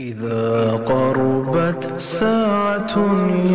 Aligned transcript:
إذا 0.00 0.72
قربت 0.72 2.00
ساعة 2.00 2.94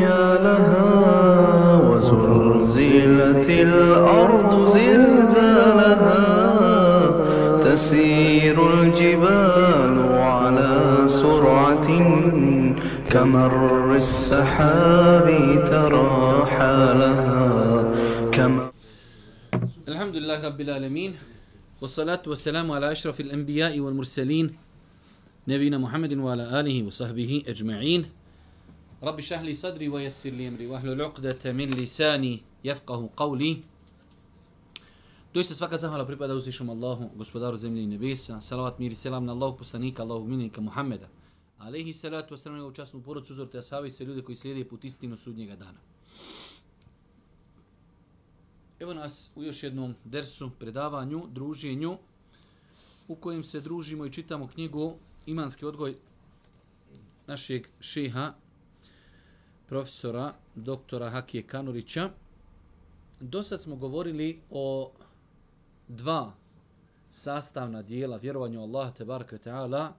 يا 0.02 0.26
لها 0.46 1.82
وزلزلت 1.90 3.50
الأرض 3.50 4.68
زلزالها 4.68 6.22
تسير 7.64 8.74
الجبال 8.74 9.96
على 10.14 11.04
سرعة 11.08 11.88
كمر 13.10 13.96
السحاب 13.96 15.28
ترى 15.72 16.46
حالها 16.46 17.42
كما 18.32 18.72
الحمد 19.88 20.16
لله 20.16 20.48
رب 20.48 20.62
العالمين 20.62 21.14
والصلاة 21.82 22.22
والسلام 22.28 22.72
على 22.72 22.92
أشرف 22.92 23.20
الأنبياء 23.20 23.80
والمرسلين 23.80 24.65
نبينا 25.49 25.79
محمد 25.79 26.13
وعلى 26.15 26.61
آله 26.61 26.83
وصحبه 26.83 27.45
أجمعين 27.49 28.11
رب 29.03 29.19
اشرح 29.19 29.41
لي 29.41 29.55
صدري 29.55 29.89
ويسر 29.89 30.31
لي 30.31 30.49
أمري 30.49 30.67
واحلل 30.67 31.03
عقدة 31.03 31.53
من 31.53 31.71
لساني 31.71 32.43
يفقه 32.65 33.11
قولي 33.17 33.63
Doista 35.35 35.55
svaka 35.55 35.77
zahvala 35.77 36.07
pripada 36.07 36.35
uzvišom 36.35 36.71
Allahu, 36.71 37.11
gospodaru 37.15 37.57
zemlje 37.57 37.83
i 37.83 37.87
nebesa. 37.87 38.41
Salavat, 38.41 38.79
mir 38.79 38.93
i 38.93 38.95
selam 38.95 39.25
na 39.25 39.33
Allahu 39.33 39.57
poslanika, 39.57 40.03
Allahu 40.03 40.27
minika 40.27 40.61
Muhammeda. 40.61 41.07
Alehi 41.59 41.93
salatu 41.93 42.35
wa 42.35 42.39
salam 42.39 42.67
u 42.67 42.73
časnu 42.73 43.03
porodcu 43.03 43.33
uzorte 43.33 43.59
asavi 43.59 43.91
sve 43.91 44.07
ljude 44.07 44.23
koji 44.23 44.37
slijede 44.37 44.69
put 44.69 44.85
istinu 44.85 45.17
sudnjega 45.17 45.57
dana. 45.57 45.79
Evo 48.81 48.95
nas 48.95 49.31
u 49.37 49.43
još 49.43 49.63
jednom 49.63 49.95
dersu, 50.05 50.51
predavanju, 50.59 51.27
druženju, 51.29 51.99
u 53.09 53.15
kojem 53.15 53.45
se 53.45 53.61
družimo 53.61 54.07
i 54.07 54.13
čitamo 54.13 54.49
knjigu 54.49 54.95
Imanski 55.26 55.66
odgoj 55.66 55.96
našeg 57.28 57.68
šeha, 57.80 58.34
profesora, 59.68 60.34
doktora 60.56 61.10
Hakije 61.10 61.44
Kanurića. 61.44 62.10
Do 63.20 63.44
sad 63.44 63.62
smo 63.62 63.76
govorili 63.76 64.42
o 64.50 64.92
dva 65.88 66.34
sastavna 67.10 67.82
dijela 67.82 68.18
vjerovanju 68.18 68.62
Allaha 68.62 68.92
te 68.92 69.06
baraka 69.06 69.38
ta'ala, 69.38 69.92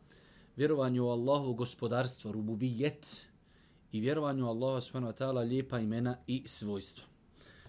vjerovanju 0.57 1.05
u 1.05 1.09
Allahovu 1.09 1.55
gospodarstvo, 1.55 2.33
rububijet, 2.33 3.27
i 3.93 4.01
vjerovanju 4.01 4.49
Allaha 4.49 4.81
subhanahu 4.81 5.13
wa 5.13 5.19
ta'ala 5.19 5.49
lijepa 5.49 5.79
imena 5.79 6.17
i 6.27 6.43
svojstva. 6.47 7.07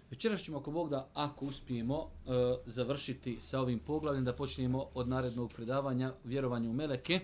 Večeras 0.09 0.42
ćemo 0.42 0.58
ako 0.58 0.71
Bog 0.71 0.89
da, 0.89 1.09
ako 1.14 1.45
uspijemo, 1.45 1.97
e, 2.03 2.30
završiti 2.66 3.39
sa 3.39 3.59
ovim 3.59 3.80
poglavljem, 3.80 4.25
da 4.25 4.33
počnemo 4.33 4.86
od 4.94 5.08
narednog 5.08 5.53
predavanja 5.53 6.14
vjerovanju 6.23 6.69
u 6.69 6.73
Meleke, 6.73 7.19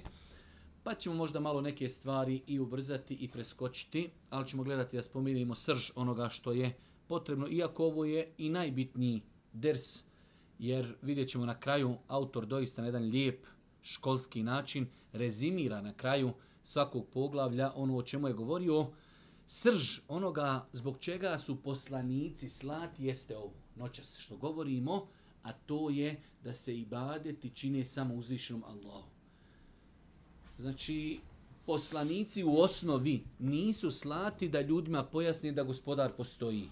pa 0.84 0.96
ćemo 0.96 1.16
možda 1.16 1.40
malo 1.40 1.62
neke 1.62 1.90
stvari 1.90 2.42
i 2.48 2.60
ubrzati 2.60 3.14
i 3.14 3.28
preskočiti, 3.28 4.10
ali 4.30 4.48
ćemo 4.48 4.64
gledati 4.64 4.98
da 4.98 5.04
spominimo 5.04 5.56
srž 5.56 5.90
onoga 5.96 6.30
što 6.30 6.52
je 6.52 6.78
potrebno, 7.08 7.48
iako 7.50 7.86
ovo 7.86 8.06
je 8.06 8.34
i 8.38 8.50
najbitniji 8.50 9.22
ders, 9.54 10.04
jer 10.60 10.96
vidjet 11.02 11.30
ćemo 11.30 11.46
na 11.46 11.60
kraju, 11.60 11.96
autor 12.08 12.46
doista 12.46 12.82
na 12.82 12.88
jedan 12.88 13.04
lijep 13.04 13.46
školski 13.82 14.44
način 14.44 14.88
rezimira 15.14 15.82
na 15.82 15.94
kraju 15.94 16.32
svakog 16.64 17.08
poglavlja 17.14 17.72
ono 17.76 17.98
o 17.98 18.04
čemu 18.04 18.28
je 18.28 18.34
govorio, 18.34 18.88
srž 19.48 20.00
onoga 20.08 20.68
zbog 20.74 20.98
čega 21.00 21.38
su 21.38 21.64
poslanici 21.64 22.50
slati 22.50 23.06
jeste 23.06 23.38
ovo, 23.38 23.54
noćas 23.76 24.18
što 24.18 24.38
govorimo, 24.38 25.08
a 25.44 25.52
to 25.52 25.90
je 25.90 26.22
da 26.44 26.54
se 26.54 26.78
ibadeti 26.78 27.50
čine 27.50 27.86
samo 27.86 28.16
uzvišenom 28.16 28.64
Allahu. 28.64 29.13
Znači, 30.64 31.18
poslanici 31.66 32.44
u 32.44 32.58
osnovi 32.58 33.24
nisu 33.40 33.92
slati 33.92 34.50
da 34.50 34.62
ljudima 34.62 35.04
pojasni 35.04 35.52
da 35.52 35.64
gospodar 35.64 36.12
postoji 36.18 36.70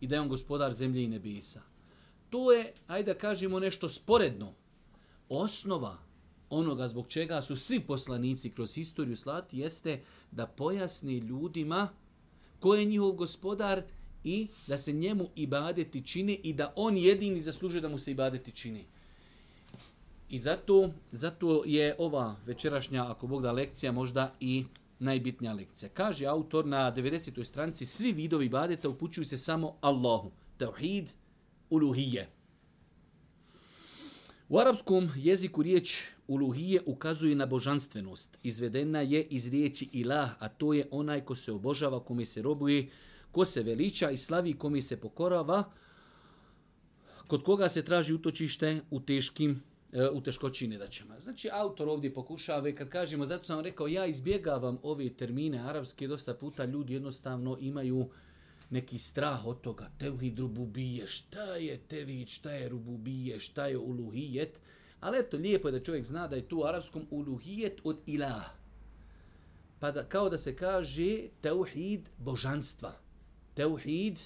i 0.00 0.06
da 0.06 0.14
je 0.14 0.20
on 0.20 0.28
gospodar 0.28 0.72
zemlje 0.72 1.04
i 1.04 1.08
nebesa. 1.08 1.62
To 2.30 2.52
je, 2.52 2.72
ajde 2.86 3.14
da 3.14 3.18
kažemo, 3.18 3.60
nešto 3.60 3.88
sporedno. 3.88 4.52
Osnova 5.28 5.98
onoga 6.50 6.88
zbog 6.88 7.08
čega 7.08 7.42
su 7.42 7.56
svi 7.56 7.80
poslanici 7.80 8.50
kroz 8.50 8.74
historiju 8.74 9.16
slati 9.16 9.58
jeste 9.58 10.02
da 10.30 10.46
pojasni 10.46 11.18
ljudima 11.18 11.88
ko 12.60 12.74
je 12.74 12.84
njihov 12.84 13.12
gospodar 13.12 13.82
i 14.24 14.48
da 14.66 14.78
se 14.78 14.92
njemu 14.92 15.28
ibadeti 15.36 16.06
čini 16.06 16.40
i 16.42 16.52
da 16.52 16.72
on 16.76 16.96
jedini 16.96 17.40
zaslužuje 17.40 17.80
da 17.80 17.88
mu 17.88 17.98
se 17.98 18.10
ibadeti 18.10 18.52
čini. 18.52 18.86
I 20.28 20.38
zato, 20.38 20.90
zato 21.12 21.62
je 21.66 21.94
ova 21.98 22.36
večerašnja, 22.46 23.10
ako 23.10 23.26
Bog 23.26 23.42
da, 23.42 23.52
lekcija 23.52 23.92
možda 23.92 24.34
i 24.40 24.64
najbitnija 24.98 25.52
lekcija. 25.52 25.88
Kaže 25.94 26.26
autor 26.26 26.66
na 26.66 26.92
90. 26.92 27.44
stranici, 27.44 27.86
svi 27.86 28.12
vidovi 28.12 28.48
badeta 28.48 28.88
upućuju 28.88 29.24
se 29.24 29.36
samo 29.36 29.76
Allahu. 29.80 30.32
Tauhid, 30.56 31.10
uluhije. 31.70 32.28
U 34.48 34.58
arapskom 34.58 35.10
jeziku 35.16 35.62
riječ 35.62 36.02
uluhije 36.28 36.80
ukazuje 36.86 37.34
na 37.34 37.46
božanstvenost. 37.46 38.38
Izvedena 38.42 39.00
je 39.00 39.22
iz 39.22 39.48
riječi 39.48 39.88
ilah, 39.92 40.30
a 40.38 40.48
to 40.48 40.72
je 40.72 40.88
onaj 40.90 41.20
ko 41.20 41.34
se 41.34 41.52
obožava, 41.52 42.00
kome 42.00 42.26
se 42.26 42.42
robuje, 42.42 42.88
ko 43.32 43.44
se 43.44 43.62
veliča 43.62 44.10
i 44.10 44.16
slavi, 44.16 44.52
kome 44.52 44.82
se 44.82 44.96
pokorava, 44.96 45.64
kod 47.26 47.42
koga 47.42 47.68
se 47.68 47.82
traži 47.82 48.14
utočište 48.14 48.80
u 48.90 49.00
teškim 49.00 49.62
E, 49.96 50.08
u 50.08 50.20
teškoći 50.20 50.68
nedaćama. 50.68 51.20
Znači, 51.20 51.48
autor 51.52 51.88
ovdje 51.88 52.14
pokušava, 52.14 52.72
kad 52.72 52.88
kažemo, 52.88 53.24
zato 53.24 53.44
sam 53.44 53.60
rekao, 53.60 53.86
ja 53.86 54.06
izbjegavam 54.06 54.78
ove 54.82 55.10
termine 55.10 55.58
arapske, 55.58 56.08
dosta 56.08 56.34
puta 56.34 56.64
ljudi 56.64 56.92
jednostavno 56.92 57.56
imaju 57.60 58.10
neki 58.70 58.98
strah 58.98 59.46
od 59.46 59.60
toga, 59.60 59.90
tevhid 59.98 60.38
rububije, 60.38 61.06
šta 61.06 61.56
je 61.56 61.78
tevhid, 61.78 62.28
šta 62.28 62.50
je 62.52 62.68
rububije, 62.68 63.40
šta 63.40 63.66
je 63.66 63.78
uluhijet, 63.78 64.58
ali 65.00 65.18
eto, 65.18 65.36
lijepo 65.36 65.68
je 65.68 65.72
da 65.72 65.82
čovjek 65.82 66.04
zna 66.04 66.26
da 66.26 66.36
je 66.36 66.48
tu 66.48 66.58
u 66.58 66.64
arapskom 66.64 67.06
uluhijet 67.10 67.80
od 67.84 67.96
ilah. 68.06 68.50
Pa 69.78 69.90
da, 69.90 70.04
kao 70.04 70.28
da 70.28 70.38
se 70.38 70.56
kaže 70.56 71.28
tevhid 71.40 72.08
božanstva, 72.18 72.92
tevhid 73.54 74.18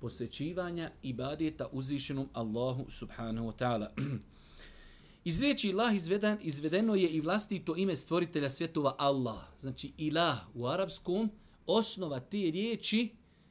posvećivanja 0.00 0.90
ibadeta 1.02 1.68
uzvišenom 1.72 2.28
Allahu 2.32 2.86
subhanahu 2.88 3.48
wa 3.48 3.56
ta'ala. 3.56 3.88
Iz 5.24 5.40
riječi 5.40 5.68
ilah 5.68 5.96
izveden, 5.96 6.38
izvedeno 6.42 6.94
je 6.94 7.08
i 7.08 7.20
vlastito 7.20 7.76
ime 7.76 7.96
stvoritelja 7.96 8.50
svjetova 8.50 8.94
Allah. 8.98 9.38
Znači 9.60 9.92
ilah 9.98 10.38
u 10.54 10.66
arapskom, 10.66 11.30
osnova 11.66 12.20
te 12.20 12.50
riječi 12.50 13.08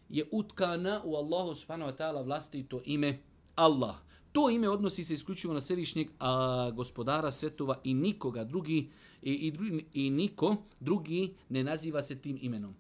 je 0.10 0.26
utkana 0.32 1.02
u 1.06 1.16
Allahu 1.16 1.54
subhanahu 1.54 1.92
wa 1.92 1.98
ta'ala 1.98 2.26
vlastito 2.26 2.82
ime 2.86 3.20
Allah. 3.56 3.96
To 4.32 4.50
ime 4.50 4.70
odnosi 4.70 5.04
se 5.04 5.14
isključivo 5.14 5.54
na 5.54 5.62
središnjeg 5.62 6.10
a, 6.20 6.72
gospodara 6.76 7.32
svetova 7.32 7.80
i 7.84 7.94
nikoga 7.94 8.44
drugi 8.44 8.90
i, 9.22 9.34
i, 9.34 9.52
drugi, 9.52 9.86
i 9.94 10.10
niko 10.10 10.56
drugi 10.80 11.34
ne 11.50 11.64
naziva 11.64 12.02
se 12.02 12.16
tim 12.16 12.40
imenom. 12.42 12.76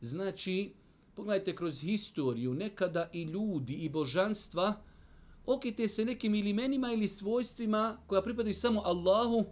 Znači, 0.00 0.72
pogledajte 1.14 1.56
kroz 1.56 1.80
historiju, 1.80 2.54
nekada 2.54 3.10
i 3.12 3.22
ljudi 3.22 3.74
i 3.74 3.88
božanstva 3.88 4.74
okite 5.46 5.88
se 5.88 6.04
nekim 6.04 6.34
ili 6.34 6.50
imenima 6.50 6.92
ili 6.92 7.08
svojstvima 7.08 7.96
koja 8.06 8.22
pripadaju 8.22 8.54
samo 8.54 8.82
Allahu 8.84 9.44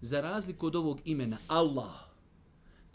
za 0.00 0.20
razliku 0.20 0.66
od 0.66 0.76
ovog 0.76 1.00
imena 1.04 1.36
Allah 1.48 2.08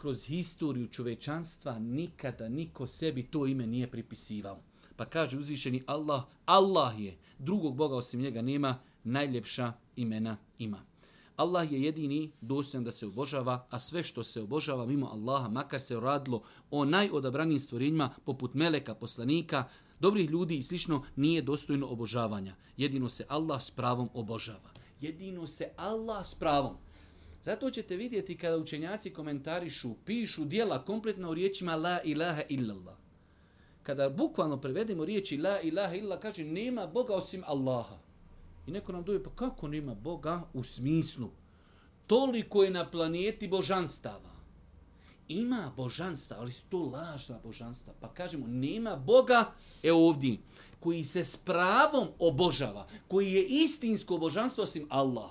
kroz 0.04 0.24
historiju 0.24 0.86
čovečanstva 0.86 1.78
nikada 1.78 2.48
niko 2.48 2.86
sebi 2.86 3.22
to 3.22 3.46
ime 3.46 3.66
nije 3.66 3.90
pripisivao. 3.90 4.60
Pa 4.96 5.04
kaže 5.04 5.38
uzvišeni 5.38 5.82
Allah, 5.86 6.22
Allah 6.46 7.00
je, 7.00 7.16
drugog 7.38 7.76
Boga 7.76 7.96
osim 7.96 8.20
njega 8.20 8.42
nema, 8.42 8.78
najljepša 9.04 9.72
imena 9.96 10.36
ima. 10.58 10.84
Allah 11.36 11.72
je 11.72 11.82
jedini 11.82 12.30
dostojan 12.40 12.84
da 12.84 12.90
se 12.90 13.06
obožava, 13.06 13.66
a 13.70 13.78
sve 13.78 14.02
što 14.02 14.24
se 14.24 14.42
obožava 14.42 14.86
mimo 14.86 15.06
Allaha, 15.06 15.48
makar 15.48 15.80
se 15.80 16.00
radilo 16.00 16.42
o 16.70 16.84
najodabranijim 16.84 17.60
stvorenjima, 17.60 18.10
poput 18.24 18.54
meleka, 18.54 18.94
poslanika, 18.94 19.64
dobrih 20.04 20.30
ljudi 20.30 20.56
i 20.56 20.62
slično, 20.62 21.04
nije 21.16 21.42
dostojno 21.42 21.86
obožavanja. 21.86 22.54
Jedino 22.76 23.08
se 23.08 23.24
Allah 23.28 23.62
s 23.62 23.70
pravom 23.70 24.08
obožava. 24.14 24.70
Jedino 25.00 25.46
se 25.46 25.70
Allah 25.76 26.26
s 26.26 26.34
pravom. 26.34 26.76
Zato 27.42 27.70
ćete 27.70 27.96
vidjeti 27.96 28.36
kada 28.36 28.56
učenjaci 28.56 29.10
komentarišu, 29.10 29.94
pišu 30.04 30.44
dijela 30.44 30.84
kompletno 30.84 31.30
u 31.30 31.34
riječima 31.34 31.76
la 31.76 32.00
ilaha 32.02 32.42
illallah. 32.48 32.96
Kada 33.82 34.10
bukvalno 34.10 34.60
prevedemo 34.60 35.04
riječi 35.04 35.36
la 35.36 35.60
ilaha 35.60 35.94
illallah, 35.94 36.20
kaže 36.20 36.44
nema 36.44 36.86
Boga 36.86 37.14
osim 37.14 37.42
Allaha. 37.46 37.98
I 38.66 38.70
neko 38.70 38.92
nam 38.92 39.04
doje, 39.04 39.22
pa 39.22 39.30
kako 39.30 39.68
nema 39.68 39.94
Boga? 39.94 40.42
U 40.52 40.64
smislu, 40.64 41.30
toliko 42.06 42.62
je 42.62 42.70
na 42.70 42.90
planeti 42.90 43.48
božanstava. 43.48 44.33
Ima 45.28 45.72
božanstva, 45.76 46.36
ali 46.40 46.52
su 46.52 46.62
to 46.68 46.78
lažna 46.78 47.38
božanstva. 47.44 47.94
Pa 48.00 48.14
kažemo, 48.14 48.46
nema 48.46 48.96
Boga, 48.96 49.52
e 49.82 49.92
ovdje, 49.92 50.38
koji 50.80 51.04
se 51.04 51.24
s 51.24 51.36
pravom 51.36 52.08
obožava, 52.18 52.86
koji 53.08 53.32
je 53.32 53.46
istinsko 53.46 54.18
božanstvo 54.18 54.64
osim 54.64 54.86
Allah. 54.90 55.30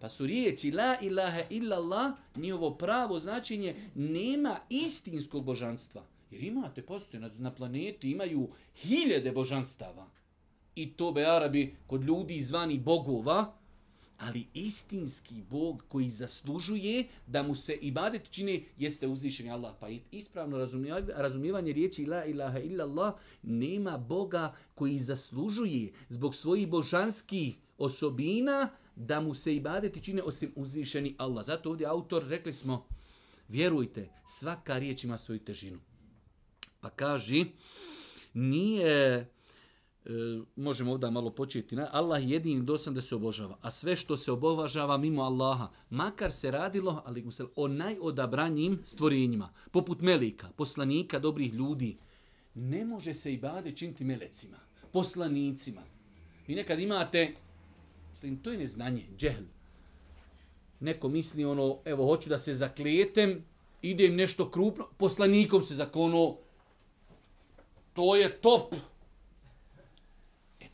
Pa 0.00 0.08
su 0.08 0.26
riječi 0.26 0.70
la 0.70 0.96
ilaha 1.00 1.42
illallah, 1.50 2.12
njihovo 2.36 2.70
pravo 2.74 3.20
značenje, 3.20 3.76
nema 3.94 4.56
istinskog 4.70 5.44
božanstva. 5.44 6.02
Jer 6.30 6.44
imate, 6.44 6.82
postoje 6.82 7.20
na, 7.20 7.30
na 7.38 7.54
planeti, 7.54 8.10
imaju 8.10 8.48
hiljade 8.76 9.32
božanstava. 9.32 10.06
I 10.74 10.92
to 10.92 11.12
be 11.12 11.24
Arabi 11.26 11.76
kod 11.86 12.04
ljudi 12.04 12.42
zvani 12.42 12.78
bogova, 12.78 13.54
ali 14.18 14.46
istinski 14.54 15.42
bog 15.50 15.84
koji 15.88 16.10
zaslužuje 16.10 17.04
da 17.26 17.42
mu 17.42 17.54
se 17.54 17.74
ibadet 17.74 18.30
čini 18.30 18.64
jeste 18.78 19.08
uzvišeni 19.08 19.50
Allah. 19.50 19.74
Pa 19.80 19.88
ispravno 20.10 20.68
razumijevanje 21.14 21.72
riječi 21.72 22.06
la 22.06 22.24
ilaha 22.24 22.58
illallah 22.58 23.14
nema 23.42 23.98
boga 23.98 24.54
koji 24.74 24.98
zaslužuje 24.98 25.92
zbog 26.08 26.34
svojih 26.34 26.68
božanskih 26.68 27.54
osobina 27.78 28.70
da 28.96 29.20
mu 29.20 29.34
se 29.34 29.56
ibadeti 29.56 30.02
čine 30.02 30.22
osim 30.22 30.52
uzvišeni 30.56 31.14
Allah. 31.18 31.44
Zato 31.44 31.70
ovdje 31.70 31.86
autor 31.86 32.24
rekli 32.28 32.52
smo, 32.52 32.86
vjerujte, 33.48 34.08
svaka 34.26 34.78
riječ 34.78 35.04
ima 35.04 35.18
svoju 35.18 35.38
težinu. 35.38 35.80
Pa 36.80 36.90
kaži, 36.90 37.46
nije 38.34 39.28
E, 40.06 40.10
možemo 40.56 40.92
ovdje 40.92 41.10
malo 41.10 41.30
početi. 41.30 41.76
Na, 41.76 41.88
Allah 41.92 42.30
jedini 42.30 42.62
dosan 42.62 42.94
da 42.94 43.00
se 43.00 43.14
obožava. 43.14 43.58
A 43.62 43.70
sve 43.70 43.96
što 43.96 44.16
se 44.16 44.32
obožava 44.32 44.96
mimo 44.96 45.22
Allaha, 45.22 45.70
makar 45.90 46.32
se 46.32 46.50
radilo 46.50 47.02
ali 47.06 47.32
se, 47.32 47.44
o 47.56 47.68
najodabranjim 47.68 48.78
stvorenjima, 48.84 49.52
poput 49.70 50.00
melika, 50.00 50.48
poslanika, 50.56 51.18
dobrih 51.18 51.52
ljudi, 51.54 51.96
ne 52.54 52.84
može 52.84 53.14
se 53.14 53.32
i 53.32 53.38
bade 53.38 53.72
činiti 53.72 54.04
melecima, 54.04 54.56
poslanicima. 54.92 55.82
I 56.48 56.54
nekad 56.54 56.80
imate, 56.80 57.34
mislim, 58.10 58.36
to 58.36 58.50
je 58.50 58.58
neznanje, 58.58 59.06
džehl. 59.16 59.44
Neko 60.80 61.08
misli 61.08 61.44
ono, 61.44 61.78
evo, 61.84 62.06
hoću 62.06 62.28
da 62.28 62.38
se 62.38 62.54
zaklijetem, 62.54 63.44
idem 63.82 64.14
nešto 64.14 64.50
krupno, 64.50 64.88
poslanikom 64.96 65.62
se 65.62 65.74
zakono, 65.74 66.36
to 67.92 68.16
je 68.16 68.40
top, 68.40 68.74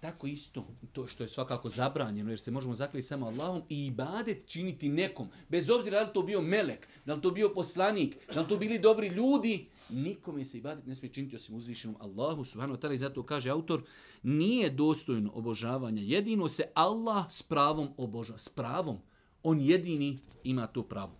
tako 0.00 0.26
isto, 0.26 0.66
to 0.92 1.06
što 1.06 1.22
je 1.22 1.28
svakako 1.28 1.68
zabranjeno, 1.68 2.30
jer 2.30 2.40
se 2.40 2.50
možemo 2.50 2.74
zakliti 2.74 3.06
samo 3.06 3.26
Allahom 3.26 3.62
i 3.68 3.86
ibadet 3.86 4.46
činiti 4.46 4.88
nekom, 4.88 5.28
bez 5.48 5.70
obzira 5.70 6.00
da 6.00 6.06
li 6.06 6.14
to 6.14 6.22
bio 6.22 6.42
melek, 6.42 6.88
da 7.06 7.14
li 7.14 7.20
to 7.20 7.30
bio 7.30 7.48
poslanik, 7.54 8.16
da 8.34 8.40
li 8.40 8.48
to 8.48 8.56
bili 8.56 8.78
dobri 8.78 9.08
ljudi, 9.08 9.66
nikome 9.90 10.44
se 10.44 10.58
ibadet 10.58 10.86
ne 10.86 10.94
smije 10.94 11.12
činiti 11.12 11.36
osim 11.36 11.56
uzvišenom 11.56 11.96
Allahu, 12.00 12.44
subhanahu 12.44 12.78
wa 12.78 12.82
ta'ala, 12.82 12.94
i 12.94 12.98
zato 12.98 13.22
kaže 13.22 13.50
autor, 13.50 13.82
nije 14.22 14.70
dostojno 14.70 15.30
obožavanja, 15.34 16.02
jedino 16.02 16.48
se 16.48 16.64
Allah 16.74 17.26
s 17.30 17.42
pravom 17.42 17.88
obožava, 17.96 18.38
s 18.38 18.48
pravom, 18.48 18.98
on 19.42 19.60
jedini 19.60 20.18
ima 20.44 20.66
to 20.66 20.82
pravo. 20.82 21.12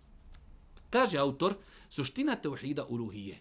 Kaže 0.89 1.17
autor, 1.17 1.53
suština 1.89 2.35
teuhida 2.35 2.85
uluhije, 2.85 3.39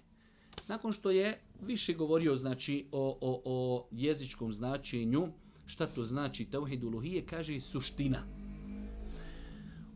nakon 0.69 0.93
što 0.93 1.11
je 1.11 1.41
više 1.67 1.95
govorio 1.95 2.37
znači 2.37 2.87
o, 2.93 3.19
o, 3.21 3.43
o 3.45 3.89
jezičkom 3.91 4.53
značenju, 4.53 5.29
šta 5.67 5.87
to 5.87 6.05
znači 6.05 6.45
tauhid 6.45 6.85
uluhije, 6.85 7.27
kaže 7.27 7.61
suština. 7.61 8.23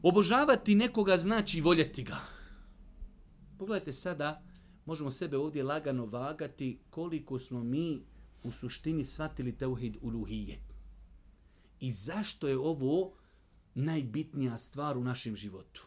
Obožavati 0.02 0.74
nekoga 0.74 1.16
znači 1.16 1.60
voljeti 1.60 2.02
ga. 2.02 2.16
Pogledajte 3.58 3.92
sada, 3.92 4.42
možemo 4.84 5.10
sebe 5.10 5.36
ovdje 5.36 5.62
lagano 5.62 6.06
vagati 6.06 6.78
koliko 6.90 7.38
smo 7.38 7.64
mi 7.64 8.02
u 8.42 8.50
suštini 8.50 9.04
shvatili 9.04 9.52
tauhid 9.52 9.96
uluhije. 10.00 10.58
I 11.80 11.92
zašto 11.92 12.48
je 12.48 12.58
ovo 12.58 13.12
najbitnija 13.74 14.58
stvar 14.58 14.98
u 14.98 15.04
našem 15.04 15.36
životu? 15.36 15.86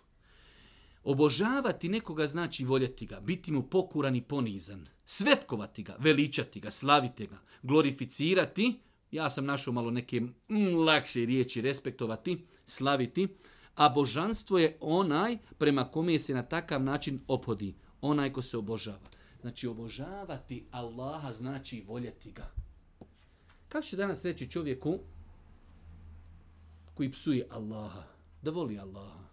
Obožavati 1.04 1.90
nekoga 1.90 2.28
znači 2.28 2.66
voljeti 2.66 3.06
ga, 3.06 3.20
biti 3.20 3.52
mu 3.52 3.64
pokuran 3.64 4.16
i 4.16 4.22
ponizan, 4.22 4.86
svetkovati 5.10 5.84
ga, 5.84 5.96
veličati 6.00 6.60
ga, 6.60 6.72
slaviti 6.72 7.28
ga, 7.28 7.38
glorificirati, 7.64 8.80
ja 9.12 9.30
sam 9.30 9.46
našao 9.46 9.74
malo 9.74 9.92
neke 9.92 10.22
mm, 10.22 10.76
lakše 10.88 11.26
riječi, 11.26 11.62
respektovati, 11.62 12.46
slaviti, 12.66 13.28
a 13.76 13.90
božanstvo 13.90 14.58
je 14.58 14.78
onaj 14.82 15.38
prema 15.58 15.92
kome 15.92 16.20
se 16.20 16.34
na 16.34 16.44
takav 16.44 16.84
način 16.84 17.20
opodi, 17.28 17.76
onaj 18.02 18.34
ko 18.34 18.42
se 18.42 18.58
obožava. 18.58 19.00
Znači, 19.42 19.68
obožavati 19.68 20.66
Allaha 20.72 21.32
znači 21.32 21.84
voljeti 21.88 22.32
ga. 22.32 22.52
Kako 23.68 23.86
će 23.86 23.96
danas 23.96 24.26
reći 24.26 24.52
čovjeku 24.52 25.00
koji 26.94 27.12
psuje 27.12 27.48
Allaha, 27.52 28.04
da 28.42 28.52
voli 28.52 28.80
Allaha? 28.80 29.27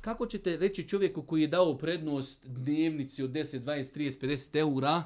Kako 0.00 0.26
ćete 0.26 0.56
reći 0.56 0.88
čovjeku 0.88 1.22
koji 1.22 1.42
je 1.42 1.48
dao 1.48 1.78
prednost 1.78 2.46
dnevnici 2.46 3.22
od 3.22 3.30
10, 3.30 3.60
20, 3.60 3.98
30, 3.98 4.26
50 4.26 4.56
eura 4.56 5.02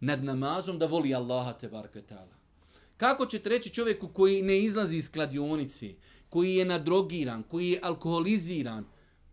nad 0.00 0.24
namazom 0.24 0.78
da 0.78 0.86
voli 0.86 1.14
Allaha 1.14 1.52
te 1.52 1.68
barketala? 1.68 2.36
Kako 2.96 3.26
ćete 3.26 3.48
reći 3.48 3.70
čovjeku 3.70 4.08
koji 4.08 4.42
ne 4.42 4.58
izlazi 4.58 4.96
iz 4.96 5.12
kladionici, 5.12 5.96
koji 6.28 6.54
je 6.54 6.64
nadrogiran, 6.64 7.42
koji 7.42 7.68
je 7.68 7.80
alkoholiziran, 7.82 8.84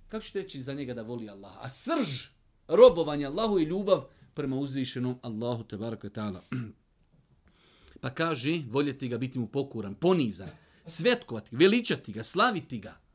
kako 0.09 0.25
ćete 0.25 0.41
reći 0.41 0.61
za 0.61 0.73
njega 0.73 0.94
da 0.94 1.01
voli 1.01 1.29
Allaha? 1.29 1.59
A 1.61 1.69
srž 1.69 2.27
robovanja 2.67 3.29
Allahu 3.29 3.59
i 3.59 3.63
ljubav 3.63 4.03
prema 4.33 4.56
uzvišenom 4.56 5.19
Allahu 5.21 5.63
te 5.63 5.77
barketala. 5.77 6.44
Pa 8.01 8.09
kaže, 8.09 8.61
voljeti 8.69 9.07
ga 9.07 9.17
biti 9.17 9.39
mu 9.39 9.47
pokuran, 9.47 9.95
ponizan, 9.95 10.50
svetkovati, 10.85 11.56
veličati 11.56 12.11
ga, 12.11 12.23
slaviti 12.23 12.79
ga. 12.79 13.08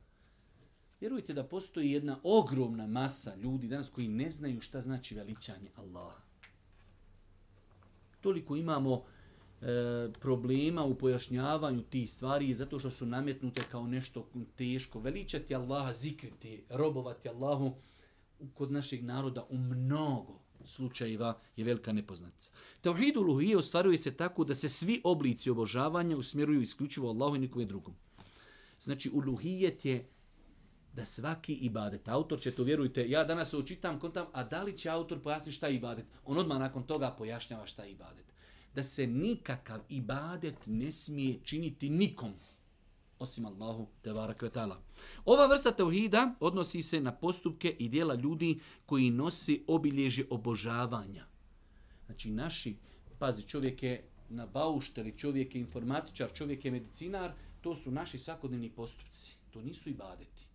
Vjerujte 1.04 1.34
da 1.34 1.44
postoji 1.44 1.90
jedna 1.90 2.16
ogromna 2.22 2.86
masa 2.86 3.34
ljudi 3.34 3.68
danas 3.68 3.90
koji 3.90 4.08
ne 4.08 4.30
znaju 4.30 4.60
šta 4.60 4.80
znači 4.80 5.14
veličanje 5.14 5.70
Allaha. 5.76 6.20
Toliko 8.20 8.56
imamo 8.56 9.02
e, 9.60 9.66
problema 10.20 10.84
u 10.84 10.94
pojašnjavanju 10.94 11.82
tih 11.82 12.10
stvari 12.10 12.54
zato 12.54 12.78
što 12.78 12.90
su 12.90 13.06
nametnute 13.06 13.62
kao 13.70 13.86
nešto 13.86 14.26
teško. 14.56 15.00
Veličati 15.00 15.54
Allaha, 15.54 15.92
zikriti, 15.92 16.62
robovati 16.70 17.28
Allahu 17.28 17.74
kod 18.54 18.72
našeg 18.72 19.04
naroda 19.04 19.46
u 19.50 19.58
mnogo 19.58 20.38
slučajeva 20.64 21.38
je 21.56 21.64
velika 21.64 21.92
nepoznatica. 21.92 22.50
Tauhid 22.80 23.16
uluhije 23.16 23.56
ostvaruje 23.56 23.98
se 23.98 24.16
tako 24.16 24.44
da 24.44 24.54
se 24.54 24.68
svi 24.68 25.00
oblici 25.04 25.50
obožavanja 25.50 26.16
usmjeruju 26.16 26.60
isključivo 26.60 27.08
Allahu 27.08 27.36
i 27.36 27.38
nikome 27.38 27.64
drugom. 27.64 27.94
Znači, 28.80 29.10
uluhijet 29.10 29.84
je 29.84 30.08
da 30.94 31.04
svaki 31.04 31.52
ibadet, 31.52 32.08
autor 32.08 32.40
će 32.40 32.50
to 32.50 32.62
vjerujte, 32.62 33.10
ja 33.10 33.24
danas 33.24 33.54
učitam 33.54 34.00
kontam, 34.00 34.26
a 34.32 34.44
da 34.44 34.62
li 34.62 34.76
će 34.76 34.88
autor 34.88 35.22
pojasniti 35.22 35.56
šta 35.56 35.66
je 35.66 35.74
ibadet? 35.74 36.06
On 36.24 36.38
odmah 36.38 36.58
nakon 36.58 36.82
toga 36.82 37.10
pojašnjava 37.10 37.66
šta 37.66 37.84
je 37.84 37.90
ibadet. 37.90 38.24
Da 38.74 38.82
se 38.82 39.06
nikakav 39.06 39.80
ibadet 39.88 40.56
ne 40.66 40.92
smije 40.92 41.38
činiti 41.44 41.90
nikom, 41.90 42.32
osim 43.18 43.46
Allahu 43.46 43.88
te 44.02 44.12
varakvetala. 44.12 44.82
Ova 45.24 45.46
vrsta 45.46 45.72
tauhida 45.72 46.34
odnosi 46.40 46.82
se 46.82 47.00
na 47.00 47.12
postupke 47.12 47.76
i 47.78 47.88
dijela 47.88 48.14
ljudi 48.14 48.60
koji 48.86 49.10
nosi 49.10 49.64
obilježje 49.66 50.26
obožavanja. 50.30 51.26
Znači 52.06 52.30
naši, 52.30 52.76
pazi, 53.18 53.48
čovjek 53.48 53.82
je 53.82 54.08
na 54.28 54.46
baušteli, 54.46 55.18
čovjek 55.18 55.54
je 55.54 55.60
informatičar, 55.60 56.32
čovjek 56.32 56.64
je 56.64 56.70
medicinar, 56.70 57.32
to 57.60 57.74
su 57.74 57.90
naši 57.90 58.18
svakodnevni 58.18 58.70
postupci. 58.70 59.34
To 59.50 59.62
nisu 59.62 59.90
ibadeti. 59.90 60.53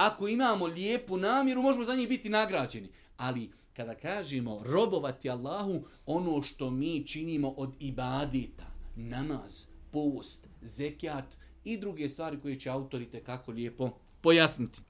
Ako 0.00 0.28
imamo 0.28 0.66
lijepu 0.66 1.16
namjeru, 1.16 1.62
možemo 1.62 1.84
za 1.84 1.94
njih 1.94 2.08
biti 2.08 2.28
nagrađeni. 2.28 2.88
Ali 3.16 3.50
kada 3.72 3.94
kažemo 3.94 4.62
robovati 4.64 5.30
Allahu, 5.30 5.84
ono 6.06 6.42
što 6.42 6.70
mi 6.70 7.06
činimo 7.06 7.48
od 7.48 7.74
ibadita, 7.78 8.66
namaz, 8.96 9.66
post, 9.90 10.48
zekjat 10.62 11.24
i 11.64 11.78
druge 11.78 12.08
stvari 12.08 12.40
koje 12.40 12.60
će 12.60 12.70
autorite 12.70 13.24
kako 13.24 13.52
lijepo 13.52 13.90
pojasniti. 14.20 14.80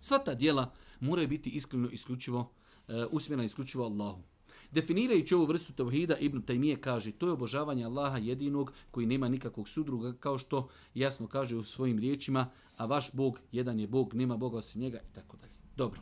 Sva 0.00 0.18
ta 0.18 0.34
dijela 0.34 0.72
moraju 1.00 1.28
biti 1.28 1.50
iskreno 1.50 1.88
isključivo, 1.88 2.38
uh, 2.40 2.94
usmjerena 3.10 3.44
isključivo 3.44 3.84
Allahu. 3.84 4.22
Definirajući 4.70 5.34
ovu 5.34 5.46
vrstu 5.46 5.72
tevhida, 5.72 6.16
Ibn 6.16 6.42
Taymije 6.42 6.80
kaže, 6.80 7.12
to 7.12 7.26
je 7.26 7.32
obožavanje 7.32 7.84
Allaha 7.84 8.18
jedinog 8.18 8.72
koji 8.90 9.06
nema 9.06 9.28
nikakvog 9.28 9.68
sudruga, 9.68 10.12
kao 10.12 10.38
što 10.38 10.68
jasno 10.94 11.26
kaže 11.26 11.56
u 11.56 11.62
svojim 11.62 11.98
riječima, 11.98 12.50
a 12.76 12.86
vaš 12.86 13.12
Bog, 13.12 13.40
jedan 13.52 13.80
je 13.80 13.86
Bog, 13.86 14.14
nema 14.14 14.36
Boga 14.36 14.58
osim 14.58 14.80
njega, 14.80 14.98
i 14.98 15.14
tako 15.14 15.36
dalje. 15.36 15.52
Dobro. 15.76 16.00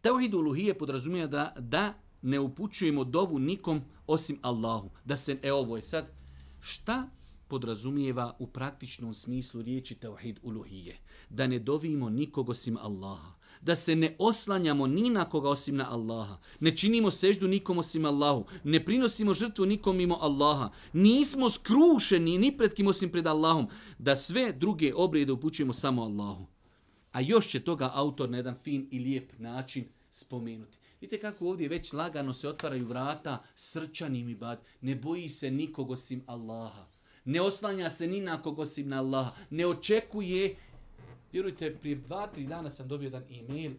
Tevhid 0.00 0.34
uluhije 0.34 0.78
podrazumije 0.78 1.26
da, 1.26 1.54
da 1.58 1.94
ne 2.22 2.40
upućujemo 2.40 3.04
dovu 3.04 3.38
nikom 3.38 3.80
osim 4.06 4.38
Allahu. 4.42 4.90
Da 5.04 5.16
se, 5.16 5.38
e 5.42 5.52
ovo 5.52 5.76
je 5.76 5.82
sad, 5.82 6.06
šta 6.60 7.10
podrazumijeva 7.48 8.36
u 8.38 8.46
praktičnom 8.46 9.14
smislu 9.14 9.62
riječi 9.62 9.94
tevhid 9.94 10.38
uluhije? 10.42 10.98
Da 11.30 11.46
ne 11.46 11.58
dovimo 11.58 12.10
nikog 12.10 12.48
osim 12.48 12.76
Allaha 12.76 13.35
da 13.60 13.76
se 13.76 13.96
ne 13.96 14.16
oslanjamo 14.18 14.86
ni 14.86 15.10
na 15.10 15.24
koga 15.24 15.48
osim 15.48 15.76
na 15.76 15.90
Allaha. 15.90 16.38
Ne 16.60 16.76
činimo 16.76 17.10
seždu 17.10 17.48
nikom 17.48 17.78
osim 17.78 18.04
Allahu. 18.04 18.44
Ne 18.64 18.84
prinosimo 18.84 19.34
žrtvu 19.34 19.66
nikom 19.66 19.96
mimo 19.96 20.18
Allaha. 20.20 20.70
Nismo 20.92 21.50
skrušeni 21.50 22.38
ni 22.38 22.56
pred 22.56 22.74
kim 22.74 22.86
osim 22.86 23.10
pred 23.10 23.26
Allahom. 23.26 23.68
Da 23.98 24.16
sve 24.16 24.52
druge 24.52 24.94
obrede 24.94 25.32
upućujemo 25.32 25.72
samo 25.72 26.02
Allahu. 26.02 26.46
A 27.12 27.20
još 27.20 27.48
će 27.48 27.60
toga 27.60 27.90
autor 27.94 28.30
na 28.30 28.36
jedan 28.36 28.54
fin 28.54 28.88
i 28.90 28.98
lijep 28.98 29.38
način 29.38 29.84
spomenuti. 30.10 30.78
Vidite 31.00 31.20
kako 31.20 31.48
ovdje 31.48 31.68
već 31.68 31.92
lagano 31.92 32.32
se 32.32 32.48
otvaraju 32.48 32.86
vrata 32.86 33.42
srčanim 33.54 34.28
ibad. 34.28 34.60
Ne 34.80 34.94
boji 34.94 35.28
se 35.28 35.50
nikog 35.50 35.90
osim 35.90 36.22
Allaha. 36.26 36.86
Ne 37.24 37.40
oslanja 37.40 37.90
se 37.90 38.06
ni 38.06 38.20
na 38.20 38.42
kog 38.42 38.58
osim 38.58 38.88
na 38.88 38.98
Allaha. 38.98 39.32
Ne 39.50 39.66
očekuje 39.66 40.56
Vjerujte, 41.36 41.76
prije 41.80 41.96
dva, 41.96 42.26
tri 42.26 42.46
dana 42.46 42.70
sam 42.70 42.88
dobio 42.88 43.06
jedan 43.06 43.24
e-mail 43.30 43.72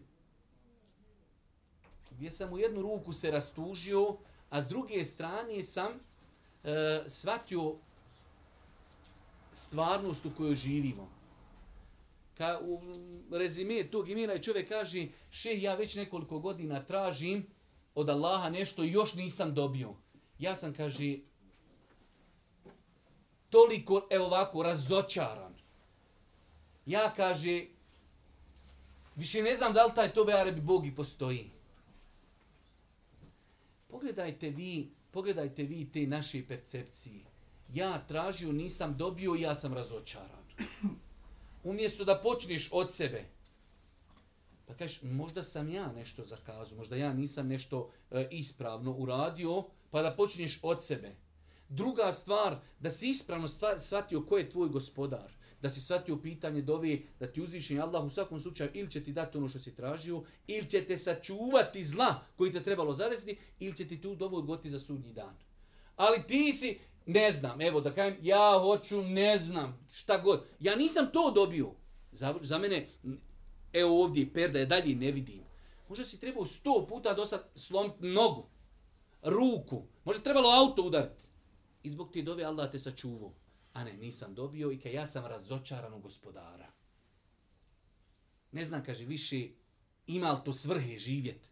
gdje 2.10 2.30
sam 2.30 2.52
u 2.52 2.58
jednu 2.58 2.82
ruku 2.82 3.12
se 3.12 3.30
rastužio, 3.30 4.16
a 4.50 4.62
s 4.62 4.68
druge 4.68 5.04
strane 5.04 5.62
sam 5.62 5.92
e, 6.64 7.02
shvatio 7.06 7.74
stvarnost 9.52 10.26
u 10.26 10.30
kojoj 10.36 10.54
živimo. 10.54 11.08
Ka, 12.36 12.60
u 12.62 12.80
rezime 13.36 13.90
tog 13.90 14.08
imena 14.08 14.32
je 14.32 14.42
čovjek 14.42 14.68
kaže, 14.68 15.08
še, 15.30 15.60
ja 15.60 15.74
već 15.74 15.94
nekoliko 15.94 16.38
godina 16.38 16.84
tražim 16.84 17.46
od 17.94 18.08
Allaha 18.08 18.50
nešto 18.50 18.84
i 18.84 18.92
još 18.92 19.14
nisam 19.14 19.54
dobio. 19.54 19.94
Ja 20.38 20.54
sam, 20.54 20.74
kaže, 20.74 21.16
toliko, 23.50 24.06
evo 24.10 24.26
ovako, 24.26 24.62
razočaran 24.62 25.57
ja 26.88 27.12
kaže, 27.16 27.64
više 29.16 29.42
ne 29.42 29.54
znam 29.54 29.72
da 29.72 29.84
li 29.84 29.92
taj 29.94 30.12
Tobe 30.12 30.32
Arabi 30.32 30.60
Bog 30.60 30.86
i 30.86 30.94
postoji. 30.94 31.50
Pogledajte 33.88 34.50
vi, 34.50 34.90
pogledajte 35.10 35.62
vi 35.62 35.90
te 35.92 36.06
naše 36.06 36.46
percepcije. 36.48 37.24
Ja 37.74 38.04
tražio, 38.08 38.52
nisam 38.52 38.96
dobio 38.96 39.34
ja 39.34 39.54
sam 39.54 39.74
razočaran. 39.74 40.44
Umjesto 41.64 42.04
da 42.04 42.20
počneš 42.22 42.68
od 42.72 42.92
sebe, 42.92 43.24
pa 44.66 44.74
kažeš, 44.74 45.02
možda 45.02 45.42
sam 45.42 45.70
ja 45.70 45.92
nešto 45.92 46.24
zakazao, 46.24 46.78
možda 46.78 46.96
ja 46.96 47.12
nisam 47.12 47.48
nešto 47.48 47.90
e, 48.10 48.28
ispravno 48.30 48.92
uradio, 48.92 49.64
pa 49.90 50.02
da 50.02 50.14
počneš 50.16 50.58
od 50.62 50.84
sebe. 50.84 51.16
Druga 51.68 52.12
stvar, 52.12 52.56
da 52.80 52.90
si 52.90 53.08
ispravno 53.08 53.48
shvatio 53.78 54.26
ko 54.26 54.38
je 54.38 54.50
tvoj 54.50 54.68
gospodar 54.68 55.37
da 55.62 55.70
si 55.70 55.80
shvatio 55.80 56.16
pitanje 56.16 56.62
dove, 56.62 56.98
da 57.20 57.26
ti 57.26 57.42
uzvišen 57.42 57.80
Allah 57.80 58.04
u 58.04 58.10
svakom 58.10 58.40
slučaju 58.40 58.70
ili 58.74 58.90
će 58.90 59.04
ti 59.04 59.12
dati 59.12 59.38
ono 59.38 59.48
što 59.48 59.58
si 59.58 59.74
tražio, 59.74 60.22
ili 60.46 60.70
će 60.70 60.84
te 60.84 60.96
sačuvati 60.96 61.82
zla 61.82 62.20
koji 62.36 62.52
te 62.52 62.62
trebalo 62.62 62.94
zadesiti, 62.94 63.38
ili 63.58 63.76
će 63.76 63.88
ti 63.88 64.00
tu 64.00 64.14
dovu 64.14 64.36
odgoti 64.36 64.70
za 64.70 64.78
sudnji 64.78 65.12
dan. 65.12 65.36
Ali 65.96 66.22
ti 66.26 66.52
si, 66.52 66.78
ne 67.06 67.32
znam, 67.32 67.60
evo 67.60 67.80
da 67.80 67.94
kajem, 67.94 68.16
ja 68.22 68.58
hoću, 68.60 69.02
ne 69.02 69.38
znam, 69.38 69.86
šta 69.92 70.18
god. 70.18 70.44
Ja 70.60 70.76
nisam 70.76 71.06
to 71.12 71.30
dobio. 71.30 71.74
Za, 72.12 72.34
za 72.40 72.58
mene, 72.58 72.88
evo 73.72 74.02
ovdje, 74.02 74.32
perda 74.32 74.58
je 74.58 74.66
dalje 74.66 74.94
ne 74.94 75.12
vidim. 75.12 75.42
Možda 75.88 76.04
si 76.04 76.20
trebao 76.20 76.44
sto 76.44 76.86
puta 76.88 77.14
do 77.14 77.26
sad 77.26 77.48
slomiti 77.54 78.06
nogu, 78.06 78.46
ruku, 79.22 79.82
možda 80.04 80.22
trebalo 80.22 80.50
auto 80.50 80.82
udariti. 80.82 81.24
I 81.82 81.90
zbog 81.90 82.12
ti 82.12 82.22
dove 82.22 82.44
Allah 82.44 82.70
te 82.70 82.78
sačuvao 82.78 83.32
a 83.78 83.84
ne, 83.84 83.96
nisam 83.96 84.34
dobio 84.34 84.72
i 84.72 84.78
kad 84.80 84.92
ja 84.92 85.06
sam 85.06 85.26
razočaran 85.26 85.94
u 85.94 86.00
gospodara. 86.00 86.72
Ne 88.52 88.64
znam, 88.64 88.84
kaže, 88.84 89.04
više 89.04 89.48
ima 90.06 90.32
li 90.32 90.38
to 90.44 90.52
svrhe 90.52 90.98
živjet? 90.98 91.50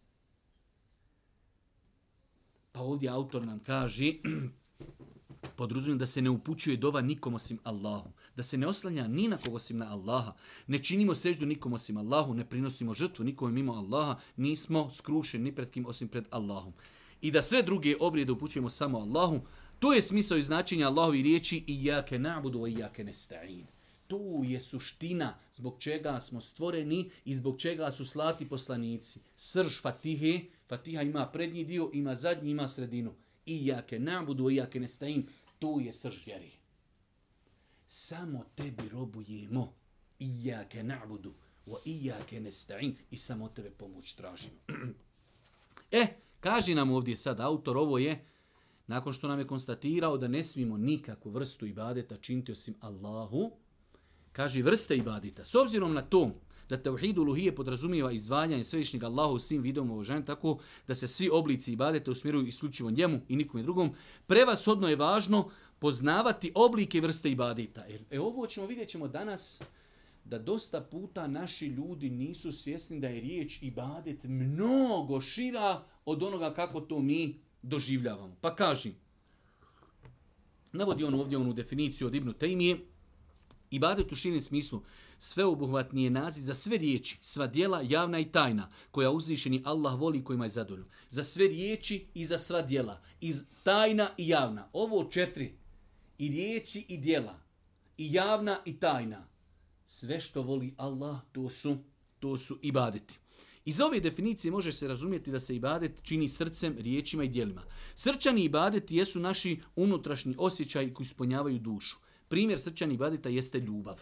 Pa 2.73 2.81
ovdje 2.81 3.09
autor 3.09 3.47
nam 3.47 3.59
kaže, 3.59 4.13
podruzumijem 5.57 5.99
da 5.99 6.07
se 6.07 6.23
ne 6.23 6.31
upućuje 6.31 6.77
dova 6.77 7.01
nikom 7.01 7.35
osim 7.35 7.59
Allahu, 7.65 8.11
da 8.37 8.43
se 8.43 8.59
ne 8.59 8.67
oslanja 8.67 9.07
ni 9.09 9.29
na 9.29 9.37
koga 9.37 9.57
osim 9.57 9.79
na 9.79 9.93
Allaha, 9.93 10.35
ne 10.67 10.79
činimo 10.79 11.15
seždu 11.15 11.47
nikom 11.47 11.73
osim 11.73 11.97
Allahu, 11.97 12.35
ne 12.35 12.49
prinosimo 12.49 12.95
žrtvu 12.95 13.25
nikom 13.25 13.55
mimo 13.55 13.73
Allaha, 13.73 14.21
nismo 14.37 14.91
skrušeni 14.91 15.45
ni 15.45 15.55
pred 15.55 15.71
kim 15.71 15.87
osim 15.87 16.09
pred 16.09 16.27
Allahom. 16.31 16.73
I 17.21 17.31
da 17.31 17.43
sve 17.43 17.63
druge 17.63 17.97
obrijede 18.01 18.33
upućujemo 18.33 18.71
samo 18.71 18.99
Allahu, 18.99 19.41
To 19.79 19.93
je 19.93 20.03
smisao 20.03 20.39
i 20.39 20.43
značenje 20.43 20.85
Allahovi 20.85 21.23
riječi 21.23 21.65
i 21.67 21.85
jake 21.85 22.19
na'budu 22.19 22.69
i 22.69 22.81
jake 22.81 23.05
nesta'in. 23.05 23.65
Tu 24.07 24.43
je 24.45 24.61
suština 24.61 25.39
zbog 25.55 25.77
čega 25.79 26.21
smo 26.21 26.41
stvoreni 26.41 27.11
i 27.25 27.35
zbog 27.35 27.61
čega 27.61 27.91
su 27.91 28.05
slati 28.05 28.49
poslanici. 28.49 29.21
Srž 29.37 29.81
Fatihe, 29.83 30.41
Fatiha 30.69 31.03
ima 31.03 31.27
prednji 31.27 31.65
dio, 31.65 31.91
ima 31.93 32.15
zadnji, 32.15 32.51
ima 32.51 32.69
sredinu. 32.69 33.15
I 33.47 33.67
jake 33.67 33.99
na'budu 33.99 34.53
i 34.53 34.57
jake 34.57 34.81
nesta'in. 34.81 35.27
Tu 35.59 35.81
je 35.81 35.93
srž 35.93 36.27
vjeri. 36.27 36.53
Samo 37.87 38.45
tebi 38.55 38.89
robujemo. 38.89 39.75
I 40.19 40.47
jake 40.47 40.83
na'budu 40.83 41.33
i 41.85 42.07
jake 42.07 42.41
nesta'in. 42.41 42.97
I 43.11 43.17
samo 43.17 43.49
tebe 43.49 43.71
pomoć 43.71 44.13
tražimo. 44.13 44.57
e, 45.91 46.07
kaži 46.41 46.75
nam 46.75 46.91
ovdje 46.91 47.17
sad 47.17 47.41
autor, 47.41 47.77
ovo 47.77 47.99
je 47.99 48.25
nakon 48.87 49.13
što 49.13 49.29
nam 49.29 49.39
je 49.39 49.47
konstatirao 49.47 50.19
da 50.19 50.29
ne 50.29 50.45
smijemo 50.45 50.77
nikakvu 50.77 51.31
vrstu 51.31 51.67
ibadeta 51.67 52.17
činiti 52.17 52.53
osim 52.53 52.75
Allahu, 52.81 53.51
kaže 54.33 54.63
vrste 54.63 54.97
ibadeta. 54.97 55.45
S 55.45 55.55
obzirom 55.55 55.95
na 55.95 56.03
to 56.03 56.31
da 56.69 56.77
tevhid 56.77 57.19
uluhije 57.19 57.55
podrazumijeva 57.55 58.13
izdvajanje 58.13 58.65
svevišnjeg 58.65 59.05
Allaha 59.05 59.33
u 59.33 59.39
svim 59.39 59.63
vidom 59.63 59.91
obožanja, 59.91 60.25
tako 60.25 60.59
da 60.87 60.95
se 60.95 61.09
svi 61.09 61.31
oblici 61.33 61.73
ibadeta 61.73 62.11
usmjeruju 62.11 62.47
isključivo 62.47 62.91
njemu 62.91 63.21
i 63.29 63.37
nikom 63.37 63.63
drugom, 63.63 63.91
prevashodno 64.27 64.89
je 64.89 64.97
važno 64.97 65.51
poznavati 65.79 66.53
oblike 66.55 67.01
vrste 67.01 67.31
ibadeta. 67.31 67.85
Jer 67.85 68.05
e, 68.11 68.21
ovo 68.21 68.47
ćemo 68.47 68.67
vidjet 68.67 68.89
ćemo 68.89 69.09
danas 69.09 69.63
da 70.25 70.39
dosta 70.39 70.81
puta 70.81 71.27
naši 71.27 71.67
ljudi 71.67 72.11
nisu 72.11 72.53
svjesni 72.53 73.01
da 73.01 73.09
je 73.09 73.21
riječ 73.21 73.63
ibadet 73.63 74.25
mnogo 74.25 75.21
šira 75.21 75.83
od 76.05 76.23
onoga 76.23 76.55
kako 76.55 76.81
to 76.81 76.99
mi 76.99 77.41
doživljavamo. 77.63 78.37
Pa 78.41 78.57
kaži, 78.57 78.93
navodi 80.73 81.05
on 81.05 81.15
ovdje 81.15 81.39
onu 81.39 81.53
definiciju 81.53 82.07
od 82.07 82.15
Ibnu 82.15 82.33
Tejmije, 82.33 82.87
ibadet 83.71 84.13
u 84.13 84.17
širem 84.17 84.43
smislu 84.43 84.83
sveobuhvatni 85.19 86.05
je 86.05 86.11
naziv 86.11 86.43
za 86.43 86.55
sve 86.55 86.79
riječi, 86.79 87.19
sva 87.21 87.47
dijela, 87.47 87.81
javna 87.81 88.19
i 88.19 88.33
tajna, 88.33 88.71
koja 88.91 89.11
uzvišeni 89.11 89.63
Allah 89.65 90.01
voli 90.01 90.25
kojima 90.25 90.45
je 90.45 90.51
zadovoljno. 90.51 90.87
Za 91.11 91.23
sve 91.23 91.49
riječi 91.49 92.07
i 92.15 92.25
za 92.25 92.39
sva 92.39 92.63
dijela, 92.63 93.01
iz 93.21 93.45
tajna 93.63 94.11
i 94.17 94.29
javna. 94.29 94.69
Ovo 94.73 95.05
četiri, 95.05 95.59
i 96.19 96.29
riječi 96.29 96.85
i 96.89 96.99
dijela, 96.99 97.35
i 97.97 98.13
javna 98.13 98.59
i 98.65 98.79
tajna. 98.81 99.29
Sve 99.87 100.21
što 100.21 100.43
voli 100.43 100.75
Allah, 100.77 101.19
to 101.33 101.51
su, 101.51 101.77
to 102.21 102.39
su 102.39 102.59
ibadeti. 102.63 103.19
Iz 103.67 103.81
ove 103.81 104.01
definicije 104.01 104.51
može 104.51 104.73
se 104.73 104.89
razumjeti 104.89 105.31
da 105.31 105.41
se 105.41 105.57
ibadet 105.57 106.03
čini 106.03 106.29
srcem, 106.29 106.77
riječima 106.79 107.25
i 107.25 107.29
dijelima. 107.29 107.63
Srčani 107.95 108.45
ibadeti 108.45 108.97
jesu 108.97 109.21
naši 109.21 109.61
unutrašnji 109.77 110.35
osjećaji 110.39 110.95
koji 110.95 111.05
ispunjavaju 111.05 111.59
dušu. 111.59 111.97
Primjer 112.29 112.61
srčani 112.61 112.95
ibadeta 112.95 113.29
jeste 113.29 113.61
ljubav. 113.61 114.01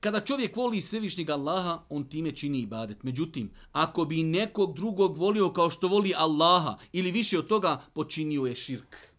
Kada 0.00 0.20
čovjek 0.20 0.56
voli 0.56 0.80
svevišnjeg 0.80 1.30
Allaha, 1.30 1.82
on 1.88 2.08
time 2.08 2.30
čini 2.30 2.60
ibadet. 2.60 3.02
Međutim, 3.02 3.50
ako 3.72 4.04
bi 4.04 4.22
nekog 4.22 4.76
drugog 4.76 5.16
volio 5.16 5.52
kao 5.52 5.70
što 5.70 5.88
voli 5.88 6.14
Allaha 6.16 6.78
ili 6.92 7.12
više 7.12 7.38
od 7.38 7.48
toga, 7.48 7.82
počinio 7.94 8.46
je 8.46 8.56
širk. 8.56 9.13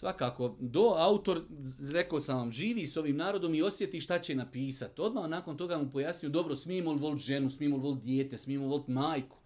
Svakako, 0.00 0.56
do 0.60 0.94
autor, 0.98 1.42
rekao 1.92 2.20
sam 2.20 2.38
vam, 2.38 2.52
živi 2.52 2.86
s 2.86 2.96
ovim 2.96 3.16
narodom 3.16 3.54
i 3.54 3.62
osjeti 3.62 4.00
šta 4.00 4.18
će 4.18 4.34
napisati. 4.34 5.00
Odmah 5.00 5.28
nakon 5.28 5.56
toga 5.56 5.78
mu 5.78 5.90
pojasnio, 5.92 6.30
dobro, 6.30 6.56
smijemo 6.56 6.92
li 6.92 6.98
voliti 6.98 7.24
ženu, 7.24 7.50
smijemo 7.50 7.76
li 7.76 7.82
voliti 7.82 8.06
dijete, 8.06 8.38
smijemo 8.38 8.64
li 8.64 8.70
voliti 8.70 8.90
majku. 8.90 9.36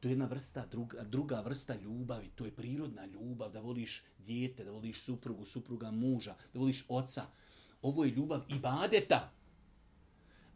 To 0.00 0.08
je 0.08 0.12
jedna 0.12 0.26
vrsta, 0.26 0.66
druga, 0.66 1.02
druga 1.02 1.40
vrsta 1.40 1.74
ljubavi, 1.74 2.30
to 2.34 2.44
je 2.44 2.50
prirodna 2.50 3.06
ljubav, 3.06 3.52
da 3.52 3.60
voliš 3.60 4.02
dijete, 4.18 4.64
da 4.64 4.70
voliš 4.70 5.00
suprugu, 5.00 5.44
supruga 5.44 5.90
muža, 5.90 6.34
da 6.54 6.60
voliš 6.60 6.84
oca. 6.88 7.22
Ovo 7.82 8.04
je 8.04 8.10
ljubav 8.10 8.40
ibadeta. 8.48 9.30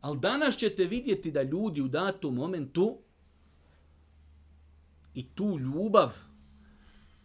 Ali 0.00 0.18
danas 0.18 0.56
ćete 0.56 0.84
vidjeti 0.84 1.30
da 1.30 1.42
ljudi 1.42 1.80
u 1.80 1.88
datom 1.88 2.34
momentu 2.34 2.98
i 5.14 5.26
tu 5.34 5.58
ljubav 5.58 6.14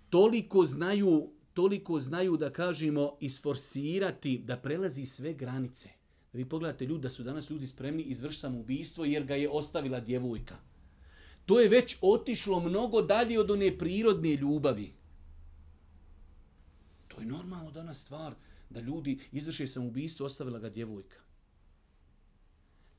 toliko 0.10 0.66
znaju 0.66 1.41
toliko 1.54 2.00
znaju 2.00 2.38
da 2.38 2.50
kažemo 2.50 3.18
isforsirati 3.20 4.38
da 4.38 4.58
prelazi 4.58 5.06
sve 5.06 5.34
granice. 5.34 5.90
Da 6.34 6.38
vi 6.38 6.50
pogledate 6.50 6.86
ljudi 6.86 7.02
da 7.02 7.10
su 7.10 7.24
danas 7.24 7.50
ljudi 7.50 7.68
spremni 7.68 8.04
izvršiti 8.04 8.42
samoubistvo 8.42 9.06
jer 9.06 9.24
ga 9.24 9.36
je 9.36 9.50
ostavila 9.50 10.00
djevojka. 10.00 10.56
To 11.46 11.60
je 11.60 11.70
već 11.70 11.98
otišlo 12.02 12.60
mnogo 12.60 13.02
dalje 13.02 13.40
od 13.40 13.52
one 13.52 13.78
prirodne 13.78 14.36
ljubavi. 14.36 14.94
To 17.08 17.22
je 17.22 17.26
normalno 17.26 17.72
danas 17.72 18.02
stvar 18.02 18.34
da 18.70 18.80
ljudi 18.80 19.20
izvrše 19.32 19.68
samoubistvo 19.68 20.26
ostavila 20.26 20.60
ga 20.60 20.70
djevojka. 20.70 21.18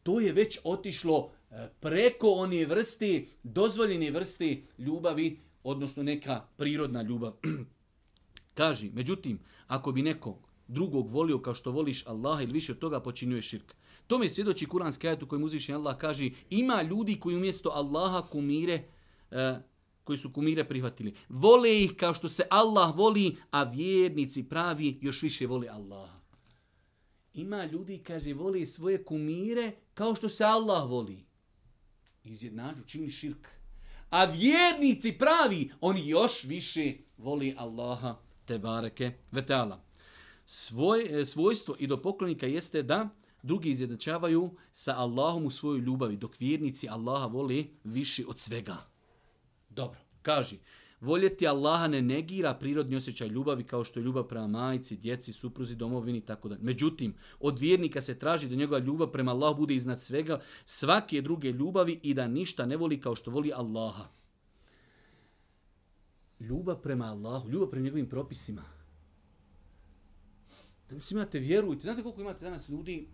to 0.02 0.20
je 0.20 0.32
već 0.32 0.58
otišlo 0.64 1.30
e, 1.50 1.68
preko 1.80 2.30
one 2.30 2.66
vrste, 2.66 3.24
dozvoljene 3.42 4.10
vrste 4.10 4.62
ljubavi, 4.78 5.40
odnosno 5.64 6.02
neka 6.02 6.46
prirodna 6.56 7.02
ljubav. 7.02 7.32
Kaži, 8.54 8.90
međutim, 8.94 9.38
ako 9.66 9.92
bi 9.92 10.02
nekog 10.02 10.36
drugog 10.68 11.10
volio 11.10 11.38
kao 11.38 11.54
što 11.54 11.70
voliš 11.70 12.06
Allaha 12.06 12.42
ili 12.42 12.52
više 12.52 12.72
od 12.72 12.78
toga 12.78 13.00
počinjuje 13.00 13.42
širk. 13.42 13.74
To 14.06 14.18
mi 14.18 14.28
svjedoči 14.28 14.66
kuranski 14.66 15.08
ajet 15.08 15.22
u 15.22 15.28
kojem 15.28 15.44
uzvišen 15.44 15.74
Allah 15.74 15.96
kaže 15.96 16.30
ima 16.50 16.82
ljudi 16.82 17.20
koji 17.20 17.36
umjesto 17.36 17.70
Allaha 17.70 18.22
kumire, 18.22 18.84
e, 19.30 19.58
koji 20.04 20.16
su 20.16 20.32
kumire 20.32 20.68
prihvatili. 20.68 21.14
Vole 21.28 21.82
ih 21.82 21.92
kao 21.96 22.14
što 22.14 22.28
se 22.28 22.42
Allah 22.50 22.96
voli, 22.96 23.36
a 23.50 23.62
vjernici 23.62 24.42
pravi 24.42 24.98
još 25.00 25.22
više 25.22 25.46
vole 25.46 25.68
Allaha. 25.68 26.22
Ima 27.34 27.64
ljudi, 27.64 27.98
kaže, 27.98 28.34
voli 28.34 28.66
svoje 28.66 29.04
kumire 29.04 29.72
kao 29.94 30.14
što 30.14 30.28
se 30.28 30.44
Allah 30.44 30.90
voli. 30.90 31.24
Izjednađu, 32.24 32.84
čini 32.86 33.10
širk. 33.10 33.48
A 34.10 34.24
vjernici 34.24 35.12
pravi, 35.12 35.70
oni 35.80 36.08
još 36.08 36.44
više 36.44 36.94
voli 37.16 37.54
Allaha, 37.58 38.16
te 38.44 38.58
bareke, 38.58 39.12
vetala. 39.32 39.84
Svoj, 40.46 41.20
e, 41.20 41.24
svojstvo 41.24 41.76
i 41.78 41.86
do 41.86 41.96
poklonika 41.96 42.46
jeste 42.46 42.82
da 42.82 43.08
drugi 43.42 43.70
izjednačavaju 43.70 44.50
sa 44.72 44.94
Allahom 44.96 45.46
u 45.46 45.50
svojoj 45.50 45.80
ljubavi, 45.80 46.16
dok 46.16 46.40
vjernici 46.40 46.88
Allaha 46.88 47.26
voli 47.26 47.70
više 47.84 48.24
od 48.28 48.38
svega. 48.38 48.76
Dobro, 49.68 50.00
kaži, 50.22 50.58
voljeti 51.00 51.46
Allaha 51.46 51.88
ne 51.88 52.02
negira 52.02 52.54
prirodni 52.54 52.96
osjećaj 52.96 53.28
ljubavi 53.28 53.64
kao 53.64 53.84
što 53.84 54.00
je 54.00 54.04
ljubav 54.04 54.24
prema 54.24 54.46
majici, 54.46 54.96
djeci, 54.96 55.32
supruzi, 55.32 55.76
domovini 55.76 56.18
i 56.18 56.26
tako 56.26 56.48
dalje. 56.48 56.62
Međutim, 56.62 57.14
od 57.40 57.58
vjernika 57.58 58.00
se 58.00 58.18
traži 58.18 58.48
da 58.48 58.54
njegova 58.54 58.78
ljubav 58.78 59.10
prema 59.10 59.32
Allahu 59.32 59.56
bude 59.56 59.74
iznad 59.74 60.00
svega 60.00 60.40
svake 60.64 61.22
druge 61.22 61.52
ljubavi 61.52 62.00
i 62.02 62.14
da 62.14 62.28
ništa 62.28 62.66
ne 62.66 62.76
voli 62.76 63.00
kao 63.00 63.16
što 63.16 63.30
voli 63.30 63.52
Allaha. 63.54 64.21
Ljubav 66.42 66.82
prema 66.82 67.04
Allahu, 67.04 67.50
ljubav 67.50 67.70
prema 67.70 67.84
njegovim 67.84 68.08
propisima. 68.08 68.64
Danas 70.88 71.10
imate, 71.10 71.38
vjerujte, 71.38 71.82
znate 71.82 72.02
koliko 72.02 72.20
imate 72.20 72.44
danas 72.44 72.68
ljudi, 72.68 73.08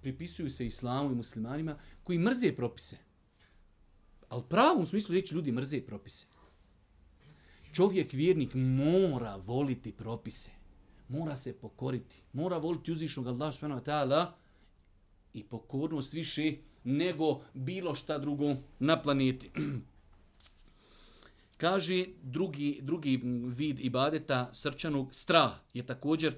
pripisuju 0.00 0.50
se 0.50 0.66
islamu 0.66 1.12
i 1.12 1.14
muslimanima, 1.14 1.76
koji 2.02 2.18
mrze 2.18 2.52
propise. 2.56 2.96
Ali 4.28 4.42
pravom 4.48 4.86
smislu 4.86 5.14
reći 5.14 5.34
ljudi 5.34 5.52
mrze 5.52 5.80
propise. 5.80 6.26
Čovjek 7.72 8.12
vjernik 8.12 8.50
mora 8.54 9.36
voliti 9.36 9.92
propise. 9.92 10.50
Mora 11.08 11.36
se 11.36 11.52
pokoriti. 11.52 12.22
Mora 12.32 12.58
voliti 12.58 12.92
uzvišnog 12.92 13.26
Allah 13.26 13.54
subhanahu 13.54 13.80
wa 13.80 13.86
ta'ala 13.86 14.26
i 15.34 15.44
pokornost 15.44 16.12
više 16.12 16.56
nego 16.84 17.42
bilo 17.54 17.94
šta 17.94 18.18
drugo 18.18 18.54
na 18.78 19.02
planeti. 19.02 19.50
Kaže 21.64 22.04
drugi, 22.22 22.78
drugi 22.82 23.20
vid 23.56 23.80
ibadeta 23.80 24.50
srčanog 24.52 25.14
strah 25.14 25.52
je 25.74 25.86
također 25.86 26.34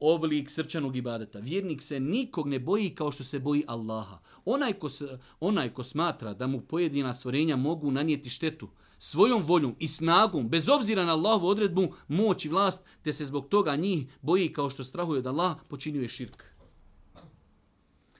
oblik 0.00 0.50
srčanog 0.50 0.96
ibadeta. 0.96 1.38
Vjernik 1.38 1.82
se 1.82 2.00
nikog 2.00 2.48
ne 2.48 2.58
boji 2.58 2.94
kao 2.94 3.12
što 3.12 3.24
se 3.24 3.38
boji 3.38 3.64
Allaha. 3.66 4.18
Onaj 4.44 4.72
ko, 4.72 4.88
se, 4.88 5.18
onaj 5.40 5.74
ko 5.74 5.82
smatra 5.82 6.34
da 6.34 6.46
mu 6.46 6.60
pojedina 6.60 7.14
stvorenja 7.14 7.56
mogu 7.56 7.90
nanijeti 7.90 8.30
štetu 8.30 8.68
svojom 8.98 9.42
voljom 9.42 9.76
i 9.78 9.88
snagom, 9.88 10.48
bez 10.48 10.68
obzira 10.68 11.04
na 11.04 11.12
Allahovu 11.12 11.48
odredbu, 11.48 11.94
moć 12.08 12.44
i 12.44 12.48
vlast, 12.48 12.84
te 13.02 13.12
se 13.12 13.26
zbog 13.26 13.48
toga 13.48 13.76
njih 13.76 14.06
boji 14.22 14.52
kao 14.52 14.70
što 14.70 14.84
strahuje 14.84 15.18
od 15.18 15.26
Allaha, 15.26 15.60
počinjuje 15.68 16.08
širk. 16.08 16.42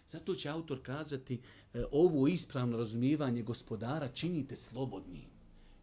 Zato 0.08 0.34
će 0.34 0.48
autor 0.48 0.82
kazati 0.82 1.40
e, 1.74 1.84
ovo 1.92 2.28
ispravno 2.28 2.76
razumijevanje 2.76 3.42
gospodara 3.42 4.08
činite 4.08 4.56
slobodnim, 4.56 5.35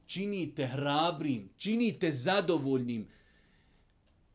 činite 0.05 0.67
hrabrim, 0.67 1.49
činite 1.57 2.11
zadovoljnim, 2.11 3.07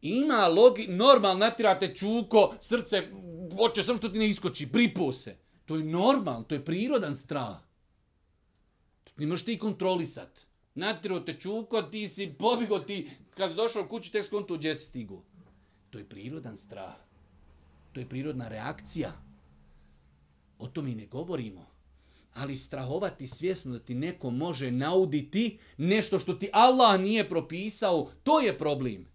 Ima 0.03 0.47
logi, 0.47 0.87
normal, 0.89 1.39
natirate 1.39 1.95
čuko, 1.95 2.55
srce, 2.61 3.03
hoće 3.57 3.83
samo 3.83 3.99
što 3.99 4.09
ti 4.09 4.19
ne 4.19 4.29
iskoči, 4.29 4.73
pripo 4.73 5.13
se. 5.13 5.37
To 5.67 5.77
je 5.77 5.85
normal, 5.85 6.45
to 6.45 6.55
je 6.55 6.65
prirodan 6.65 7.15
strah. 7.15 7.57
Ne 9.17 9.27
možeš 9.27 9.45
ti 9.45 9.59
kontrolisat. 9.59 10.47
Natiro 10.75 11.21
te 11.21 11.35
čuko, 11.41 11.83
ti 11.83 12.09
si 12.09 12.35
pobigo, 12.39 12.79
ti 12.79 13.11
kad 13.31 13.51
si 13.51 13.57
došao 13.57 13.89
kući, 13.89 14.13
tek 14.13 14.25
skonto 14.25 14.57
gdje 14.57 14.77
si 14.77 14.87
stigo. 14.87 15.23
To 15.91 15.99
je 15.99 16.09
prirodan 16.09 16.57
strah. 16.57 16.95
To 17.93 18.01
je 18.01 18.09
prirodna 18.09 18.49
reakcija. 18.49 19.13
O 20.59 20.67
tome 20.67 20.93
i 20.93 20.95
ne 20.95 21.07
govorimo. 21.07 21.67
Ali 22.39 22.57
strahovati 22.57 23.27
svjesno 23.27 23.73
da 23.73 23.79
ti 23.79 23.95
neko 23.95 24.31
može 24.31 24.71
nauditi 24.71 25.59
nešto 25.77 26.19
što 26.19 26.35
ti 26.35 26.51
Allah 26.53 27.01
nije 27.01 27.29
propisao, 27.29 28.11
to 28.23 28.41
je 28.41 28.59
problem 28.59 29.07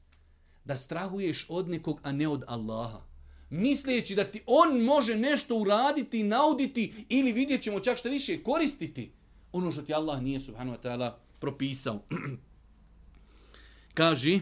da 0.65 0.75
strahuješ 0.75 1.45
od 1.49 1.69
nekog, 1.69 1.99
a 2.03 2.11
ne 2.11 2.27
od 2.27 2.43
Allaha. 2.47 3.01
Misleći 3.49 4.15
da 4.15 4.23
ti 4.23 4.41
on 4.45 4.81
može 4.81 5.15
nešto 5.15 5.55
uraditi, 5.55 6.23
nauditi 6.23 7.05
ili 7.09 7.31
vidjet 7.31 7.61
ćemo 7.61 7.79
čak 7.79 7.97
što 7.97 8.09
više 8.09 8.43
koristiti 8.43 9.11
ono 9.51 9.71
što 9.71 9.81
ti 9.81 9.93
Allah 9.93 10.21
nije 10.21 10.39
subhanahu 10.39 10.77
wa 10.77 10.81
ta'ala 10.83 11.13
propisao. 11.39 11.99
Kaži, 13.93 14.41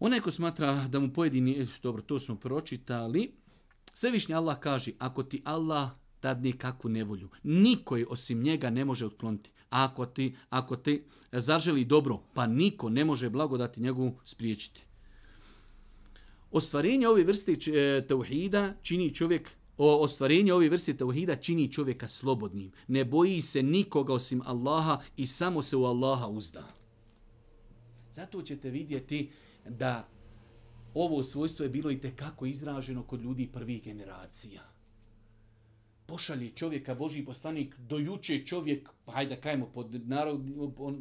onaj 0.00 0.20
ko 0.20 0.30
smatra 0.30 0.88
da 0.88 1.00
mu 1.00 1.12
pojedini, 1.12 1.68
dobro, 1.82 2.02
to 2.02 2.18
smo 2.18 2.36
pročitali, 2.36 3.32
Svevišnji 3.96 4.34
Allah 4.34 4.58
kaže, 4.58 4.92
ako 4.98 5.22
ti 5.22 5.42
Allah 5.44 5.90
dadne 6.24 6.52
kakvu 6.58 6.90
nevolju. 6.90 7.28
Niko 7.42 7.96
je 7.96 8.06
osim 8.08 8.42
njega 8.42 8.70
ne 8.70 8.84
može 8.84 9.06
otkloniti. 9.06 9.50
A 9.70 9.84
ako 9.84 10.06
ti, 10.06 10.34
ako 10.50 10.76
ti 10.76 11.02
zaželi 11.32 11.84
dobro, 11.84 12.22
pa 12.34 12.46
niko 12.46 12.88
ne 12.90 13.04
može 13.04 13.30
blagodati 13.30 13.80
njegovu 13.80 14.14
spriječiti. 14.24 14.84
Ostvarenje 16.50 17.08
ove 17.08 17.24
vrste 17.24 17.52
e, 17.52 18.06
tauhida 18.06 18.74
čini 18.82 19.14
čovjek 19.14 19.50
O 19.76 19.88
ostvarenje 20.04 20.52
ove 20.54 20.68
vrste 20.70 20.92
tauhida 20.96 21.34
čini 21.36 21.72
čovjeka 21.72 22.08
slobodnim. 22.08 22.70
Ne 22.88 23.04
boji 23.04 23.40
se 23.42 23.62
nikoga 23.62 24.14
osim 24.14 24.42
Allaha 24.46 25.00
i 25.16 25.26
samo 25.26 25.62
se 25.62 25.76
u 25.76 25.84
Allaha 25.84 26.28
uzda. 26.28 26.62
Zato 28.12 28.42
ćete 28.42 28.70
vidjeti 28.70 29.30
da 29.68 30.08
ovo 30.94 31.22
svojstvo 31.22 31.64
je 31.64 31.68
bilo 31.68 31.90
i 31.90 31.98
kako 32.16 32.46
izraženo 32.46 33.02
kod 33.02 33.22
ljudi 33.22 33.48
prvih 33.52 33.82
generacija 33.82 34.73
pošalje 36.06 36.50
čovjeka 36.50 36.94
Boži 36.94 37.24
poslanik, 37.24 37.76
dojuče 37.78 38.46
čovjek, 38.46 38.90
pa 39.04 39.12
hajde 39.12 39.34
da 39.34 39.40
kajemo 39.40 39.66
pod, 39.66 40.08
narod, 40.08 40.40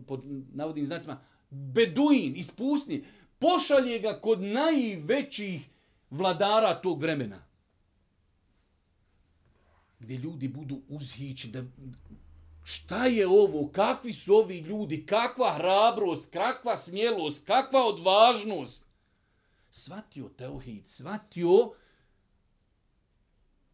pod 0.08 0.24
navodnim 0.54 0.86
znacima, 0.86 1.22
beduin, 1.50 2.36
ispusni, 2.36 3.04
pošalje 3.40 4.00
ga 4.00 4.20
kod 4.22 4.42
najvećih 4.42 5.70
vladara 6.10 6.82
tog 6.82 7.02
vremena. 7.02 7.44
Gdje 10.00 10.18
ljudi 10.18 10.48
budu 10.48 10.82
uzhići, 10.90 11.48
da, 11.48 11.64
šta 12.64 13.06
je 13.06 13.28
ovo, 13.28 13.68
kakvi 13.68 14.14
su 14.14 14.36
ovi 14.36 14.58
ljudi, 14.60 15.06
kakva 15.06 15.54
hrabrost, 15.54 16.34
kakva 16.34 16.76
smjelost, 16.78 17.48
kakva 17.48 17.86
odvažnost. 17.86 18.86
Svatio 19.70 20.30
Teohid, 20.30 20.88
svatio 20.88 21.74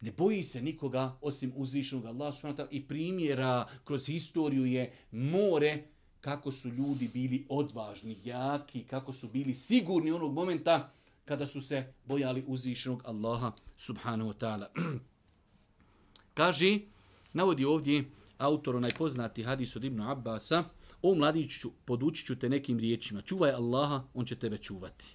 Ne 0.00 0.12
boji 0.12 0.42
se 0.42 0.62
nikoga 0.62 1.18
osim 1.20 1.52
uzvišenog 1.56 2.06
Allaha 2.06 2.32
subhanahu 2.32 2.68
i 2.70 2.88
primjera 2.88 3.66
kroz 3.84 4.06
historiju 4.06 4.64
je 4.64 4.92
more 5.10 5.84
kako 6.20 6.52
su 6.52 6.68
ljudi 6.68 7.08
bili 7.08 7.46
odvažni, 7.48 8.16
jaki, 8.24 8.84
kako 8.84 9.12
su 9.12 9.28
bili 9.28 9.54
sigurni 9.54 10.10
onog 10.10 10.32
momenta 10.32 10.92
kada 11.24 11.46
su 11.46 11.60
se 11.60 11.92
bojali 12.04 12.44
uzvišenog 12.46 13.02
Allaha 13.04 13.52
subhanahu 13.76 14.30
wa 14.30 14.38
ta'ala. 14.38 14.66
Kaže, 16.34 16.78
navodi 17.32 17.64
ovdje 17.64 18.04
autor 18.38 18.76
onaj 18.76 18.90
poznati 18.98 19.42
hadis 19.42 19.76
od 19.76 19.84
Ibnu 19.84 20.10
Abbasa, 20.10 20.64
o 21.02 21.14
mladiću, 21.14 21.70
podučit 21.84 22.26
ću 22.26 22.38
te 22.38 22.48
nekim 22.48 22.78
riječima. 22.78 23.22
Čuvaj 23.22 23.50
Allaha, 23.50 24.02
on 24.14 24.26
će 24.26 24.36
tebe 24.36 24.58
čuvati. 24.58 25.06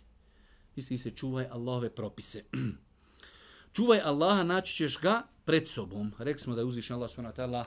Misli 0.76 0.98
se, 0.98 1.12
čuvaj 1.12 1.46
Allahove 1.52 1.90
propise. 1.90 2.44
čuvaj 3.76 4.02
Allaha, 4.02 4.44
naći 4.44 4.76
ćeš 4.76 5.00
ga 5.02 5.24
pred 5.46 5.68
sobom. 5.68 6.12
Rekli 6.20 6.40
smo 6.40 6.56
da 6.56 6.62
je 6.62 6.66
uzvišen 6.66 6.96
Allah 6.96 7.10
s.w.t. 7.10 7.64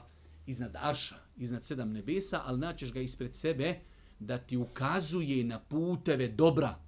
iznad 0.46 0.76
Arša, 0.76 1.16
iznad 1.36 1.64
sedam 1.64 1.92
nebesa, 1.92 2.42
ali 2.44 2.58
naćeš 2.58 2.92
ga 2.92 3.00
ispred 3.00 3.34
sebe 3.34 3.80
da 4.18 4.38
ti 4.38 4.56
ukazuje 4.56 5.44
na 5.44 5.58
puteve 5.58 6.28
dobra. 6.28 6.78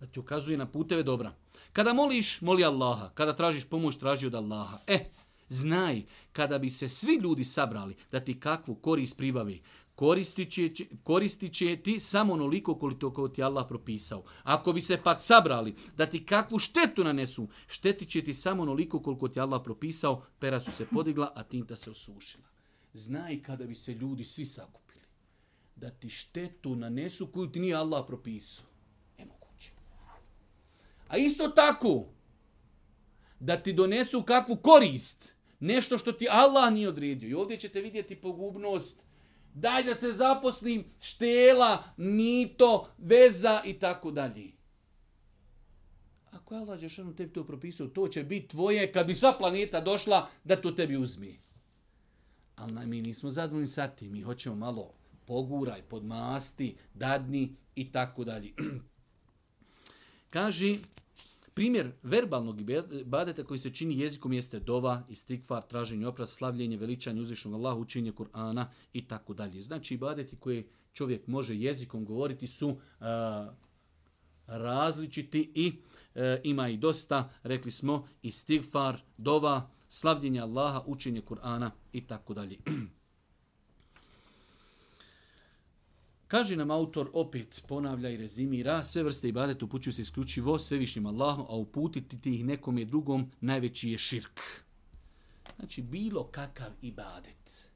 Da 0.00 0.06
ti 0.06 0.20
ukazuje 0.20 0.58
na 0.58 0.66
puteve 0.66 1.02
dobra. 1.02 1.32
Kada 1.72 1.92
moliš, 1.92 2.40
moli 2.40 2.64
Allaha. 2.64 3.10
Kada 3.14 3.36
tražiš 3.36 3.64
pomoć, 3.64 3.96
traži 3.96 4.26
od 4.26 4.34
Allaha. 4.34 4.78
E, 4.86 5.04
znaj, 5.48 6.02
kada 6.32 6.58
bi 6.58 6.70
se 6.70 6.88
svi 6.88 7.14
ljudi 7.14 7.44
sabrali 7.44 7.96
da 8.12 8.20
ti 8.20 8.40
kakvu 8.40 8.74
korist 8.74 9.16
pribavi, 9.16 9.62
koristit 10.00 10.52
će, 10.52 10.70
koristit 11.02 11.52
će 11.52 11.76
ti 11.76 12.00
samo 12.00 12.32
onoliko 12.32 12.74
koliko 12.78 13.28
ti 13.28 13.42
Allah 13.42 13.66
propisao. 13.68 14.24
Ako 14.42 14.72
bi 14.72 14.80
se 14.80 15.02
pak 15.02 15.22
sabrali 15.22 15.74
da 15.96 16.06
ti 16.06 16.26
kakvu 16.26 16.58
štetu 16.58 17.04
nanesu, 17.04 17.48
štetit 17.66 18.08
će 18.08 18.24
ti 18.24 18.34
samo 18.34 18.62
onoliko 18.62 19.02
koliko 19.02 19.28
ti 19.28 19.40
Allah 19.40 19.60
propisao, 19.64 20.22
pera 20.38 20.60
su 20.60 20.70
se 20.70 20.86
podigla, 20.86 21.32
a 21.36 21.42
tinta 21.42 21.76
se 21.76 21.90
osušila. 21.90 22.48
Znaj 22.92 23.42
kada 23.42 23.66
bi 23.66 23.74
se 23.74 23.94
ljudi 23.94 24.24
svi 24.24 24.46
sakupili, 24.46 25.04
da 25.76 25.90
ti 25.90 26.08
štetu 26.08 26.76
nanesu 26.76 27.26
koju 27.26 27.52
ti 27.52 27.60
nije 27.60 27.74
Allah 27.74 28.04
propisao. 28.06 28.64
Nemoguće. 29.18 29.72
A 31.08 31.16
isto 31.16 31.48
tako, 31.48 32.06
da 33.40 33.62
ti 33.62 33.72
donesu 33.72 34.22
kakvu 34.22 34.56
korist, 34.56 35.34
nešto 35.58 35.98
što 35.98 36.12
ti 36.12 36.26
Allah 36.30 36.72
nije 36.72 36.88
odredio. 36.88 37.28
I 37.28 37.34
ovdje 37.34 37.56
ćete 37.56 37.80
vidjeti 37.80 38.16
pogubnost 38.16 39.09
daj 39.54 39.84
da 39.84 39.94
se 39.94 40.12
zaposlim, 40.12 40.84
štela, 41.00 41.84
mito, 41.96 42.88
veza 42.98 43.62
i 43.64 43.78
tako 43.78 44.10
dalje. 44.10 44.52
Ako 46.30 46.54
je 46.54 46.60
Allah 46.60 46.78
Žešanu 46.78 47.16
tebi 47.16 47.32
to 47.32 47.46
propisao, 47.46 47.86
to 47.86 48.08
će 48.08 48.24
biti 48.24 48.48
tvoje 48.48 48.92
kad 48.92 49.06
bi 49.06 49.14
sva 49.14 49.38
planeta 49.38 49.80
došla 49.80 50.28
da 50.44 50.56
to 50.56 50.70
tebi 50.70 50.96
uzmi. 50.96 51.40
Ali 52.56 52.86
mi 52.86 53.02
nismo 53.02 53.30
zadovoljni 53.30 53.66
sa 53.66 53.88
tim, 53.88 54.12
mi 54.12 54.22
hoćemo 54.22 54.56
malo 54.56 54.92
poguraj, 55.26 55.82
podmasti, 55.82 56.76
dadni 56.94 57.56
i 57.74 57.92
tako 57.92 58.24
dalje. 58.24 58.52
Kaže, 60.30 60.78
Primjer 61.54 61.92
verbalnog 62.02 62.60
ibadeta 63.00 63.44
koji 63.44 63.58
se 63.58 63.74
čini 63.74 63.98
jezikom 63.98 64.32
jeste 64.32 64.60
dova, 64.60 65.02
istikvar, 65.08 65.62
traženje 65.62 66.06
oprosta, 66.06 66.34
slavljenje, 66.34 66.76
veličanje 66.76 67.20
uzvišnog 67.20 67.54
Allaha, 67.54 67.76
učenje 67.76 68.12
Kur'ana 68.12 68.66
i 68.92 69.08
tako 69.08 69.34
dalje. 69.34 69.62
Znači 69.62 69.94
ibadeti 69.94 70.36
koje 70.36 70.68
čovjek 70.92 71.26
može 71.26 71.56
jezikom 71.56 72.04
govoriti 72.04 72.46
su 72.46 72.68
uh, 72.68 72.76
različiti 74.46 75.52
i 75.54 75.72
uh, 76.14 76.22
ima 76.44 76.68
i 76.68 76.76
dosta, 76.76 77.30
rekli 77.42 77.70
smo, 77.70 78.08
istigfar, 78.22 79.00
dova, 79.16 79.70
slavljenje 79.88 80.40
Allaha, 80.40 80.82
učenje 80.86 81.22
Kur'ana 81.22 81.70
i 81.92 82.06
tako 82.06 82.34
dalje. 82.34 82.56
Kaže 86.30 86.56
nam 86.56 86.70
autor, 86.70 87.10
opet 87.12 87.62
ponavlja 87.68 88.10
i 88.10 88.16
rezimira, 88.16 88.84
sve 88.84 89.02
vrste 89.02 89.28
ibadeta 89.28 89.64
upućuju 89.64 89.92
se 89.92 90.02
isključivo 90.02 90.58
svevišnjim 90.58 91.06
Allahom, 91.06 91.46
a 91.48 91.56
uputiti 91.56 92.20
ti 92.20 92.34
ih 92.34 92.44
nekom 92.44 92.78
je 92.78 92.84
drugom 92.84 93.30
najveći 93.40 93.90
je 93.90 93.98
širk. 93.98 94.40
Znači, 95.56 95.82
bilo 95.82 96.24
kakav 96.24 96.70
ibadet, 96.82 97.70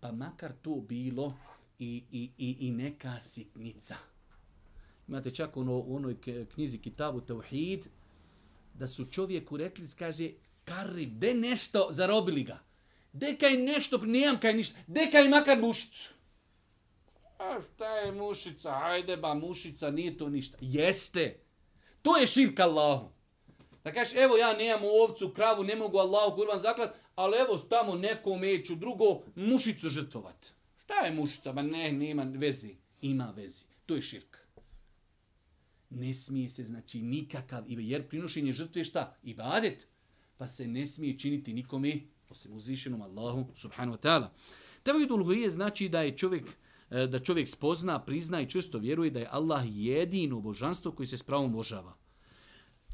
pa 0.00 0.12
makar 0.12 0.52
to 0.62 0.84
bilo 0.88 1.36
i, 1.78 2.02
i, 2.10 2.30
i, 2.38 2.56
i 2.60 2.70
neka 2.70 3.20
sitnica. 3.20 3.96
Imate 5.08 5.30
čak 5.30 5.56
ono, 5.56 5.72
u 5.72 5.96
onoj 5.96 6.16
knjizi 6.54 6.78
Kitabu 6.78 7.20
Tauhid, 7.20 7.86
da 8.74 8.86
su 8.86 9.04
čovjeku 9.04 9.56
rekli, 9.56 9.88
kaže, 9.98 10.30
kari, 10.64 11.06
de 11.06 11.34
nešto, 11.34 11.88
zarobili 11.90 12.42
ga. 12.42 12.58
De 13.12 13.36
kaj 13.40 13.56
nešto, 13.56 13.98
nijem 13.98 14.38
kaj 14.40 14.54
ništa, 14.54 14.78
de 14.86 15.08
kaj 15.12 15.28
makar 15.28 15.60
bušicu. 15.60 16.14
A 17.38 17.60
šta 17.74 17.96
je 17.96 18.12
mušica? 18.12 18.70
Hajde 18.70 19.16
ba, 19.16 19.34
mušica, 19.34 19.90
nije 19.90 20.18
to 20.18 20.28
ništa. 20.28 20.58
Jeste. 20.60 21.40
To 22.02 22.16
je 22.16 22.26
širk 22.26 22.60
Allahu. 22.60 23.10
Da 23.84 23.92
kažeš, 23.92 24.14
evo 24.16 24.36
ja 24.36 24.52
nemam 24.56 24.82
ovcu, 24.84 25.32
kravu, 25.32 25.64
ne 25.64 25.76
mogu 25.76 25.98
Allahu 25.98 26.36
kurban 26.36 26.58
zaklat, 26.58 26.94
ali 27.14 27.36
evo 27.38 27.58
tamo 27.58 27.94
nekom 27.94 28.40
meću, 28.40 28.74
drugo, 28.74 29.20
mušicu 29.34 29.88
žrtvovat. 29.88 30.52
Šta 30.78 30.94
je 30.94 31.12
mušica? 31.12 31.52
Ba 31.52 31.62
ne, 31.62 31.92
nema 31.92 32.22
vezi. 32.22 32.76
Ima 33.00 33.32
vezi. 33.36 33.64
To 33.86 33.94
je 33.94 34.02
širk. 34.02 34.36
Ne 35.90 36.14
smije 36.14 36.48
se, 36.48 36.64
znači, 36.64 37.02
nikakav, 37.02 37.64
jer 37.68 38.08
prinošenje 38.08 38.52
žrtve 38.52 38.84
šta? 38.84 39.16
Ibadet. 39.22 39.86
Pa 40.36 40.48
se 40.48 40.66
ne 40.66 40.86
smije 40.86 41.18
činiti 41.18 41.52
nikome, 41.52 42.00
osim 42.30 42.56
uzvišenom 42.56 43.02
Allahu, 43.02 43.46
subhanahu 43.54 43.98
wa 43.98 44.00
ta'ala. 44.00 44.28
Tebo 44.82 44.98
je 45.32 45.50
znači 45.50 45.88
da 45.88 46.02
je 46.02 46.16
čovjek 46.16 46.44
E, 46.90 47.06
da 47.06 47.18
čovjek 47.18 47.48
spozna, 47.48 48.04
prizna 48.04 48.40
i 48.40 48.48
čvrsto 48.50 48.78
vjeruje 48.78 49.10
da 49.10 49.20
je 49.20 49.28
Allah 49.30 49.64
jedino 49.66 50.40
božanstvo 50.40 50.92
koji 50.92 51.06
se 51.06 51.18
spravom 51.18 51.52
možava. 51.52 51.94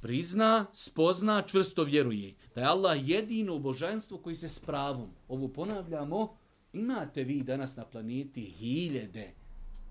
Prizna, 0.00 0.66
spozna, 0.72 1.42
čvrsto 1.42 1.85
vjeruje 1.85 2.35
da 2.55 2.61
je 2.61 2.66
Allah 2.66 3.09
jedino 3.09 3.59
božanstvo 3.59 4.18
koji 4.18 4.35
se 4.35 4.48
spravom. 4.48 5.11
Ovo 5.29 5.48
ponavljamo, 5.48 6.37
imate 6.72 7.24
vi 7.24 7.42
danas 7.42 7.76
na 7.76 7.85
planeti 7.85 8.42
hiljede 8.42 9.35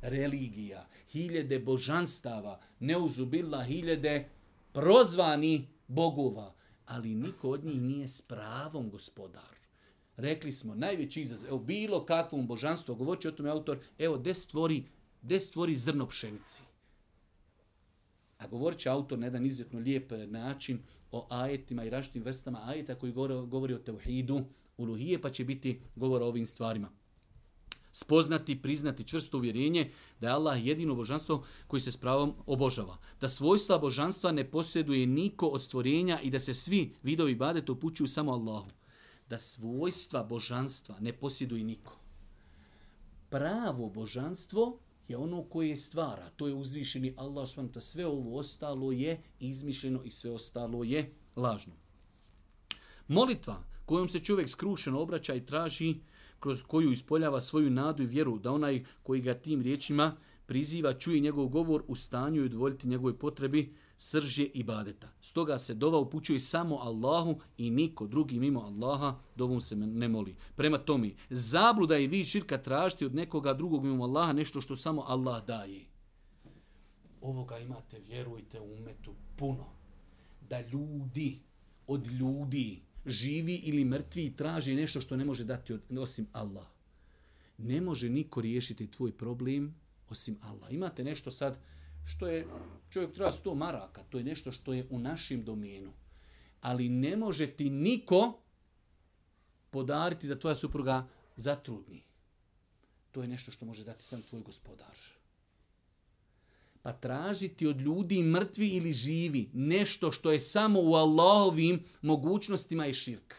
religija, 0.02 0.88
hiljede 1.12 1.60
božanstava, 1.60 2.60
neuzubila 2.80 3.64
hiljede 3.64 4.30
prozvani 4.72 5.68
bogova, 5.88 6.54
ali 6.86 7.16
niko 7.16 7.50
od 7.50 7.66
njih 7.66 7.82
nije 7.82 8.08
s 8.08 8.22
pravom 8.22 8.90
gospodar. 8.90 9.59
Rekli 10.20 10.52
smo, 10.52 10.76
najveći 10.76 11.22
izazov, 11.22 11.50
evo 11.50 11.60
bilo 11.60 12.06
kakvom 12.06 12.48
božanstvu, 12.48 12.96
govorit 12.96 13.26
o 13.26 13.32
tome 13.32 13.50
autor, 13.50 13.80
evo, 13.98 14.18
gde 14.18 14.34
stvori, 14.34 14.84
gde 15.22 15.40
stvori 15.40 15.76
zrno 15.76 16.08
pšenici. 16.08 16.62
A 18.38 18.48
govorit 18.48 18.80
će 18.80 18.90
autor 18.90 19.20
na 19.20 19.26
jedan 19.26 19.46
izuzetno 19.46 19.80
lijep 19.80 20.12
način 20.28 20.80
o 21.12 21.28
ajetima 21.30 21.84
i 21.84 21.90
raštim 21.90 22.24
vrstama 22.24 22.62
ajeta 22.66 22.96
koji 22.96 23.12
govori, 23.12 23.48
govori 23.48 23.74
o 23.74 23.78
tevhidu, 23.78 24.42
uluhije, 24.78 25.22
pa 25.22 25.30
će 25.30 25.46
biti 25.46 25.80
govor 25.96 26.22
o 26.22 26.28
ovim 26.28 26.46
stvarima. 26.46 26.90
Spoznati, 27.92 28.62
priznati 28.62 29.08
čvrsto 29.08 29.38
uvjerenje 29.38 29.92
da 30.20 30.28
je 30.28 30.34
Allah 30.34 30.66
jedino 30.66 30.96
božanstvo 30.96 31.46
koji 31.68 31.82
se 31.82 31.92
s 31.92 31.98
pravom 31.98 32.34
obožava. 32.46 32.98
Da 33.22 33.28
svojstva 33.28 33.78
božanstva 33.78 34.32
ne 34.32 34.52
posjeduje 34.52 35.08
niko 35.08 35.48
od 35.48 35.62
stvorenja 35.62 36.20
i 36.22 36.30
da 36.30 36.40
se 36.40 36.54
svi 36.54 36.96
vidovi 37.04 37.36
badeta 37.36 37.72
upućuju 37.72 38.08
samo 38.08 38.32
Allahu 38.32 38.79
da 39.30 39.40
svojstva 39.40 40.24
božanstva 40.24 41.00
ne 41.00 41.14
posjeduje 41.14 41.64
niko. 41.64 42.00
Pravo 43.30 43.90
božanstvo 43.90 44.80
je 45.08 45.18
ono 45.18 45.44
koje 45.44 45.76
stvara. 45.76 46.30
To 46.36 46.48
je 46.48 46.54
uzvišeni 46.54 47.14
Allah 47.18 47.48
SWT. 47.48 47.82
Sve 47.82 48.06
ovo 48.06 48.38
ostalo 48.38 48.92
je 48.92 49.22
izmišljeno 49.40 50.04
i 50.04 50.12
sve 50.12 50.32
ostalo 50.32 50.84
je 50.84 51.14
lažno. 51.36 51.74
Molitva 53.08 53.64
kojom 53.86 54.10
se 54.10 54.20
čovjek 54.20 54.50
skrušeno 54.50 55.00
obraća 55.00 55.34
i 55.36 55.46
traži 55.46 55.96
kroz 56.40 56.64
koju 56.64 56.92
ispoljava 56.92 57.42
svoju 57.42 57.70
nadu 57.70 58.04
i 58.04 58.08
vjeru 58.08 58.40
da 58.40 58.52
onaj 58.52 58.86
koji 59.04 59.22
ga 59.22 59.34
tim 59.34 59.62
riječima 59.62 60.16
priziva, 60.46 60.94
čuje 60.94 61.20
njegov 61.20 61.48
govor 61.48 61.84
u 61.88 61.96
stanju 61.96 62.42
i 62.42 62.46
udvoljiti 62.46 62.88
njegove 62.88 63.20
potrebi, 63.20 63.74
srž 64.02 64.40
je 64.40 64.46
ibadeta. 64.46 65.08
Stoga 65.22 65.58
se 65.60 65.74
dova 65.74 66.00
upućuje 66.00 66.40
samo 66.40 66.76
Allahu 66.76 67.40
i 67.58 67.70
niko 67.70 68.08
drugi 68.08 68.40
mimo 68.40 68.60
Allaha 68.60 69.20
dovom 69.36 69.62
se 69.62 69.76
ne 69.76 70.08
moli. 70.08 70.36
Prema 70.56 70.78
tome, 70.78 71.12
zabluda 71.30 71.96
je 71.96 72.08
vi 72.08 72.26
širka 72.26 72.58
tražiti 72.58 73.06
od 73.06 73.16
nekoga 73.16 73.54
drugog 73.54 73.84
mimo 73.84 74.04
Allaha 74.04 74.34
nešto 74.34 74.62
što 74.62 74.76
samo 74.76 75.04
Allah 75.08 75.46
daje. 75.46 75.86
Ovoga 77.22 77.58
imate, 77.58 78.00
vjerujte, 78.00 78.60
u 78.60 78.74
umetu 78.74 79.14
puno. 79.36 79.66
Da 80.50 80.62
ljudi 80.62 81.40
od 81.88 82.08
ljudi 82.08 82.82
živi 83.06 83.56
ili 83.56 83.86
mrtvi 83.86 84.36
traži 84.36 84.76
nešto 84.76 85.02
što 85.02 85.16
ne 85.16 85.26
može 85.26 85.44
dati 85.44 85.74
od, 85.74 85.82
osim 86.00 86.28
Allah. 86.32 86.68
Ne 87.58 87.82
može 87.82 88.10
niko 88.10 88.42
riješiti 88.42 88.92
tvoj 88.92 89.18
problem 89.18 89.76
osim 90.10 90.38
Allah. 90.42 90.74
Imate 90.74 91.04
nešto 91.04 91.32
sad 91.32 91.60
što 92.06 92.28
je, 92.28 92.48
čovjek 92.90 93.14
treba 93.14 93.32
100 93.32 93.56
maraka, 93.56 94.04
to 94.04 94.18
je 94.18 94.24
nešto 94.24 94.52
što 94.52 94.74
je 94.74 94.88
u 94.90 95.00
našem 95.00 95.44
domenu. 95.44 95.92
Ali 96.62 96.90
ne 96.90 97.18
može 97.18 97.48
ti 97.48 97.70
niko 97.70 98.40
podariti 99.70 100.28
da 100.28 100.40
tvoja 100.40 100.56
supruga 100.56 101.08
zatrudni. 101.36 102.04
To 103.12 103.22
je 103.22 103.28
nešto 103.28 103.52
što 103.52 103.66
može 103.66 103.84
dati 103.84 104.04
sam 104.04 104.22
tvoj 104.22 104.42
gospodar. 104.42 104.96
Pa 106.82 106.94
tražiti 106.94 107.68
od 107.68 107.82
ljudi 107.82 108.24
mrtvi 108.24 108.68
ili 108.68 108.94
živi 108.94 109.50
nešto 109.54 110.12
što 110.12 110.32
je 110.32 110.40
samo 110.40 110.80
u 110.82 110.94
Allahovim 110.94 111.84
mogućnostima 112.02 112.86
je 112.86 112.94
širk. 112.94 113.36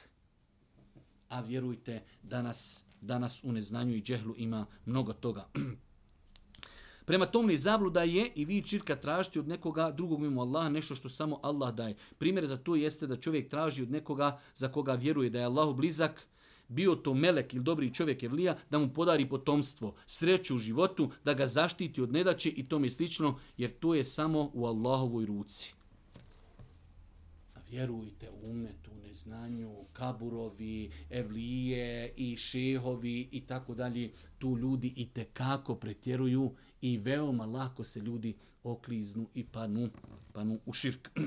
A 1.29 1.41
vjerujte, 1.41 2.03
danas, 2.23 2.85
danas 3.01 3.45
u 3.45 3.53
neznanju 3.53 3.95
i 3.95 4.03
džehlu 4.03 4.35
ima 4.37 4.67
mnogo 4.85 5.13
toga. 5.13 5.49
Prema 7.11 7.27
tome 7.27 7.57
zabluda 7.57 8.03
je 8.03 8.31
i 8.35 8.45
vi 8.45 8.63
čirka 8.63 8.97
tražiti 8.97 9.39
od 9.39 9.49
nekoga 9.49 9.91
drugog 9.91 10.21
mimo 10.21 10.41
Allaha 10.41 10.69
nešto 10.69 10.95
što 10.95 11.09
samo 11.09 11.41
Allah 11.43 11.75
daje. 11.75 11.97
Primjer 12.19 12.47
za 12.47 12.57
to 12.57 12.77
jeste 12.77 13.07
da 13.07 13.17
čovjek 13.17 13.51
traži 13.51 13.83
od 13.83 13.91
nekoga 13.91 14.39
za 14.55 14.69
koga 14.69 14.95
vjeruje 14.95 15.31
da 15.31 15.39
je 15.39 15.45
Allahu 15.45 15.75
blizak, 15.75 16.27
bio 16.69 16.95
to 16.95 17.15
melek 17.15 17.55
ili 17.55 17.63
dobri 17.65 17.95
čovjek 17.95 18.23
evlija, 18.23 18.57
da 18.71 18.79
mu 18.79 18.93
podari 18.95 19.29
potomstvo, 19.29 19.95
sreću 20.07 20.55
u 20.55 20.59
životu, 20.59 21.11
da 21.25 21.35
ga 21.35 21.47
zaštiti 21.47 22.03
od 22.03 22.13
nedaće 22.13 22.49
i 22.49 22.69
tome 22.69 22.91
slično, 22.91 23.39
jer 23.57 23.71
to 23.71 23.95
je 23.95 24.05
samo 24.05 24.51
u 24.55 24.67
Allahovoj 24.67 25.27
ruci. 25.27 25.80
A 27.71 27.73
vjerujte 27.73 28.31
u 28.31 28.55
neznanju, 29.03 29.85
kaburovi, 29.93 30.91
evlije 31.11 32.13
i 32.17 32.37
šehovi 32.37 33.29
i 33.33 33.41
tako 33.41 33.75
dalje, 33.75 34.11
tu 34.39 34.59
ljudi 34.59 34.93
i 34.97 35.09
te 35.09 35.25
kako 35.25 35.75
pretjeruju 35.75 36.55
i 36.81 36.99
veoma 36.99 37.47
lako 37.47 37.85
se 37.85 38.01
ljudi 38.01 38.37
okliznu 38.63 39.29
i 39.35 39.45
panu, 39.45 39.91
panu 40.33 40.61
u 40.67 40.73
širk. 40.73 41.11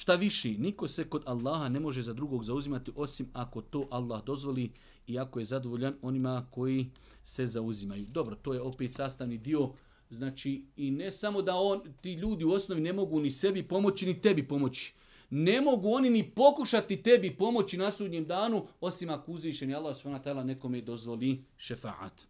Šta 0.00 0.14
viši, 0.14 0.58
niko 0.58 0.88
se 0.88 1.08
kod 1.08 1.22
Allaha 1.26 1.68
ne 1.68 1.80
može 1.80 2.02
za 2.02 2.12
drugog 2.12 2.44
zauzimati 2.44 2.92
osim 2.96 3.28
ako 3.32 3.62
to 3.62 3.88
Allah 3.90 4.24
dozvoli 4.24 4.72
i 5.06 5.18
ako 5.18 5.38
je 5.38 5.44
zadovoljan 5.44 5.94
onima 6.02 6.46
koji 6.50 6.90
se 7.22 7.46
zauzimaju. 7.46 8.06
Dobro, 8.06 8.36
to 8.36 8.54
je 8.54 8.60
opet 8.60 8.92
sastavni 8.92 9.38
dio 9.38 9.72
Znači, 10.10 10.64
i 10.76 10.90
ne 10.90 11.10
samo 11.10 11.42
da 11.42 11.56
on, 11.56 11.80
ti 12.00 12.12
ljudi 12.12 12.44
u 12.44 12.50
osnovi 12.50 12.80
ne 12.80 12.92
mogu 12.92 13.20
ni 13.20 13.30
sebi 13.30 13.62
pomoći, 13.62 14.06
ni 14.06 14.20
tebi 14.20 14.48
pomoći. 14.48 14.94
Ne 15.30 15.60
mogu 15.60 15.90
oni 15.92 16.10
ni 16.10 16.30
pokušati 16.30 17.02
tebi 17.02 17.36
pomoći 17.36 17.76
na 17.76 17.90
sudnjem 17.90 18.26
danu, 18.26 18.66
osim 18.80 19.10
ako 19.10 19.32
uzvišeni 19.32 19.74
Allah 19.74 19.96
s.w.t. 19.96 20.34
nekome 20.34 20.80
dozvoli 20.80 21.44
šefaat. 21.56 22.22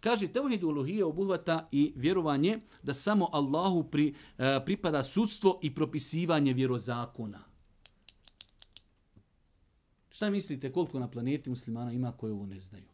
Kaže, 0.00 0.28
tevhid 0.28 0.64
uluhije 0.64 1.04
obuhvata 1.04 1.68
i 1.72 1.92
vjerovanje 1.96 2.58
da 2.82 2.94
samo 2.94 3.28
Allahu 3.32 3.84
pri, 3.84 4.14
e, 4.38 4.60
pripada 4.64 5.02
sudstvo 5.02 5.58
i 5.62 5.74
propisivanje 5.74 6.52
vjerozakona. 6.52 7.38
Šta 10.10 10.30
mislite 10.30 10.72
koliko 10.72 10.98
na 10.98 11.10
planeti 11.10 11.50
muslimana 11.50 11.92
ima 11.92 12.12
koji 12.12 12.32
ovo 12.32 12.46
ne 12.46 12.60
znaju? 12.60 12.88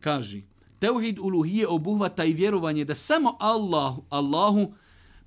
Kaže, 0.00 0.42
Teuhid 0.78 1.18
uluhije 1.18 1.68
obuhvata 1.68 2.24
i 2.24 2.32
vjerovanje 2.32 2.84
da 2.84 2.94
samo 2.94 3.36
Allahu, 3.40 4.04
Allahu 4.08 4.72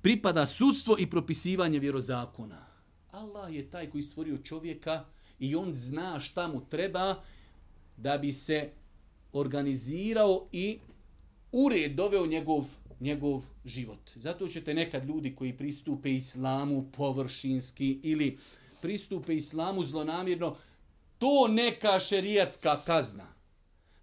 pripada 0.02 0.46
sudstvo 0.46 0.96
i 0.98 1.10
propisivanje 1.10 1.78
vjerozakona. 1.78 2.66
Allah 3.10 3.54
je 3.54 3.70
taj 3.70 3.90
koji 3.90 4.02
stvorio 4.02 4.38
čovjeka 4.38 5.04
i 5.38 5.54
on 5.54 5.74
zna 5.74 6.20
šta 6.20 6.48
mu 6.48 6.60
treba 6.68 7.14
da 7.96 8.18
bi 8.18 8.32
se 8.32 8.70
organizirao 9.32 10.48
i 10.52 10.78
ured 11.52 11.94
doveo 11.94 12.26
njegov, 12.26 12.64
njegov 13.00 13.44
život. 13.64 14.10
Zato 14.14 14.48
ćete 14.48 14.74
nekad 14.74 15.06
ljudi 15.06 15.34
koji 15.34 15.56
pristupe 15.56 16.12
islamu 16.14 16.90
površinski 16.96 18.00
ili 18.02 18.38
pristupe 18.82 19.36
islamu 19.36 19.84
zlonamjerno, 19.84 20.56
to 21.18 21.48
neka 21.48 21.98
šerijatska 21.98 22.80
kazna. 22.84 23.39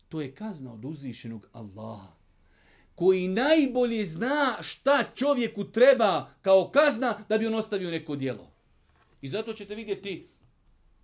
To 0.09 0.21
je 0.21 0.35
kazna 0.35 0.73
od 0.73 0.85
uzvišenog 0.85 1.47
Allaha 1.53 2.17
koji 2.95 3.27
najbolje 3.27 4.05
zna 4.05 4.57
šta 4.61 5.03
čovjeku 5.15 5.63
treba 5.63 6.29
kao 6.41 6.69
kazna 6.73 7.17
da 7.29 7.37
bi 7.37 7.47
on 7.47 7.55
ostavio 7.55 7.91
neko 7.91 8.15
dijelo. 8.15 8.51
I 9.21 9.27
zato 9.27 9.53
ćete 9.53 9.75
vidjeti, 9.75 10.27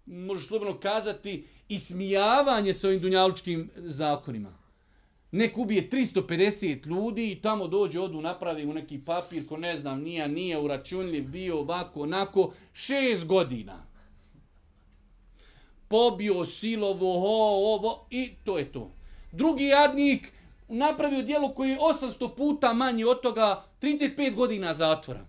možeš 0.05 0.47
slobodno 0.47 0.79
kazati, 0.79 1.47
ismijavanje 1.69 2.73
s 2.73 2.83
ovim 2.83 2.99
dunjalučkim 2.99 3.69
zakonima. 3.75 4.57
Nek 5.31 5.57
ubije 5.57 5.89
350 5.89 6.87
ljudi 6.87 7.31
i 7.31 7.41
tamo 7.41 7.67
dođe, 7.67 7.99
odu, 7.99 8.21
napravi 8.21 8.65
mu 8.65 8.73
neki 8.73 8.99
papir 9.05 9.47
ko 9.47 9.57
ne 9.57 9.77
znam, 9.77 10.01
nije, 10.01 10.27
nije 10.27 10.59
uračunljiv, 10.59 11.27
bio 11.27 11.59
ovako, 11.59 12.01
onako, 12.01 12.53
šest 12.73 13.25
godina 13.25 13.92
pobio 15.93 16.45
silovo, 16.45 17.19
ho, 17.19 17.37
ovo, 17.75 18.07
i 18.09 18.35
to 18.43 18.57
je 18.57 18.71
to. 18.71 18.91
Drugi 19.31 19.63
jadnik 19.63 20.33
napravio 20.67 21.21
dijelo 21.21 21.53
koji 21.53 21.69
je 21.69 21.79
800 21.79 22.35
puta 22.35 22.73
manji 22.73 23.03
od 23.03 23.21
toga, 23.21 23.65
35 23.81 24.35
godina 24.35 24.73
zatvora. 24.73 25.25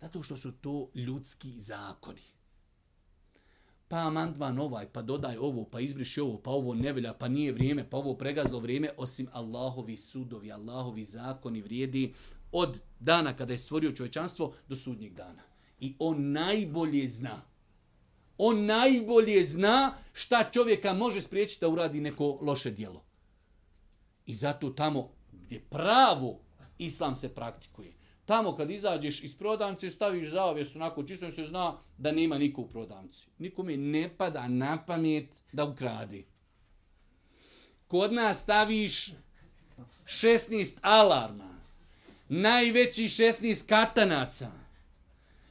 Zato 0.00 0.22
što 0.22 0.36
su 0.36 0.52
to 0.52 0.90
ljudski 0.94 1.60
zakoni. 1.60 2.20
Pa 3.88 3.96
amandman 3.96 4.58
ovaj, 4.58 4.88
pa 4.88 5.02
dodaj 5.02 5.36
ovo, 5.36 5.64
pa 5.64 5.80
izbriši 5.80 6.20
ovo, 6.20 6.38
pa 6.38 6.50
ovo 6.50 6.74
ne 6.74 6.92
velja, 6.92 7.14
pa 7.14 7.28
nije 7.28 7.52
vrijeme, 7.52 7.90
pa 7.90 7.96
ovo 7.96 8.14
pregazlo 8.14 8.58
vrijeme, 8.58 8.90
osim 8.96 9.28
Allahovi 9.32 9.96
sudovi, 9.96 10.52
Allahovi 10.52 11.04
zakoni 11.04 11.60
vrijedi 11.60 12.14
od 12.52 12.80
dana 13.00 13.36
kada 13.36 13.52
je 13.52 13.58
stvorio 13.58 13.92
čovečanstvo 13.92 14.54
do 14.68 14.76
sudnjeg 14.76 15.14
dana. 15.14 15.42
I 15.80 15.94
on 15.98 16.32
najbolje 16.32 17.08
zna 17.08 17.53
On 18.38 18.64
najbolje 18.64 19.44
zna 19.44 19.94
šta 20.12 20.50
čovjeka 20.52 20.92
može 20.92 21.20
spriječiti 21.20 21.60
da 21.60 21.68
uradi 21.68 22.00
neko 22.00 22.38
loše 22.42 22.70
dijelo. 22.70 23.04
I 24.26 24.34
zato 24.34 24.70
tamo 24.70 25.10
gdje 25.32 25.60
pravo 25.60 26.40
islam 26.78 27.14
se 27.14 27.34
praktikuje. 27.34 27.92
Tamo 28.26 28.56
kad 28.56 28.70
izađeš 28.70 29.22
iz 29.22 29.38
prodavnice, 29.38 29.90
staviš 29.90 30.30
zavijes 30.30 30.76
onako 30.76 31.02
čisto 31.02 31.30
se 31.30 31.44
zna 31.44 31.78
da 31.98 32.12
nema 32.12 32.38
niko 32.38 32.60
u 32.60 32.68
prodavnici. 32.68 33.26
Nikome 33.38 33.76
ne 33.76 34.16
pada 34.16 34.48
na 34.48 34.84
pamet 34.86 35.28
da 35.52 35.64
ukradi. 35.64 36.26
Kod 37.86 38.12
nas 38.12 38.42
staviš 38.42 39.12
16 40.06 40.78
alarma, 40.80 41.58
najveći 42.28 43.02
16 43.02 43.66
katanaca, 43.66 44.52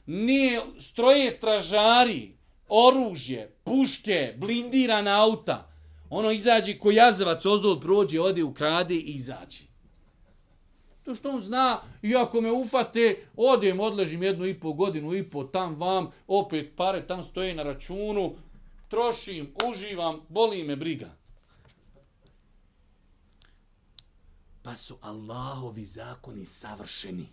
nije 0.06 0.60
stroje 0.80 1.30
stražari, 1.30 2.33
oružje, 2.74 3.56
puške, 3.64 4.34
blindirana 4.36 5.22
auta. 5.22 5.70
Ono 6.10 6.30
izađe 6.30 6.78
ko 6.78 6.90
jazavac 6.90 7.46
ozdol 7.46 7.80
prođe, 7.80 8.20
ode 8.20 8.42
u 8.42 8.54
krade 8.54 8.94
i 8.94 9.14
izađe. 9.14 9.62
To 11.04 11.14
što 11.14 11.30
on 11.30 11.40
zna, 11.40 11.80
iako 12.02 12.40
me 12.40 12.52
ufate, 12.52 13.26
odem, 13.36 13.80
odležim 13.80 14.22
jednu 14.22 14.46
i 14.46 14.60
po 14.60 14.72
godinu 14.72 15.14
i 15.14 15.30
po 15.30 15.44
tam 15.44 15.74
vam, 15.74 16.10
opet 16.26 16.72
pare 16.76 17.06
tam 17.06 17.24
stoje 17.24 17.54
na 17.54 17.62
računu, 17.62 18.34
trošim, 18.88 19.54
uživam, 19.70 20.20
boli 20.28 20.64
me 20.64 20.76
briga. 20.76 21.10
Pa 24.62 24.76
su 24.76 24.98
Allahovi 25.00 25.84
zakoni 25.84 26.44
savršeni. 26.44 27.28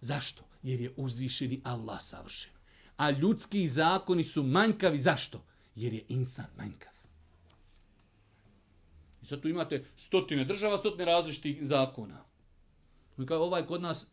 Zašto? 0.00 0.42
Jer 0.62 0.80
je 0.80 0.94
uzvišeni 0.96 1.60
Allah 1.64 2.00
savršen 2.00 2.54
a 2.96 3.10
ljudski 3.10 3.68
zakoni 3.68 4.24
su 4.24 4.42
manjkavi. 4.42 4.98
Zašto? 4.98 5.44
Jer 5.74 5.92
je 5.92 6.04
insan 6.08 6.46
manjkav. 6.56 6.92
I 9.22 9.26
sad 9.26 9.40
tu 9.40 9.48
imate 9.48 9.84
stotine 9.96 10.44
država, 10.44 10.78
stotine 10.78 11.04
različitih 11.04 11.58
zakona. 11.60 12.24
I 13.18 13.26
kao 13.26 13.42
ovaj 13.42 13.66
kod 13.66 13.82
nas 13.82 14.06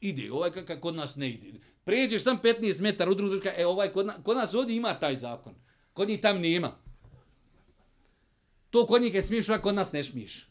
ide, 0.00 0.32
ovaj 0.32 0.50
kakav 0.50 0.80
kod 0.80 0.94
nas 0.94 1.16
ne 1.16 1.30
ide. 1.30 1.58
Pređeš 1.84 2.22
sam 2.22 2.38
15 2.42 2.82
metara 2.82 3.10
u 3.10 3.14
drugu 3.14 3.34
državu, 3.34 3.56
e 3.58 3.66
ovaj 3.66 3.92
kod, 3.92 4.06
na, 4.06 4.22
kod 4.22 4.36
nas 4.36 4.54
ovdje 4.54 4.76
ima 4.76 4.94
taj 4.94 5.16
zakon. 5.16 5.54
Kod 5.92 6.08
njih 6.08 6.20
tam 6.20 6.40
nema. 6.40 6.76
To 8.70 8.86
kod 8.86 9.02
njih 9.02 9.14
je 9.14 9.22
smiješ, 9.22 9.48
a 9.48 9.62
kod 9.62 9.74
nas 9.74 9.92
ne 9.92 10.04
smiješ. 10.04 10.48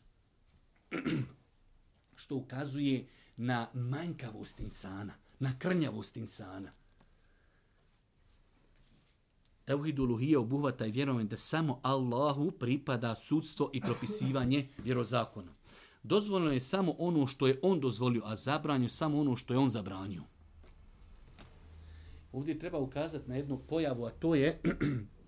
Što 2.21 2.36
ukazuje 2.36 3.08
na 3.38 3.69
manjkavost 3.73 4.60
insana, 4.60 5.13
na 5.39 5.60
krnjavost 5.60 6.17
insana. 6.17 6.71
Teuhid 9.67 9.99
uluhije 9.99 10.38
obuhvata 10.38 10.86
i 10.86 10.91
vjerovanje 10.91 11.27
da 11.27 11.38
samo 11.38 11.80
Allahu 11.84 12.51
pripada 12.51 13.15
sudstvo 13.15 13.69
i 13.73 13.82
propisivanje 13.82 14.67
vjerozakona. 14.84 15.51
Dozvoljeno 16.03 16.51
je 16.51 16.60
samo 16.60 16.95
ono 16.97 17.27
što 17.27 17.47
je 17.47 17.60
on 17.62 17.80
dozvolio, 17.80 18.21
a 18.25 18.36
zabranio 18.36 18.89
samo 18.89 19.19
ono 19.19 19.36
što 19.36 19.53
je 19.53 19.58
on 19.58 19.69
zabranio. 19.69 20.23
Ovdje 22.32 22.60
treba 22.60 22.77
ukazati 22.77 23.30
na 23.30 23.36
jednu 23.36 23.58
pojavu, 23.58 24.06
a 24.06 24.10
to 24.10 24.36
je, 24.36 24.62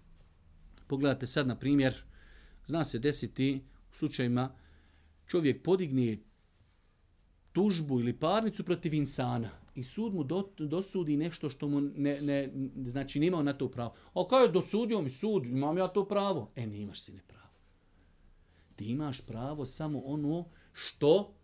pogledajte 0.90 1.28
sad 1.28 1.48
na 1.48 1.56
primjer, 1.56 2.04
zna 2.66 2.86
se 2.86 3.00
desiti 3.00 3.64
u 3.92 3.96
slučajima, 3.96 4.56
čovjek 5.28 5.64
podigne 5.64 6.18
tužbu 7.54 8.00
ili 8.00 8.20
parnicu 8.20 8.64
protiv 8.64 8.94
insana 8.94 9.50
i 9.80 9.84
sud 9.84 10.14
mu 10.14 10.24
do, 10.24 10.54
dosudi 10.58 11.18
nešto 11.18 11.50
što 11.50 11.68
mu 11.68 11.82
ne, 11.82 12.22
ne, 12.22 12.54
znači 12.86 13.20
nema 13.20 13.44
na 13.44 13.54
to 13.54 13.72
pravo. 13.72 13.94
A 14.14 14.28
kao 14.30 14.40
je 14.40 14.52
dosudio 14.52 15.02
mi 15.02 15.10
sud, 15.10 15.46
imam 15.46 15.78
ja 15.78 15.88
to 15.88 16.08
pravo? 16.08 16.52
E, 16.56 16.68
ne 16.68 16.78
imaš 16.78 17.02
si 17.02 17.14
ne 17.14 17.22
pravo. 17.28 17.54
Ti 18.76 18.86
imaš 18.86 19.22
pravo 19.22 19.66
samo 19.66 20.00
ono 20.06 20.50
što 20.74 21.36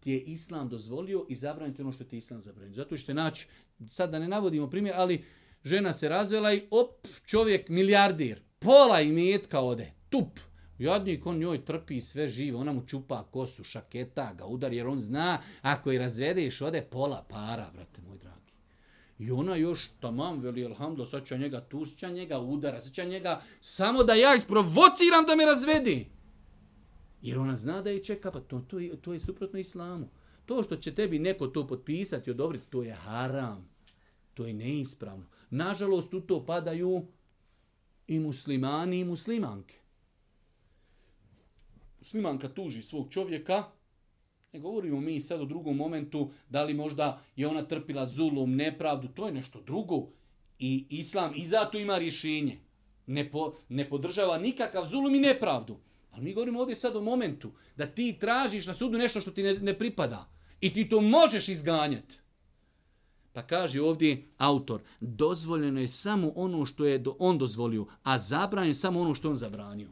ti 0.00 0.10
je 0.10 0.20
islam 0.20 0.68
dozvolio 0.68 1.26
i 1.28 1.34
zabraniti 1.34 1.82
ono 1.82 1.92
što 1.92 2.04
ti 2.04 2.16
je 2.16 2.18
islam 2.18 2.40
zabranio. 2.40 2.74
Zato 2.74 2.96
ćete 2.96 3.14
naći, 3.14 3.46
sad 3.88 4.10
da 4.10 4.18
ne 4.18 4.28
navodimo 4.28 4.70
primjer, 4.70 4.94
ali 4.96 5.24
žena 5.64 5.92
se 5.92 6.08
razvela 6.08 6.52
i 6.52 6.62
op, 6.70 7.06
čovjek 7.24 7.68
milijardir, 7.68 8.42
pola 8.58 9.00
imetka 9.00 9.60
ode, 9.60 9.92
tup. 10.08 10.38
Jadnik, 10.78 11.26
on 11.26 11.38
njoj 11.38 11.64
trpi 11.64 12.00
sve 12.00 12.28
živo, 12.28 12.60
ona 12.60 12.72
mu 12.72 12.86
čupa 12.86 13.22
kosu, 13.30 13.64
šaketa 13.64 14.34
ga, 14.38 14.46
udar, 14.46 14.72
jer 14.72 14.86
on 14.86 14.98
zna, 14.98 15.38
ako 15.62 15.92
je 15.92 15.98
razvedeš, 15.98 16.60
ode 16.60 16.82
pola 16.82 17.26
para, 17.28 17.70
brate 17.74 18.02
moj 18.02 18.18
dragi. 18.18 18.52
I 19.18 19.30
ona 19.30 19.56
još, 19.56 19.88
tamam, 20.00 20.38
veli, 20.38 20.64
alhamdulillah, 20.64 21.10
sad 21.10 21.26
će 21.26 21.38
njega 21.38 21.60
tušća, 21.60 22.10
njega 22.10 22.38
udara, 22.38 22.80
sad 22.80 22.92
će 22.92 23.04
njega, 23.04 23.40
samo 23.60 24.04
da 24.04 24.14
ja 24.14 24.34
isprovociram 24.34 25.24
da 25.26 25.36
me 25.36 25.44
razvedi. 25.44 26.06
Jer 27.22 27.38
ona 27.38 27.56
zna 27.56 27.82
da 27.82 27.90
je 27.90 28.04
čeka, 28.04 28.30
pa 28.30 28.40
to, 28.40 28.60
to, 28.60 28.78
je, 28.78 28.96
to 28.96 29.12
je 29.12 29.20
suprotno 29.20 29.58
islamu. 29.58 30.08
To 30.46 30.62
što 30.62 30.76
će 30.76 30.94
tebi 30.94 31.18
neko 31.18 31.46
to 31.46 31.66
potpisati 31.66 32.30
i 32.30 32.32
odobriti, 32.32 32.66
to 32.70 32.82
je 32.82 32.92
haram. 32.92 33.68
To 34.34 34.46
je 34.46 34.52
neispravno. 34.52 35.26
Nažalost, 35.50 36.14
u 36.14 36.20
to 36.20 36.46
padaju 36.46 37.06
i 38.06 38.18
muslimani 38.18 39.00
i 39.00 39.04
muslimanke. 39.04 39.78
Muslimanka 41.98 42.48
tuži 42.48 42.82
svog 42.82 43.12
čovjeka, 43.12 43.64
ne 44.52 44.60
govorimo 44.60 45.00
mi 45.00 45.20
sad 45.20 45.40
u 45.40 45.46
drugom 45.46 45.76
momentu 45.76 46.30
da 46.48 46.64
li 46.64 46.74
možda 46.74 47.22
je 47.36 47.46
ona 47.46 47.62
trpila 47.62 48.06
zulum, 48.06 48.56
nepravdu, 48.56 49.08
to 49.08 49.26
je 49.26 49.32
nešto 49.32 49.60
drugo. 49.60 50.08
I 50.58 50.86
islam 50.90 51.32
i 51.36 51.46
zato 51.46 51.78
ima 51.78 51.98
rješenje. 51.98 52.58
Ne, 53.06 53.30
po, 53.30 53.52
ne 53.68 53.88
podržava 53.88 54.38
nikakav 54.38 54.86
zulum 54.86 55.14
i 55.14 55.20
nepravdu. 55.20 55.76
Ali 56.10 56.24
mi 56.24 56.34
govorimo 56.34 56.60
ovdje 56.60 56.74
sad 56.74 56.96
o 56.96 57.00
momentu 57.00 57.52
da 57.76 57.86
ti 57.86 58.16
tražiš 58.20 58.66
na 58.66 58.74
sudu 58.74 58.98
nešto 58.98 59.20
što 59.20 59.30
ti 59.30 59.42
ne, 59.42 59.54
ne 59.54 59.78
pripada. 59.78 60.28
I 60.60 60.72
ti 60.72 60.88
to 60.88 61.00
možeš 61.00 61.48
izganjati. 61.48 62.18
Pa 63.32 63.42
kaže 63.42 63.82
ovdje 63.82 64.28
autor, 64.38 64.82
dozvoljeno 65.00 65.80
je 65.80 65.88
samo 65.88 66.32
ono 66.34 66.66
što 66.66 66.84
je 66.84 66.98
do, 66.98 67.16
on 67.18 67.38
dozvolio, 67.38 67.86
a 68.02 68.18
zabranjeno 68.18 68.70
je 68.70 68.74
samo 68.74 69.00
ono 69.00 69.14
što 69.14 69.30
on 69.30 69.36
zabranio. 69.36 69.88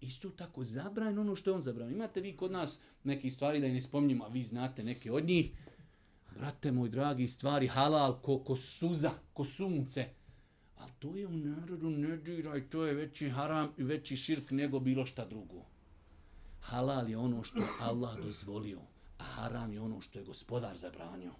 Isto 0.00 0.30
tako 0.30 0.64
zabranjeno 0.64 1.20
ono 1.20 1.36
što 1.36 1.50
je 1.50 1.54
on 1.54 1.60
zabranio. 1.60 1.94
Imate 1.94 2.20
vi 2.20 2.36
kod 2.36 2.52
nas 2.52 2.80
neke 3.04 3.30
stvari 3.30 3.60
da 3.60 3.66
i 3.66 3.72
ne 3.72 3.80
spomnimo, 3.80 4.24
a 4.24 4.28
vi 4.28 4.42
znate 4.42 4.84
neke 4.84 5.12
od 5.12 5.24
njih. 5.24 5.50
Brate 6.34 6.72
moj 6.72 6.88
dragi, 6.88 7.28
stvari 7.28 7.66
halal 7.66 8.20
ko, 8.20 8.38
ko 8.38 8.56
suza, 8.56 9.10
ko 9.32 9.44
sunce. 9.44 10.08
A 10.76 10.88
to 10.98 11.16
je 11.16 11.26
u 11.26 11.36
narodu 11.36 11.90
ne 11.90 12.16
diraj, 12.16 12.68
to 12.68 12.86
je 12.86 12.94
veći 12.94 13.28
haram 13.28 13.72
i 13.78 13.82
veći 13.82 14.16
širk 14.16 14.50
nego 14.50 14.80
bilo 14.80 15.06
šta 15.06 15.24
drugo. 15.24 15.64
Halal 16.60 17.10
je 17.10 17.16
ono 17.16 17.44
što 17.44 17.60
Allah 17.80 18.16
dozvolio, 18.16 18.80
a 19.18 19.24
haram 19.24 19.72
je 19.72 19.80
ono 19.80 20.00
što 20.00 20.18
je 20.18 20.24
gospodar 20.24 20.76
zabranio. 20.76 21.32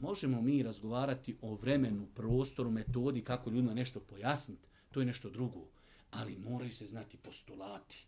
Možemo 0.00 0.42
mi 0.42 0.62
razgovarati 0.62 1.36
o 1.42 1.54
vremenu, 1.54 2.06
prostoru, 2.14 2.70
metodi, 2.70 3.24
kako 3.24 3.50
ljudima 3.50 3.74
nešto 3.74 4.00
pojasniti. 4.00 4.68
To 4.90 5.00
je 5.00 5.06
nešto 5.06 5.30
drugo. 5.30 5.66
Ali 6.10 6.38
moraju 6.38 6.72
se 6.72 6.86
znati 6.86 7.16
postulati. 7.16 8.06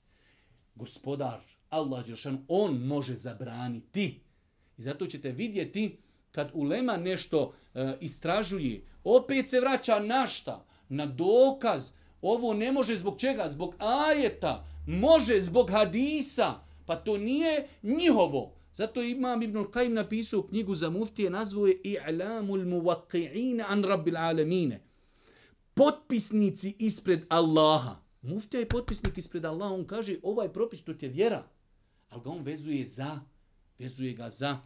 Gospodar, 0.74 1.40
Allah 1.70 2.06
Đelšan, 2.06 2.44
on 2.48 2.78
može 2.78 3.14
zabraniti. 3.14 4.20
I 4.78 4.82
zato 4.82 5.06
ćete 5.06 5.32
vidjeti 5.32 5.98
kad 6.32 6.50
ulema 6.54 6.96
nešto 6.96 7.54
e, 7.74 7.96
istražuje, 8.00 8.86
opet 9.04 9.48
se 9.48 9.60
vraća 9.60 9.98
na 9.98 10.26
šta? 10.26 10.64
Na 10.88 11.06
dokaz. 11.06 11.92
Ovo 12.22 12.54
ne 12.54 12.72
može 12.72 12.96
zbog 12.96 13.20
čega? 13.20 13.48
Zbog 13.48 13.74
ajeta. 13.78 14.66
Može 14.86 15.40
zbog 15.40 15.70
hadisa. 15.70 16.54
Pa 16.86 16.96
to 16.96 17.18
nije 17.18 17.68
njihovo. 17.82 18.54
Zato 18.74 19.02
imam 19.02 19.42
Ibn 19.42 19.58
Qajim 19.58 19.88
napisao 19.92 20.42
knjigu 20.42 20.74
za 20.74 20.90
muftije, 20.90 21.30
nazvao 21.30 21.66
je 21.66 21.80
I'lamul 21.84 22.64
muwaqi'ina 22.64 23.64
an 23.68 23.84
rabbil 23.84 24.16
alamine. 24.16 24.80
Potpisnici 25.74 26.76
ispred 26.78 27.24
Allaha. 27.28 27.96
Muftija 28.22 28.60
je 28.60 28.68
potpisnik 28.68 29.18
ispred 29.18 29.44
Allaha. 29.44 29.74
On 29.74 29.86
kaže, 29.86 30.18
ovaj 30.22 30.52
propis 30.52 30.84
to 30.84 30.94
ti 30.94 31.06
je 31.06 31.10
vjera. 31.10 31.44
Ali 32.10 32.22
ga 32.22 32.30
on 32.30 32.42
vezuje 32.42 32.86
za, 32.86 33.20
vezuje 33.78 34.12
ga 34.12 34.30
za 34.30 34.58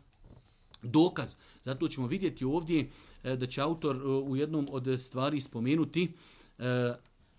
dokaz. 0.83 1.37
Zato 1.63 1.89
ćemo 1.89 2.07
vidjeti 2.07 2.45
ovdje 2.45 2.91
e, 3.25 3.37
da 3.37 3.47
će 3.47 3.61
autor 3.61 3.97
e, 3.97 4.01
u 4.09 4.37
jednom 4.37 4.67
od 4.71 5.01
stvari 5.01 5.41
spomenuti, 5.41 6.13
e, 6.59 6.95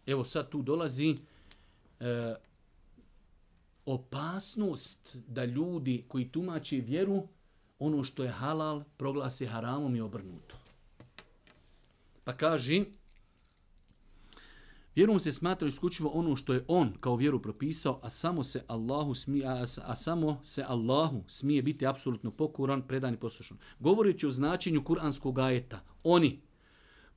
evo 0.06 0.24
sad 0.24 0.50
tu 0.50 0.62
dolazi 0.62 1.16
opasnost 3.86 5.18
da 5.28 5.46
ljudi 5.46 6.06
koji 6.08 6.30
tumače 6.30 6.76
vjeru, 6.76 7.28
ono 7.80 8.04
što 8.04 8.24
je 8.24 8.30
halal, 8.30 8.84
proglase 8.98 9.46
haramom 9.46 9.96
i 9.96 10.02
obrnuto. 10.02 10.56
Pa 12.24 12.34
kaže, 12.34 12.84
vjerom 14.98 15.20
se 15.20 15.32
smatra 15.32 15.68
isključivo 15.68 16.10
ono 16.14 16.36
što 16.36 16.54
je 16.54 16.66
on 16.68 16.94
kao 17.00 17.16
vjeru 17.16 17.42
propisao, 17.42 18.00
a 18.04 18.10
samo 18.10 18.44
se 18.44 18.64
Allahu 18.68 19.16
smije, 19.16 19.48
a, 19.48 19.66
a 19.86 19.96
samo 19.96 20.40
se 20.44 20.64
Allahu 20.68 21.24
smije 21.28 21.62
biti 21.62 21.88
apsolutno 21.88 22.32
pokuran, 22.32 22.82
predan 22.88 23.14
i 23.14 23.18
poslušan. 23.18 23.58
Govoreći 23.80 24.28
o 24.28 24.32
značenju 24.32 24.84
kuranskog 24.84 25.40
ajeta, 25.40 25.84
oni, 26.04 26.42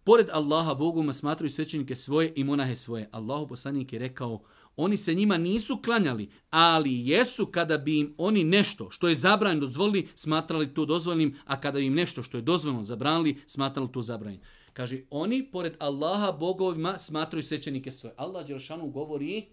pored 0.04 0.26
Allaha 0.32 0.74
Boguma 0.74 1.12
smatraju 1.12 1.50
svećenike 1.50 1.96
svoje 1.96 2.32
i 2.36 2.44
monahe 2.44 2.76
svoje. 2.76 3.08
Allahu 3.12 3.48
poslanik 3.48 3.92
je 3.92 3.98
rekao, 3.98 4.40
oni 4.76 4.96
se 4.96 5.14
njima 5.14 5.38
nisu 5.38 5.80
klanjali, 5.84 6.30
ali 6.50 7.08
jesu 7.08 7.46
kada 7.46 7.78
bi 7.78 7.98
im 7.98 8.14
oni 8.18 8.44
nešto 8.44 8.90
što 8.90 9.08
je 9.08 9.14
zabranjeno 9.14 9.66
dozvolili, 9.66 10.08
smatrali 10.14 10.74
to 10.74 10.86
dozvoljnim, 10.86 11.36
a 11.44 11.60
kada 11.60 11.78
im 11.78 11.94
nešto 11.94 12.22
što 12.22 12.38
je 12.38 12.42
dozvoljeno 12.42 12.84
zabranili, 12.84 13.38
smatrali 13.46 13.92
to 13.92 14.02
zabranjeno. 14.02 14.44
Kaže, 14.72 15.02
oni 15.10 15.50
pored 15.50 15.76
Allaha 15.78 16.32
bogovima 16.32 16.98
smatraju 16.98 17.42
svećenike 17.42 17.90
svoje. 17.92 18.14
Allah 18.16 18.46
Đelšanu 18.46 18.90
govori 18.90 19.46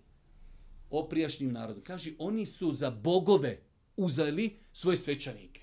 o 0.89 1.07
prijašnjim 1.07 1.51
narodu. 1.51 1.81
Kaže, 1.81 2.11
oni 2.19 2.45
su 2.45 2.71
za 2.71 2.89
bogove 2.89 3.59
uzeli 3.97 4.59
svoje 4.71 4.97
svećanike. 4.97 5.61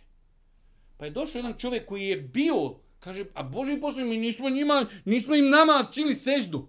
Pa 0.97 1.05
je 1.05 1.11
došao 1.11 1.39
jedan 1.39 1.59
čovjek 1.59 1.87
koji 1.87 2.03
je 2.03 2.17
bio, 2.17 2.75
kaže, 2.99 3.25
a 3.35 3.43
Boži 3.43 3.81
poslije, 3.81 4.05
mi 4.05 4.17
nismo 4.17 4.51
njima, 4.51 4.87
nismo 5.05 5.35
im 5.35 5.51
nama 5.51 5.87
čili 5.93 6.15
seždu. 6.15 6.67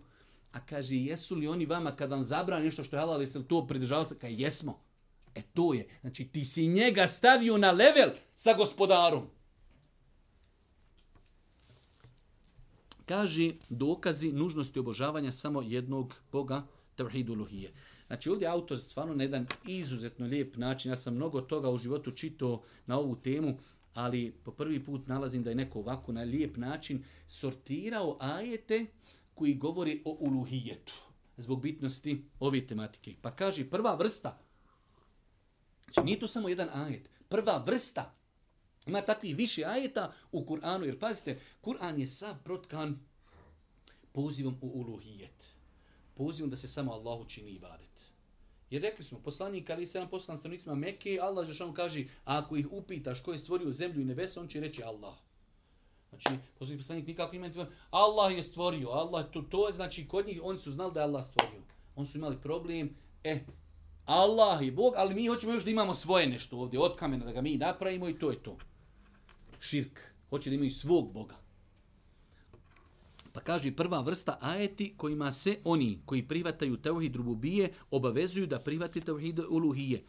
A 0.51 0.65
kaže, 0.65 0.95
jesu 0.95 1.35
li 1.35 1.47
oni 1.47 1.65
vama 1.65 1.95
kad 1.95 2.11
vam 2.11 2.23
zabrani 2.23 2.65
nešto 2.65 2.83
što 2.83 2.95
je 2.95 2.99
halal, 2.99 3.21
jeste 3.21 3.39
li 3.39 3.47
to 3.47 3.67
pridržavali 3.67 4.07
se? 4.07 4.19
Kaže, 4.19 4.33
jesmo. 4.33 4.81
E 5.35 5.41
to 5.41 5.73
je. 5.73 5.87
Znači, 6.01 6.25
ti 6.25 6.45
si 6.45 6.67
njega 6.67 7.07
stavio 7.07 7.57
na 7.57 7.71
level 7.71 8.09
sa 8.35 8.53
gospodarom. 8.53 9.27
Kaže, 13.05 13.53
dokazi 13.69 14.31
nužnosti 14.31 14.79
obožavanja 14.79 15.31
samo 15.31 15.61
jednog 15.61 16.15
Boga, 16.31 16.67
Tevhidu 16.95 17.35
Luhije. 17.35 17.73
Znači, 18.07 18.29
ovdje 18.29 18.47
autor 18.47 18.79
stvarno 18.79 19.15
na 19.15 19.23
jedan 19.23 19.47
izuzetno 19.67 20.25
lijep 20.25 20.57
način, 20.57 20.91
ja 20.91 20.95
sam 20.95 21.15
mnogo 21.15 21.41
toga 21.41 21.69
u 21.69 21.77
životu 21.77 22.11
čitao 22.11 22.61
na 22.85 22.99
ovu 22.99 23.15
temu, 23.15 23.57
ali 23.93 24.31
po 24.43 24.51
prvi 24.51 24.83
put 24.83 25.07
nalazim 25.07 25.43
da 25.43 25.49
je 25.49 25.55
neko 25.55 25.79
ovako 25.79 26.11
na 26.11 26.21
lijep 26.21 26.57
način 26.57 27.03
sortirao 27.27 28.17
ajete 28.19 28.85
koji 29.33 29.53
govori 29.53 30.01
o 30.05 30.17
uluhijetu 30.19 30.93
zbog 31.37 31.61
bitnosti 31.61 32.25
ove 32.39 32.67
tematike. 32.67 33.15
Pa 33.21 33.31
kaže 33.31 33.69
prva 33.69 33.95
vrsta, 33.95 34.39
znači 35.83 36.05
nije 36.05 36.19
to 36.19 36.27
samo 36.27 36.49
jedan 36.49 36.69
ajet, 36.73 37.09
prva 37.29 37.63
vrsta, 37.67 38.13
ima 38.85 39.01
takvi 39.01 39.33
više 39.33 39.65
ajeta 39.65 40.13
u 40.31 40.45
Kur'anu, 40.45 40.83
jer 40.83 40.99
pazite, 40.99 41.39
Kur'an 41.61 41.99
je 41.99 42.07
sav 42.07 42.35
protkan 42.43 42.99
pozivom 44.11 44.57
u 44.61 44.67
uluhijet. 44.67 45.47
Pozivom 46.13 46.49
da 46.49 46.57
se 46.57 46.67
samo 46.67 46.91
Allahu 46.91 47.25
čini 47.29 47.51
ibadet. 47.51 47.95
Jer 48.69 48.81
rekli 48.81 49.05
smo, 49.05 49.19
poslanik, 49.19 49.69
ali 49.69 49.85
se 49.85 49.99
nam 49.99 50.09
poslan 50.09 50.37
stanovnicima 50.37 50.75
Mekke, 50.75 51.19
Allah 51.21 51.47
Žešanu 51.47 51.73
kaže, 51.73 52.05
ako 52.23 52.57
ih 52.57 52.71
upitaš 52.71 53.19
ko 53.19 53.31
je 53.31 53.37
stvorio 53.37 53.71
zemlju 53.71 54.01
i 54.01 54.05
nebesa, 54.05 54.41
on 54.41 54.47
će 54.47 54.59
reći 54.59 54.83
Allah. 54.83 55.15
Znači, 56.09 56.29
poslanik, 56.59 56.79
poslanik 56.79 57.07
nikako 57.07 57.35
ima 57.35 57.49
Allah 57.89 58.35
je 58.35 58.43
stvorio, 58.43 58.89
Allah, 58.89 59.25
to, 59.31 59.41
to 59.41 59.67
je 59.67 59.73
znači 59.73 60.07
kod 60.07 60.27
njih, 60.27 60.39
oni 60.43 60.59
su 60.59 60.71
znali 60.71 60.93
da 60.93 60.99
je 60.99 61.03
Allah 61.03 61.25
stvorio. 61.25 61.61
Oni 61.95 62.07
su 62.07 62.17
imali 62.17 62.41
problem, 62.41 62.95
e, 63.23 63.45
Allah 64.05 64.61
je 64.61 64.71
Bog, 64.71 64.93
ali 64.97 65.15
mi 65.15 65.27
hoćemo 65.27 65.53
još 65.53 65.63
da 65.63 65.71
imamo 65.71 65.93
svoje 65.93 66.27
nešto 66.27 66.57
ovdje 66.57 66.79
od 66.79 66.95
kamena, 66.95 67.25
da 67.25 67.31
ga 67.31 67.41
mi 67.41 67.57
napravimo 67.57 68.09
i 68.09 68.19
to 68.19 68.31
je 68.31 68.43
to. 68.43 68.57
Širk. 69.65 69.99
Hoće 70.29 70.49
da 70.49 70.55
imaju 70.55 70.71
svog 70.71 71.13
Boga. 71.13 71.35
Pa 73.33 73.39
kaže 73.39 73.75
prva 73.75 74.01
vrsta 74.01 74.37
ajeti 74.41 74.93
kojima 74.97 75.31
se 75.31 75.57
oni 75.63 75.99
koji 76.05 76.27
privataju 76.27 76.77
tevhid 76.77 77.15
rububije 77.15 77.73
obavezuju 77.91 78.47
da 78.47 78.59
privati 78.59 79.01
tevhid 79.01 79.39
uluhije. 79.49 80.03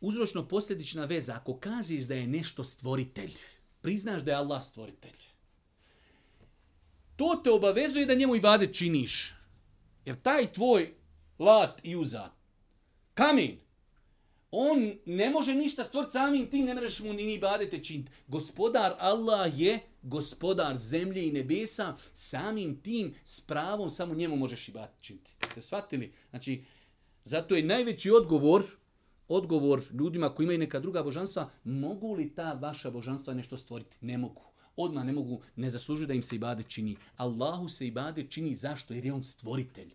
Uzročno 0.00 0.48
posljedična 0.48 1.04
veza, 1.04 1.34
ako 1.34 1.58
kažeš 1.58 2.04
da 2.04 2.14
je 2.14 2.26
nešto 2.26 2.64
stvoritelj, 2.64 3.32
priznaš 3.80 4.22
da 4.22 4.30
je 4.30 4.36
Allah 4.36 4.62
stvoritelj. 4.64 5.16
To 7.16 7.40
te 7.44 7.50
obavezuje 7.50 8.06
da 8.06 8.14
njemu 8.14 8.36
ibadet 8.36 8.74
činiš. 8.74 9.34
Jer 10.04 10.16
taj 10.16 10.52
tvoj 10.52 10.94
lat 11.38 11.80
i 11.82 11.96
uzat, 11.96 12.32
kamen, 13.14 13.58
on 14.50 14.92
ne 15.06 15.30
može 15.30 15.54
ništa 15.54 15.84
stvoriti 15.84 16.12
samim 16.12 16.50
tim, 16.50 16.64
ne 16.64 16.74
možeš 16.74 17.00
mu 17.00 17.12
ni 17.12 17.34
ibadete 17.34 17.82
činiti. 17.82 18.10
Gospodar 18.26 18.94
Allah 18.98 19.60
je 19.60 19.80
gospodar 20.02 20.76
zemlje 20.76 21.28
i 21.28 21.32
nebesa, 21.32 21.96
samim 22.14 22.80
tim 22.82 23.14
s 23.24 23.40
pravom 23.40 23.90
samo 23.90 24.14
njemu 24.14 24.36
možeš 24.36 24.68
ibadet 24.68 25.00
činiti. 25.00 25.30
Ste 25.50 25.62
shvatili? 25.62 26.12
Znači, 26.30 26.64
zato 27.24 27.56
je 27.56 27.62
najveći 27.62 28.10
odgovor 28.10 28.62
odgovor 29.28 29.82
ljudima 29.92 30.34
koji 30.34 30.44
imaju 30.44 30.58
neka 30.58 30.80
druga 30.80 31.02
božanstva, 31.02 31.50
mogu 31.64 32.14
li 32.14 32.34
ta 32.34 32.52
vaša 32.52 32.90
božanstva 32.90 33.34
nešto 33.34 33.56
stvoriti? 33.56 33.96
Ne 34.00 34.18
mogu. 34.18 34.42
Odmah 34.76 35.04
ne 35.04 35.12
mogu, 35.12 35.42
ne 35.56 35.70
zaslužuju 35.70 36.06
da 36.06 36.14
im 36.14 36.22
se 36.22 36.36
ibade 36.36 36.62
čini. 36.62 36.96
Allahu 37.16 37.68
se 37.68 37.86
ibade 37.86 38.26
čini 38.30 38.54
zašto? 38.54 38.94
Jer 38.94 39.04
je 39.04 39.12
on 39.12 39.24
stvoritelj. 39.24 39.94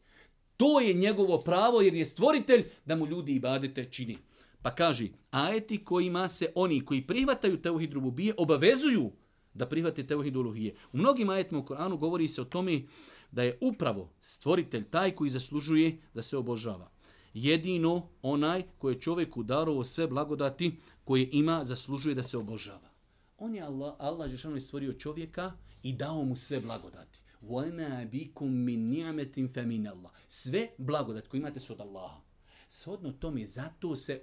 To 0.58 0.80
je 0.80 0.94
njegovo 0.94 1.38
pravo 1.38 1.82
jer 1.82 1.94
je 1.94 2.06
stvoritelj 2.06 2.66
da 2.86 2.96
mu 2.96 3.08
ljudi 3.08 3.36
ibadete 3.36 3.86
čini. 3.86 4.18
Pa 4.63 4.75
kaže, 4.75 5.09
ajeti 5.31 5.85
kojima 5.85 6.29
se 6.29 6.53
oni 6.55 6.85
koji 6.85 7.07
prihvataju 7.07 7.63
teuhid 7.63 7.93
rububije 7.93 8.35
obavezuju 8.37 9.13
da 9.55 9.69
prihvate 9.69 10.07
teuhid 10.07 10.37
uluhije. 10.37 10.75
U 10.93 10.99
mnogim 10.99 11.29
ajetima 11.29 11.61
u 11.61 11.65
Koranu 11.65 11.97
govori 11.97 12.29
se 12.29 12.43
o 12.43 12.45
tome 12.45 12.83
da 13.31 13.43
je 13.43 13.59
upravo 13.61 14.13
stvoritelj 14.21 14.91
taj 14.91 15.11
koji 15.11 15.31
zaslužuje 15.31 16.01
da 16.15 16.23
se 16.23 16.37
obožava. 16.37 16.91
Jedino 17.35 18.09
onaj 18.23 18.63
koji 18.79 18.95
je 18.95 19.01
čovjeku 19.01 19.43
darovo 19.43 19.85
sve 19.85 20.07
blagodati 20.07 20.77
koje 21.05 21.29
ima 21.33 21.65
zaslužuje 21.65 22.15
da 22.15 22.23
se 22.23 22.39
obožava. 22.39 22.91
On 23.39 23.55
je 23.55 23.63
Allah, 23.63 23.95
Allah 23.99 24.31
Žešanu 24.31 24.61
stvorio 24.61 24.93
čovjeka 24.93 25.53
i 25.83 25.93
dao 25.93 26.25
mu 26.25 26.37
sve 26.37 26.61
blagodati. 26.61 27.19
وَمَا 27.43 28.11
بِكُمْ 28.11 28.51
مِنْ 28.51 28.91
نِعْمَةٍ 28.91 29.49
فَمِنَ 29.55 29.93
اللَّهِ 29.93 30.11
Sve 30.29 30.69
blagodat 30.79 31.29
koje 31.29 31.39
imate 31.39 31.61
su 31.61 31.73
od 31.73 31.81
Allaha. 31.81 32.21
Shodno 32.69 33.13
tome, 33.13 33.47
zato 33.47 33.97
se 33.97 34.23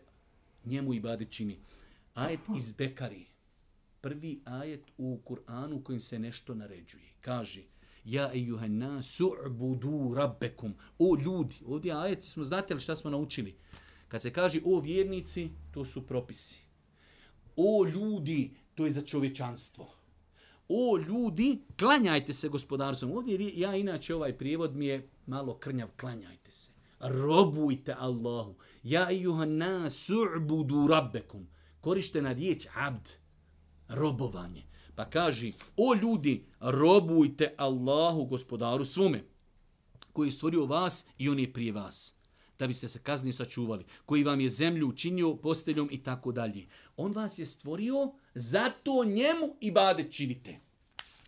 njemu 0.65 0.95
ibadet 0.95 1.31
čini. 1.31 1.59
Ajet 2.15 2.41
iz 2.57 2.73
Bekari. 2.73 3.27
Prvi 4.01 4.41
ajet 4.45 4.85
u 4.99 5.21
Kur'anu 5.25 5.83
kojim 5.83 6.01
se 6.01 6.19
nešto 6.19 6.55
naređuje. 6.55 7.13
Kaže, 7.21 7.63
Ja 8.05 8.31
ejuhanna 8.35 9.03
su'budu 9.03 10.15
rabbekum. 10.15 10.75
O 10.99 11.17
ljudi, 11.25 11.57
ovdje 11.67 11.93
ajet 11.93 12.25
smo 12.25 12.45
znate 12.45 12.75
li 12.75 12.81
šta 12.81 12.97
smo 12.97 13.11
naučili? 13.11 13.55
Kad 14.09 14.23
se 14.23 14.33
kaže 14.33 14.61
o 14.65 14.81
vjernici, 14.81 15.51
to 15.73 15.85
su 15.85 16.07
propisi. 16.07 16.59
O 17.57 17.85
ljudi, 17.85 18.51
to 18.75 18.85
je 18.85 18.91
za 18.91 19.03
čovječanstvo. 19.03 19.95
O 20.69 20.99
ljudi, 21.09 21.63
klanjajte 21.79 22.33
se 22.33 22.49
gospodarstvom. 22.49 23.13
Ovdje 23.13 23.53
ja 23.55 23.77
inače 23.77 24.15
ovaj 24.15 24.39
prijevod 24.39 24.77
mi 24.77 24.87
je 24.87 25.09
malo 25.27 25.59
krnjav, 25.59 25.89
klanjajte 26.01 26.53
se. 26.53 26.73
Robujte 27.01 27.95
Allahu. 27.99 28.55
Ja 28.83 29.11
ejuhanna 29.11 29.91
su'budu 29.91 30.87
rabbekum. 30.89 31.49
Korištena 31.81 32.33
riječ 32.33 32.67
abd, 32.75 33.09
robovanje. 33.89 34.63
Pa 34.95 35.05
kaži, 35.05 35.53
o 35.77 35.95
ljudi, 35.95 36.45
robujte 36.61 37.55
Allahu 37.57 38.25
gospodaru 38.25 38.85
svome, 38.85 39.25
koji 40.13 40.29
je 40.29 40.33
stvorio 40.33 40.67
vas 40.67 41.07
i 41.19 41.29
on 41.29 41.39
je 41.39 41.53
prije 41.53 41.73
vas, 41.73 42.15
da 42.59 42.67
biste 42.67 42.89
se 42.89 42.99
kazni 42.99 43.33
sačuvali, 43.33 43.85
koji 44.07 44.25
vam 44.25 44.41
je 44.41 44.51
zemlju 44.51 44.89
učinio 44.89 45.37
posteljom 45.37 45.89
i 45.93 46.03
tako 46.03 46.33
dalje. 46.33 46.67
On 46.97 47.13
vas 47.13 47.39
je 47.39 47.47
stvorio, 47.47 48.13
zato 48.35 49.05
njemu 49.05 49.57
i 49.61 49.71
bade 49.71 50.11
činite. 50.11 50.61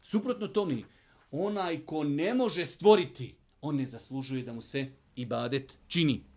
Suprotno 0.02 0.48
tome, 0.48 0.82
onaj 1.30 1.86
ko 1.86 2.04
ne 2.04 2.34
može 2.34 2.66
stvoriti, 2.66 3.34
on 3.60 3.76
ne 3.76 3.86
zaslužuje 3.86 4.42
da 4.42 4.52
mu 4.52 4.60
se 4.62 4.92
ibadet 5.16 5.78
čini. 5.88 6.31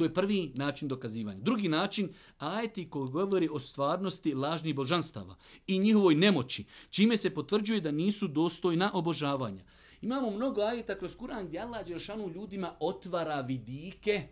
To 0.00 0.04
je 0.04 0.14
prvi 0.14 0.52
način 0.54 0.88
dokazivanja. 0.88 1.40
Drugi 1.40 1.68
način, 1.68 2.08
ajeti 2.38 2.90
koji 2.90 3.10
govori 3.10 3.48
o 3.52 3.58
stvarnosti 3.58 4.34
lažnih 4.34 4.74
božanstava 4.74 5.36
i 5.66 5.78
njihovoj 5.78 6.14
nemoći, 6.14 6.64
čime 6.90 7.16
se 7.16 7.34
potvrđuje 7.34 7.80
da 7.80 7.90
nisu 7.90 8.28
dostojna 8.28 8.90
obožavanja. 8.94 9.64
Imamo 10.02 10.30
mnogo 10.30 10.60
ajeta 10.60 10.98
kroz 10.98 11.16
Kur'an 11.16 11.46
gdje 11.46 11.60
Allah 11.60 11.86
Đelšanu 11.86 12.32
ljudima 12.34 12.72
otvara 12.80 13.40
vidike 13.40 14.22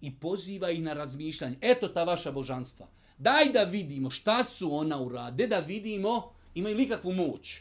i 0.00 0.14
poziva 0.14 0.70
ih 0.70 0.82
na 0.82 0.92
razmišljanje. 0.92 1.56
Eto 1.60 1.88
ta 1.88 2.04
vaša 2.04 2.32
božanstva. 2.32 2.86
Daj 3.18 3.52
da 3.52 3.64
vidimo 3.64 4.10
šta 4.10 4.44
su 4.44 4.74
ona 4.74 5.02
urade, 5.02 5.46
da 5.46 5.58
vidimo 5.58 6.32
imaju 6.54 6.76
li 6.76 6.88
kakvu 6.88 7.12
moć. 7.12 7.58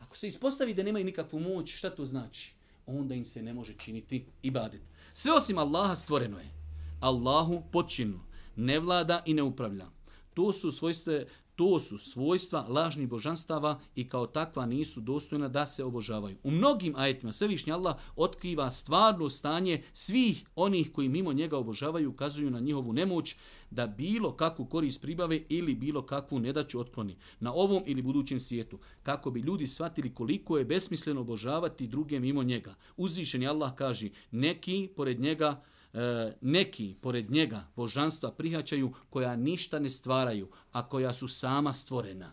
Ako 0.00 0.16
se 0.16 0.26
ispostavi 0.26 0.74
da 0.74 0.82
nemaju 0.82 1.04
nikakvu 1.04 1.40
moć, 1.40 1.76
šta 1.76 1.90
to 1.90 2.04
znači? 2.04 2.52
Onda 2.86 3.14
im 3.14 3.24
se 3.24 3.42
ne 3.42 3.54
može 3.54 3.74
činiti 3.78 4.26
ibadet. 4.42 4.80
Sve 5.12 5.32
osim 5.32 5.58
Allaha 5.58 5.96
stvoreno 5.96 6.38
je. 6.38 6.59
Allahu 7.00 7.62
počinu, 7.72 8.20
ne 8.56 8.80
vlada 8.80 9.22
i 9.26 9.34
ne 9.34 9.42
upravlja. 9.42 9.86
To 10.34 10.52
su 10.52 10.72
svojstve, 10.72 11.26
to 11.56 11.80
su 11.80 11.98
svojstva 11.98 12.66
lažnih 12.68 13.08
božanstava 13.08 13.80
i 13.94 14.08
kao 14.08 14.26
takva 14.26 14.66
nisu 14.66 15.00
dostojna 15.00 15.48
da 15.48 15.66
se 15.66 15.84
obožavaju. 15.84 16.36
U 16.42 16.50
mnogim 16.50 16.94
ajetima 16.96 17.32
Svevišnji 17.32 17.72
Allah 17.72 17.96
otkriva 18.16 18.70
stvarno 18.70 19.28
stanje 19.28 19.82
svih 19.92 20.44
onih 20.56 20.92
koji 20.92 21.08
mimo 21.08 21.32
njega 21.32 21.58
obožavaju 21.58 22.10
ukazuju 22.10 22.50
na 22.50 22.60
njihovu 22.60 22.92
nemoć 22.92 23.36
da 23.70 23.86
bilo 23.86 24.36
kakvu 24.36 24.66
korist 24.66 25.02
pribave 25.02 25.44
ili 25.48 25.74
bilo 25.74 26.02
kakvu 26.02 26.38
nedaću 26.38 26.80
otkloni 26.80 27.16
na 27.40 27.52
ovom 27.52 27.82
ili 27.86 28.02
budućem 28.02 28.40
svijetu, 28.40 28.78
kako 29.02 29.30
bi 29.30 29.40
ljudi 29.40 29.66
shvatili 29.66 30.14
koliko 30.14 30.58
je 30.58 30.64
besmisleno 30.64 31.20
obožavati 31.20 31.88
druge 31.88 32.20
mimo 32.20 32.42
njega. 32.42 32.74
Uzvišeni 32.96 33.48
Allah 33.48 33.74
kaže, 33.74 34.08
neki 34.30 34.88
pored 34.96 35.20
njega 35.20 35.62
e, 35.92 36.32
neki 36.40 36.94
pored 37.00 37.30
njega 37.30 37.66
božanstva 37.76 38.30
prihvaćaju 38.30 38.92
koja 39.10 39.36
ništa 39.36 39.78
ne 39.78 39.90
stvaraju, 39.90 40.48
a 40.72 40.88
koja 40.88 41.12
su 41.12 41.28
sama 41.28 41.72
stvorena. 41.72 42.32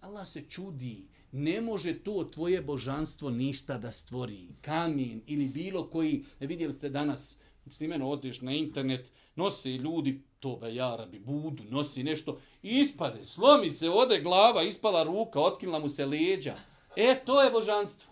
Allah 0.00 0.26
se 0.26 0.42
čudi, 0.48 1.06
ne 1.32 1.60
može 1.60 1.98
to 1.98 2.24
tvoje 2.24 2.62
božanstvo 2.62 3.30
ništa 3.30 3.78
da 3.78 3.90
stvori. 3.90 4.48
Kamen 4.60 5.22
ili 5.26 5.48
bilo 5.48 5.90
koji, 5.90 6.24
e, 6.40 6.46
vidjeli 6.46 6.74
ste 6.74 6.88
danas, 6.88 7.40
imeno 7.80 8.10
odeš 8.10 8.40
na 8.40 8.52
internet, 8.52 9.12
nosi 9.36 9.74
ljudi, 9.74 10.22
to 10.40 10.56
be 10.56 10.74
jarabi, 10.74 11.18
budu, 11.18 11.64
nosi 11.64 12.02
nešto, 12.02 12.38
ispade, 12.62 13.24
slomi 13.24 13.70
se, 13.70 13.90
ode 13.90 14.20
glava, 14.20 14.62
ispala 14.62 15.02
ruka, 15.02 15.40
otkinula 15.40 15.78
mu 15.78 15.88
se 15.88 16.06
leđa. 16.06 16.56
E, 16.96 17.22
to 17.24 17.42
je 17.42 17.50
božanstvo. 17.50 18.11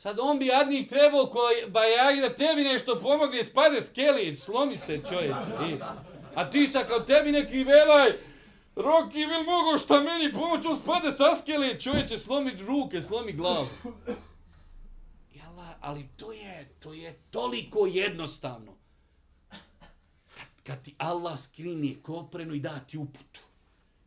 Sad 0.00 0.18
on 0.20 0.38
bi 0.38 0.46
jadnik 0.46 0.88
trebao 0.88 1.26
koji 1.26 1.70
bajagi 1.70 2.20
da 2.20 2.34
tebi 2.34 2.64
nešto 2.64 2.98
pomogne, 3.02 3.44
spade 3.44 3.80
skeli, 3.80 4.36
slomi 4.36 4.76
se 4.76 5.00
čovječ. 5.08 5.44
I, 5.68 5.76
a 6.34 6.50
ti 6.50 6.66
sad 6.66 6.88
kao 6.88 7.00
tebi 7.00 7.32
neki 7.32 7.64
velaj, 7.64 8.12
Roki, 8.76 9.26
bil 9.26 9.44
mogo 9.44 9.78
šta 9.78 10.00
meni 10.00 10.32
pomoć, 10.32 10.66
on 10.66 10.76
spade 10.76 11.10
sa 11.10 11.34
skeli, 11.34 11.80
čovječe, 11.80 12.18
slomi 12.18 12.52
ruke, 12.66 13.02
slomi 13.02 13.32
glavu. 13.32 13.68
Jala, 15.34 15.74
ali 15.80 16.08
to 16.16 16.32
je, 16.32 16.74
to 16.78 16.92
je 16.92 17.20
toliko 17.30 17.86
jednostavno. 17.86 18.72
Kad, 20.34 20.48
kad 20.62 20.82
ti 20.82 20.94
Allah 20.98 21.38
skrini 21.38 22.02
koprenu 22.02 22.54
i 22.54 22.60
da 22.60 22.78
ti 22.78 22.98
uputu, 22.98 23.40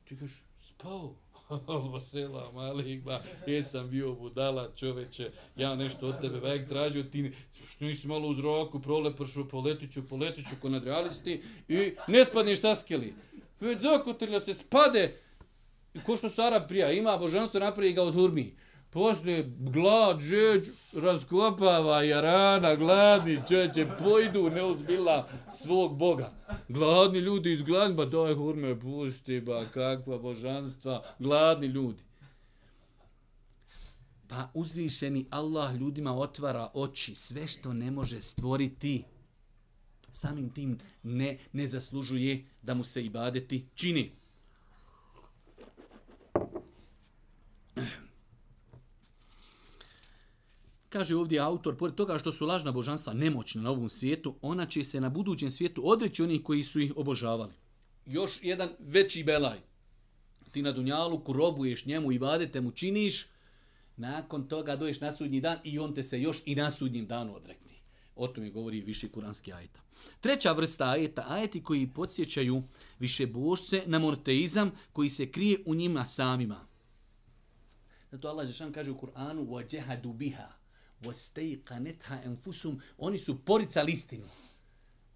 ti 0.03 0.17
kažeš, 0.17 0.43
spao, 0.59 1.15
Allah 1.49 2.03
selam 2.03 2.57
alejkum. 2.57 3.13
Jesam 3.47 3.89
bio 3.89 4.13
budala, 4.13 4.69
čoveče. 4.75 5.31
Ja 5.55 5.75
nešto 5.75 6.07
od 6.07 6.21
tebe 6.21 6.39
vek 6.39 6.69
tražio 6.69 7.03
ti 7.03 7.31
što 7.69 7.85
nisi 7.85 8.07
malo 8.07 8.27
uz 8.27 8.39
roku 8.39 8.79
prolepršu, 8.79 9.49
poletiću, 9.49 10.09
poletiću 10.09 10.55
ko 10.61 10.69
nadrealisti 10.69 11.41
i 11.67 11.95
ne 12.07 12.25
spadneš 12.25 12.59
sa 12.59 12.75
skeli. 12.75 13.13
Već 13.59 13.79
zakotrlja 13.79 14.39
se 14.39 14.53
spade. 14.53 15.19
Ko 16.05 16.17
što 16.17 16.29
Sara 16.29 16.59
prija, 16.59 16.91
ima 16.91 17.17
božanstvo 17.17 17.59
napravi 17.59 17.93
ga 17.93 18.03
od 18.03 18.13
hurmi. 18.13 18.55
Poslije 18.89 19.51
glad, 19.59 20.19
žeđ, 20.19 20.69
raskopava 20.93 22.03
jarana, 22.03 22.75
gladni 22.75 23.41
čeće, 23.47 23.87
pojdu 23.99 24.49
neuzbila 24.49 25.27
svog 25.49 25.97
Boga. 25.97 26.31
Gladni 26.73 27.19
ljudi 27.19 27.51
iz 27.53 27.61
gladni, 27.61 27.95
ba 27.95 28.05
daj 28.05 28.33
hurme, 28.33 28.79
pusti, 28.79 29.41
ba 29.41 29.65
kakva 29.73 30.17
božanstva, 30.17 31.03
gladni 31.19 31.67
ljudi. 31.67 32.03
Pa 34.27 34.49
uzvišeni 34.53 35.25
Allah 35.29 35.75
ljudima 35.75 36.17
otvara 36.17 36.71
oči, 36.73 37.15
sve 37.15 37.47
što 37.47 37.73
ne 37.73 37.91
može 37.91 38.21
stvoriti, 38.21 39.03
samim 40.11 40.49
tim 40.49 40.79
ne, 41.03 41.37
ne 41.51 41.67
zaslužuje 41.67 42.45
da 42.61 42.73
mu 42.73 42.83
se 42.83 43.05
ibadeti 43.05 43.65
čini 43.75 44.11
Kaže 50.92 51.16
ovdje 51.16 51.40
autor, 51.40 51.76
pored 51.76 51.94
toga 51.94 52.18
što 52.18 52.32
su 52.32 52.46
lažna 52.46 52.72
božanstva 52.72 53.12
nemoćna 53.12 53.62
na 53.62 53.70
ovom 53.70 53.90
svijetu, 53.90 54.34
ona 54.42 54.66
će 54.66 54.84
se 54.84 55.00
na 55.00 55.08
budućem 55.08 55.50
svijetu 55.50 55.82
odreći 55.84 56.22
onih 56.22 56.42
koji 56.42 56.64
su 56.64 56.80
ih 56.80 56.92
obožavali. 56.96 57.52
Još 58.06 58.32
jedan 58.42 58.68
veći 58.78 59.24
belaj. 59.24 59.58
Ti 60.50 60.62
na 60.62 60.72
Dunjalu 60.72 61.22
robuješ 61.28 61.86
njemu 61.86 62.12
i 62.12 62.18
vadete 62.18 62.60
mu 62.60 62.70
činiš, 62.70 63.26
nakon 63.96 64.48
toga 64.48 64.76
doješ 64.76 65.00
na 65.00 65.12
sudnji 65.12 65.40
dan 65.40 65.58
i 65.64 65.78
on 65.78 65.94
te 65.94 66.02
se 66.02 66.20
još 66.20 66.42
i 66.46 66.54
na 66.54 66.70
sudnjim 66.70 67.06
danu 67.06 67.36
odrekni. 67.36 67.76
O 68.16 68.28
tome 68.28 68.50
govori 68.50 68.80
više 68.80 69.08
kuranski 69.08 69.52
ajeta. 69.52 69.80
Treća 70.20 70.52
vrsta 70.52 70.90
ajeta, 70.90 71.24
ajeti 71.28 71.62
koji 71.62 71.86
podsjećaju 71.86 72.62
više 72.98 73.26
božce 73.26 73.82
na 73.86 73.98
morteizam 73.98 74.70
koji 74.92 75.10
se 75.10 75.32
krije 75.32 75.58
u 75.66 75.74
njima 75.74 76.04
samima. 76.04 76.66
Zato 78.10 78.28
Allah 78.28 78.46
Žešan 78.46 78.72
kaže 78.72 78.90
u 78.90 78.96
Kur'anu 78.96 79.46
وَجَهَدُ 79.46 80.02
بِهَا 80.02 80.58
وَسْتَيْقَنَتْهَا 81.04 82.24
أَنْفُسُمْ 82.26 82.78
Oni 82.98 83.18
su 83.18 83.44
poricali 83.44 83.92
istinu. 83.92 84.26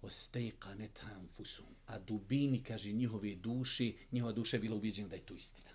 وَسْتَيْقَنَتْهَا 0.03 1.21
أَنْفُسُمْ 1.21 1.63
A 1.87 1.99
dubini, 1.99 2.63
kaže, 2.63 2.91
njihove 2.91 3.35
duši, 3.35 3.97
njihova 4.11 4.33
duša 4.33 4.57
je 4.57 4.61
bila 4.61 4.75
ubijeđena 4.75 5.07
da 5.07 5.15
je 5.15 5.25
to 5.25 5.33
istina. 5.33 5.69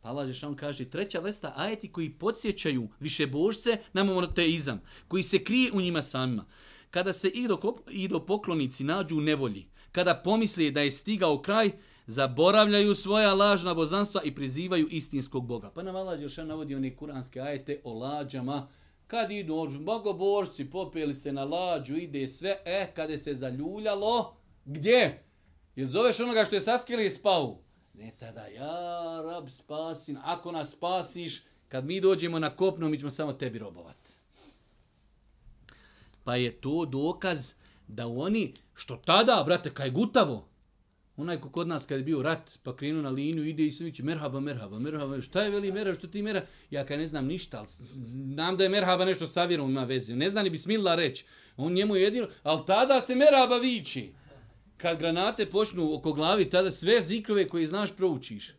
Pa 0.00 0.08
Allah 0.08 0.26
Žešan 0.26 0.56
kaže, 0.56 0.90
treća 0.90 1.20
vrsta 1.20 1.52
ajeti 1.56 1.92
koji 1.92 2.10
podsjećaju 2.10 2.88
više 3.00 3.26
božce 3.26 3.78
na 3.92 4.04
monoteizam, 4.04 4.82
koji 5.08 5.22
se 5.22 5.44
krije 5.44 5.72
u 5.72 5.80
njima 5.80 6.02
samima. 6.02 6.46
Kada 6.90 7.12
se 7.12 7.28
ido, 7.28 7.58
ido 7.90 8.26
poklonici 8.26 8.84
nađu 8.84 9.16
u 9.16 9.20
nevolji, 9.20 9.66
kada 9.92 10.14
pomisli 10.24 10.70
da 10.70 10.80
je 10.80 10.90
stigao 10.90 11.42
kraj, 11.42 11.70
zaboravljaju 12.06 12.94
svoja 12.94 13.34
lažna 13.34 13.74
bozanstva 13.74 14.22
i 14.24 14.34
prizivaju 14.34 14.88
istinskog 14.90 15.46
Boga. 15.46 15.70
Pa 15.70 15.82
nam 15.82 15.96
Allah 15.96 16.22
još 16.22 16.36
navodi 16.36 16.74
one 16.74 16.96
kuranske 16.96 17.40
ajete 17.40 17.80
o 17.84 17.94
lađama, 17.98 18.68
kad 19.09 19.31
idu 19.31 19.67
bogoborci, 19.79 20.69
popeli 20.69 21.13
se 21.13 21.31
na 21.33 21.43
lađu, 21.43 21.95
ide 21.95 22.27
sve, 22.27 22.57
e, 22.65 22.91
kada 22.95 23.17
se 23.17 23.33
zaljuljalo, 23.33 24.35
gdje? 24.65 25.23
Je 25.75 25.87
zoveš 25.87 26.19
onoga 26.19 26.45
što 26.45 26.55
je 26.55 26.61
saskili 26.61 27.05
i 27.05 27.09
spao? 27.09 27.59
Ne 27.93 28.11
tada, 28.19 28.47
ja, 28.47 29.21
rab, 29.21 29.49
spasin, 29.49 30.17
ako 30.23 30.51
nas 30.51 30.71
spasiš, 30.71 31.43
kad 31.67 31.85
mi 31.85 32.01
dođemo 32.01 32.39
na 32.39 32.55
kopno, 32.55 32.89
mi 32.89 32.99
ćemo 32.99 33.11
samo 33.11 33.33
tebi 33.33 33.59
robovat. 33.59 34.09
Pa 36.23 36.35
je 36.35 36.61
to 36.61 36.85
dokaz 36.85 37.53
da 37.87 38.07
oni, 38.07 38.53
što 38.73 38.95
tada, 38.95 39.43
brate, 39.45 39.73
kaj 39.73 39.89
gutavo, 39.89 40.48
onaj 41.21 41.39
ko 41.41 41.49
kod 41.49 41.67
nas 41.67 41.85
kad 41.85 41.97
je 41.97 42.03
bio 42.03 42.21
rat, 42.23 42.59
pa 42.63 42.75
krenuo 42.75 43.01
na 43.01 43.09
liniju, 43.09 43.45
ide 43.45 43.65
i 43.65 43.71
svići, 43.71 44.03
merhaba, 44.03 44.39
merhaba, 44.39 44.79
merhaba, 44.79 45.21
šta 45.21 45.41
je 45.41 45.49
veli 45.49 45.71
merhaba, 45.71 45.97
što 45.97 46.07
ti 46.07 46.21
mera? 46.21 46.45
Ja 46.71 46.85
kaj 46.85 46.97
ne 46.97 47.07
znam 47.07 47.25
ništa, 47.25 47.59
ali 47.59 47.67
znam 48.33 48.57
da 48.57 48.63
je 48.63 48.69
merhaba 48.69 49.05
nešto 49.05 49.27
sa 49.27 49.45
vjerom 49.45 49.69
ima 49.69 49.83
veze. 49.83 50.15
Ne 50.15 50.29
znam 50.29 50.43
ni 50.43 50.49
bismillah 50.49 50.95
reći. 50.95 51.25
On 51.57 51.73
njemu 51.73 51.95
jedino, 51.95 52.27
ali 52.43 52.61
tada 52.67 53.01
se 53.01 53.15
merhaba 53.15 53.57
viči. 53.57 54.13
Kad 54.77 54.99
granate 54.99 55.45
počnu 55.45 55.93
oko 55.93 56.13
glavi, 56.13 56.49
tada 56.49 56.71
sve 56.71 57.01
zikrove 57.01 57.47
koje 57.47 57.65
znaš 57.65 57.95
proučiš. 57.95 58.49
E, 58.49 58.53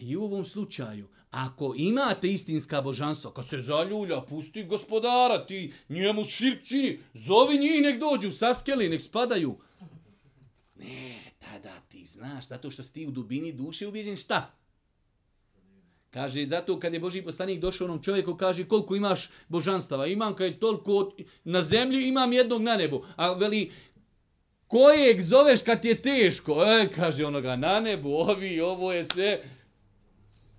I 0.00 0.16
u 0.16 0.22
ovom 0.22 0.44
slučaju, 0.44 1.08
ako 1.30 1.74
imate 1.76 2.28
istinska 2.28 2.82
božanstva, 2.82 3.34
kad 3.34 3.48
se 3.48 3.58
zaljulja, 3.58 4.20
pusti 4.20 4.64
gospodara, 4.64 5.46
ti 5.46 5.72
njemu 5.88 6.24
širk 6.24 6.64
čini, 6.64 6.98
zovi 7.12 7.58
njih, 7.58 7.82
nek 7.82 8.00
dođu, 8.00 8.30
saskeli, 8.30 8.88
nek 8.88 9.02
spadaju. 9.02 9.58
Ne, 10.78 11.18
tada 11.38 11.80
ti 11.88 12.04
znaš, 12.04 12.48
zato 12.48 12.70
što 12.70 12.82
si 12.82 12.92
ti 12.92 13.06
u 13.06 13.10
dubini 13.10 13.52
duše 13.52 13.86
ubijeđen, 13.86 14.16
šta? 14.16 14.54
Kaže, 16.10 16.46
zato 16.46 16.80
kad 16.80 16.94
je 16.94 17.00
Boži 17.00 17.22
poslanik 17.22 17.60
došao 17.60 17.84
onom 17.84 18.02
čovjeku, 18.02 18.36
kaže 18.36 18.68
koliko 18.68 18.96
imaš 18.96 19.30
božanstava. 19.48 20.06
Imam 20.06 20.34
kaj 20.34 20.58
toliko 20.60 21.12
na 21.44 21.62
zemlji, 21.62 22.08
imam 22.08 22.32
jednog 22.32 22.62
na 22.62 22.76
nebu. 22.76 23.04
A 23.16 23.32
veli, 23.32 23.70
kojeg 24.66 25.20
zoveš 25.20 25.62
kad 25.62 25.82
ti 25.82 25.88
je 25.88 26.02
teško? 26.02 26.64
E, 26.64 26.88
kaže 26.94 27.26
onoga, 27.26 27.56
na 27.56 27.80
nebu, 27.80 28.08
ovi, 28.08 28.60
ovo 28.60 28.92
je 28.92 29.04
sve 29.04 29.40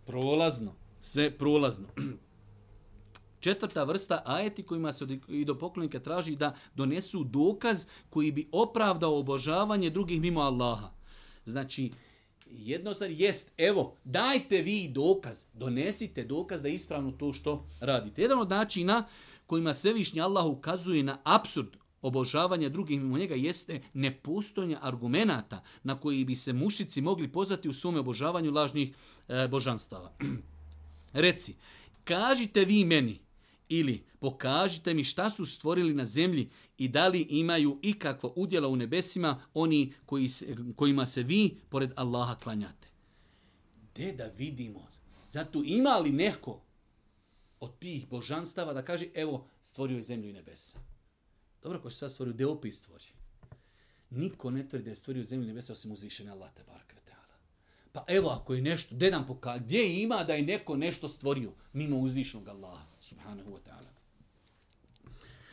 prolazno. 0.05 0.75
Sve 1.01 1.31
prolazno. 1.31 1.87
Četvrta 3.39 3.83
vrsta 3.83 4.21
ajeti 4.25 4.63
kojima 4.63 4.93
se 4.93 5.19
i 5.27 5.45
do 5.45 5.57
poklonika 5.57 5.99
traži 5.99 6.35
da 6.35 6.55
donesu 6.75 7.23
dokaz 7.23 7.85
koji 8.09 8.31
bi 8.31 8.47
opravdao 8.51 9.19
obožavanje 9.19 9.89
drugih 9.89 10.21
mimo 10.21 10.41
Allaha. 10.41 10.91
Znači, 11.45 11.91
jedno 12.51 12.93
sad 12.93 13.11
jest, 13.11 13.51
evo, 13.57 13.95
dajte 14.03 14.61
vi 14.61 14.87
dokaz, 14.87 15.45
donesite 15.53 16.23
dokaz 16.23 16.61
da 16.61 16.67
je 16.67 16.73
ispravno 16.73 17.11
to 17.11 17.33
što 17.33 17.67
radite. 17.79 18.21
Jedan 18.21 18.39
od 18.39 18.49
načina 18.49 19.05
kojima 19.45 19.73
Svevišnji 19.73 20.21
Allah 20.21 20.45
ukazuje 20.45 21.03
na 21.03 21.17
absurd 21.23 21.77
obožavanja 22.01 22.69
drugih 22.69 23.01
mimo 23.01 23.17
njega 23.17 23.35
jeste 23.35 23.81
nepostojanje 23.93 24.77
argumenata 24.81 25.63
na 25.83 25.99
koji 25.99 26.25
bi 26.25 26.35
se 26.35 26.53
mušici 26.53 27.01
mogli 27.01 27.31
pozvati 27.31 27.69
u 27.69 27.73
svome 27.73 27.99
obožavanju 27.99 28.51
lažnih 28.51 28.91
e, 29.27 29.47
božanstava. 29.47 30.13
Reci, 31.13 31.55
kažite 32.03 32.65
vi 32.65 32.85
meni, 32.85 33.19
ili 33.69 34.05
pokažite 34.19 34.93
mi 34.93 35.03
šta 35.03 35.29
su 35.29 35.45
stvorili 35.45 35.93
na 35.93 36.05
zemlji 36.05 36.49
i 36.77 36.87
da 36.87 37.07
li 37.07 37.21
imaju 37.21 37.79
ikakvo 37.81 38.33
udjela 38.35 38.67
u 38.67 38.75
nebesima 38.75 39.41
oni 39.53 39.93
koji 40.05 40.27
se, 40.27 40.55
kojima 40.75 41.05
se 41.05 41.23
vi 41.23 41.57
pored 41.69 41.91
Allaha 41.95 42.35
klanjate. 42.35 42.87
Gde 43.81 44.11
da 44.11 44.25
vidimo? 44.37 44.87
Zato 45.29 45.63
ima 45.65 45.97
li 45.97 46.11
neko 46.11 46.61
od 47.59 47.79
tih 47.79 48.07
božanstava 48.07 48.73
da 48.73 48.85
kaže 48.85 49.07
evo 49.13 49.47
stvorio 49.61 49.95
je 49.95 50.03
zemlju 50.03 50.29
i 50.29 50.33
nebesa. 50.33 50.79
Dobro, 51.63 51.81
ko 51.81 51.89
se 51.89 51.97
sad 51.97 52.11
stvorio, 52.11 52.33
gde 52.33 52.45
opet 52.45 52.75
stvori? 52.75 53.05
Niko 54.09 54.51
ne 54.51 54.67
tvrdi 54.69 54.83
da 54.83 54.89
je 54.89 54.95
stvorio 54.95 55.23
zemlju 55.23 55.45
i 55.45 55.47
nebesa 55.47 55.73
osim 55.73 55.91
uzvišenja 55.91 56.31
Allah 56.31 56.53
te 56.53 56.63
barka 56.63 56.98
Pa 57.91 58.05
evo 58.07 58.29
ako 58.29 58.53
je 58.53 58.61
nešto, 58.61 58.95
gdje 58.95 59.11
nam 59.11 59.27
pokaže, 59.27 59.59
gdje 59.59 60.01
ima 60.01 60.23
da 60.23 60.33
je 60.33 60.43
neko 60.43 60.77
nešto 60.77 61.07
stvorio 61.07 61.51
mimo 61.73 61.97
uzvišnog 61.97 62.47
Allaha, 62.47 62.85
subhanahu 63.01 63.49
wa 63.49 63.59
ta'ala. 63.65 63.98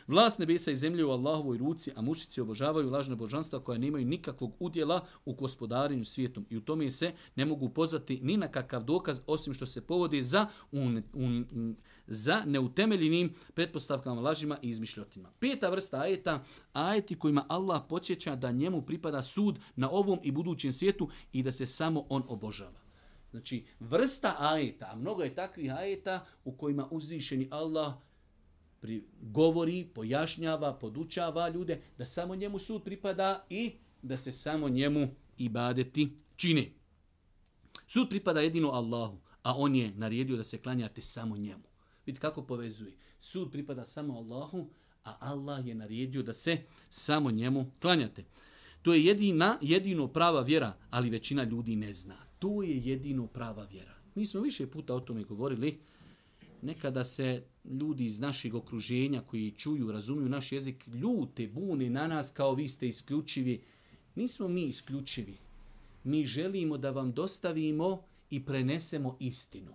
Vlast 0.07 0.39
nebesa 0.39 0.71
i 0.71 0.75
zemlje 0.75 1.05
u 1.05 1.09
Allahovoj 1.09 1.57
ruci, 1.57 1.91
a 1.95 2.01
mušici 2.01 2.41
obožavaju 2.41 2.89
lažne 2.89 3.15
božanstva 3.15 3.59
koja 3.59 3.77
nemaju 3.77 4.05
nikakvog 4.05 4.55
udjela 4.59 5.05
u 5.25 5.33
gospodarenju 5.33 6.05
svijetom. 6.05 6.45
I 6.49 6.57
u 6.57 6.61
tome 6.61 6.91
se 6.91 7.13
ne 7.35 7.45
mogu 7.45 7.69
pozvati 7.69 8.19
ni 8.21 8.37
na 8.37 8.47
kakav 8.47 8.83
dokaz, 8.83 9.21
osim 9.27 9.53
što 9.53 9.65
se 9.65 9.87
povode 9.87 10.23
za, 10.23 10.47
un, 10.71 11.03
un, 11.13 11.75
za 12.07 12.43
neutemeljenim 12.45 13.33
pretpostavkama, 13.53 14.21
lažima 14.21 14.57
i 14.61 14.69
izmišljotima. 14.69 15.31
Peta 15.39 15.69
vrsta 15.69 15.99
ajeta, 15.99 16.43
ajeti 16.73 17.19
kojima 17.19 17.45
Allah 17.49 17.81
podsjeća 17.89 18.35
da 18.35 18.51
njemu 18.51 18.81
pripada 18.81 19.21
sud 19.21 19.59
na 19.75 19.89
ovom 19.89 20.19
i 20.23 20.31
budućem 20.31 20.73
svijetu 20.73 21.09
i 21.31 21.43
da 21.43 21.51
se 21.51 21.65
samo 21.65 22.05
on 22.09 22.23
obožava. 22.27 22.79
Znači, 23.31 23.65
vrsta 23.79 24.35
ajeta, 24.39 24.89
a 24.91 24.95
mnogo 24.95 25.23
je 25.23 25.35
takvih 25.35 25.73
ajeta 25.73 26.25
u 26.43 26.51
kojima 26.51 26.87
uzvišeni 26.91 27.47
Allah 27.51 27.93
pri, 28.79 29.03
govori, 29.21 29.85
pojašnjava, 29.93 30.73
podučava 30.73 31.49
ljude 31.49 31.81
da 31.97 32.05
samo 32.05 32.35
njemu 32.35 32.59
sud 32.59 32.83
pripada 32.83 33.45
i 33.49 33.71
da 34.01 34.17
se 34.17 34.31
samo 34.31 34.69
njemu 34.69 35.07
ibadeti 35.37 36.17
čini. 36.35 36.73
Sud 37.87 38.09
pripada 38.09 38.41
jedino 38.41 38.69
Allahu, 38.69 39.19
a 39.43 39.53
on 39.57 39.75
je 39.75 39.91
naredio 39.95 40.37
da 40.37 40.43
se 40.43 40.57
klanjate 40.57 41.01
samo 41.01 41.37
njemu. 41.37 41.63
Vidite 42.05 42.21
kako 42.21 42.43
povezuje. 42.43 42.93
Sud 43.19 43.51
pripada 43.51 43.85
samo 43.85 44.17
Allahu, 44.17 44.69
a 45.03 45.17
Allah 45.19 45.67
je 45.67 45.75
naredio 45.75 46.23
da 46.23 46.33
se 46.33 46.57
samo 46.89 47.31
njemu 47.31 47.71
klanjate. 47.81 48.25
To 48.81 48.93
je 48.93 49.05
jedina, 49.05 49.57
jedino 49.61 50.07
prava 50.07 50.41
vjera, 50.41 50.77
ali 50.89 51.09
većina 51.09 51.43
ljudi 51.43 51.75
ne 51.75 51.93
zna. 51.93 52.17
To 52.39 52.63
je 52.63 52.77
jedino 52.77 53.27
prava 53.27 53.65
vjera. 53.71 53.95
Mi 54.15 54.25
smo 54.25 54.41
više 54.41 54.67
puta 54.67 54.93
o 54.95 54.99
tome 54.99 55.23
govorili. 55.23 55.79
Nekada 56.61 57.03
se 57.03 57.43
ljudi 57.69 58.05
iz 58.05 58.19
našeg 58.19 58.55
okruženja 58.55 59.21
koji 59.21 59.51
čuju, 59.51 59.91
razumiju 59.91 60.29
naš 60.29 60.51
jezik, 60.51 60.87
ljute, 60.87 61.47
bune 61.47 61.89
na 61.89 62.07
nas 62.07 62.31
kao 62.31 62.53
vi 62.53 62.67
ste 62.67 62.87
isključivi. 62.87 63.61
Nismo 64.15 64.47
mi 64.47 64.63
isključivi. 64.63 65.37
Mi 66.03 66.25
želimo 66.25 66.77
da 66.77 66.91
vam 66.91 67.11
dostavimo 67.11 68.03
i 68.29 68.45
prenesemo 68.45 69.17
istinu. 69.19 69.73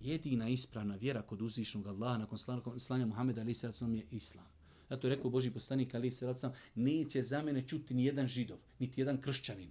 Jedina 0.00 0.48
ispravna 0.48 0.96
vjera 0.96 1.22
kod 1.22 1.42
uzvišnog 1.42 1.86
Allaha 1.86 2.18
nakon 2.18 2.38
slanja 2.78 3.06
Muhammeda 3.06 3.40
ali 3.40 3.54
se 3.54 3.66
je 3.66 4.06
islam. 4.10 4.46
Zato 4.90 5.06
je 5.06 5.14
rekao 5.14 5.30
Boži 5.30 5.50
poslanik 5.50 5.94
ali 5.94 6.10
se 6.10 6.34
neće 6.74 7.22
za 7.22 7.42
mene 7.42 7.68
čuti 7.68 7.94
ni 7.94 8.04
jedan 8.04 8.26
židov, 8.26 8.58
niti 8.78 9.00
jedan 9.00 9.20
kršćanin. 9.20 9.70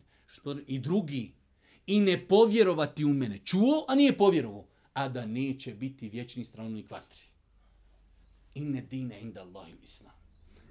I 0.68 0.80
drugi. 0.80 1.32
I 1.88 2.00
ne 2.00 2.28
povjerovati 2.28 3.06
u 3.06 3.14
mene. 3.14 3.40
Čuo, 3.46 3.86
a 3.88 3.96
nije 3.96 4.18
povjerovao. 4.18 4.66
A 4.94 5.10
da 5.10 5.26
neće 5.26 5.74
biti 5.74 6.10
vječni 6.10 6.46
stranovnik 6.46 6.92
vatri. 6.92 7.31
Inne 8.56 8.82
dine 8.82 9.22
inda 9.22 9.42
Allahim 9.42 9.78
islam. 9.84 10.14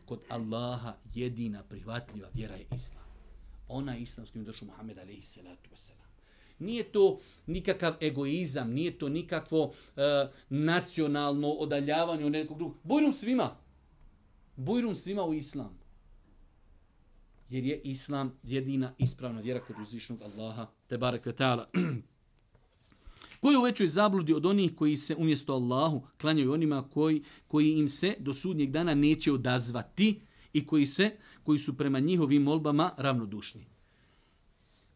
Kod 0.04 0.20
Allaha 0.28 0.96
jedina 1.14 1.62
prihvatljiva 1.62 2.28
vjera 2.34 2.54
je 2.54 2.66
islam. 2.74 3.04
Ona 3.68 3.94
je 3.94 4.02
islam 4.02 4.26
s 4.26 4.30
kojim 4.30 4.44
došao 4.44 4.66
Muhammed 4.66 4.98
alaihi 4.98 5.22
salatu 5.22 5.70
wasalam. 5.70 6.10
Nije 6.58 6.84
to 6.84 7.18
nikakav 7.46 7.94
egoizam, 8.00 8.70
nije 8.70 8.98
to 8.98 9.08
nikakvo 9.08 9.64
uh, 9.64 9.72
nacionalno 10.48 11.48
odaljavanje 11.50 12.24
od 12.24 12.32
nekog 12.32 12.58
drugog. 12.58 12.76
Bujrum 12.82 13.12
svima. 13.12 13.56
Bujrum 14.56 14.94
svima 14.94 15.24
u 15.24 15.34
islam. 15.34 15.78
Jer 17.48 17.64
je 17.64 17.80
islam 17.84 18.38
jedina 18.42 18.92
ispravna 18.98 19.40
vjera 19.40 19.60
kod 19.60 19.76
uzvišnog 19.80 20.22
Allaha. 20.22 20.66
Te 20.88 20.98
barek 20.98 21.26
ta'ala. 21.26 21.66
Koji 23.40 23.56
u 23.56 23.62
većoj 23.62 23.86
zabludi 23.86 24.34
od 24.34 24.46
onih 24.46 24.74
koji 24.76 24.96
se 24.96 25.14
umjesto 25.16 25.52
Allahu 25.52 26.02
klanjaju 26.20 26.52
onima 26.52 26.88
koji, 26.88 27.22
koji 27.48 27.70
im 27.70 27.88
se 27.88 28.14
do 28.18 28.34
sudnjeg 28.34 28.70
dana 28.70 28.94
neće 28.94 29.32
odazvati 29.32 30.20
i 30.52 30.66
koji 30.66 30.86
se 30.86 31.10
koji 31.42 31.58
su 31.58 31.76
prema 31.76 31.98
njihovim 31.98 32.42
molbama 32.42 32.90
ravnodušni. 32.96 33.66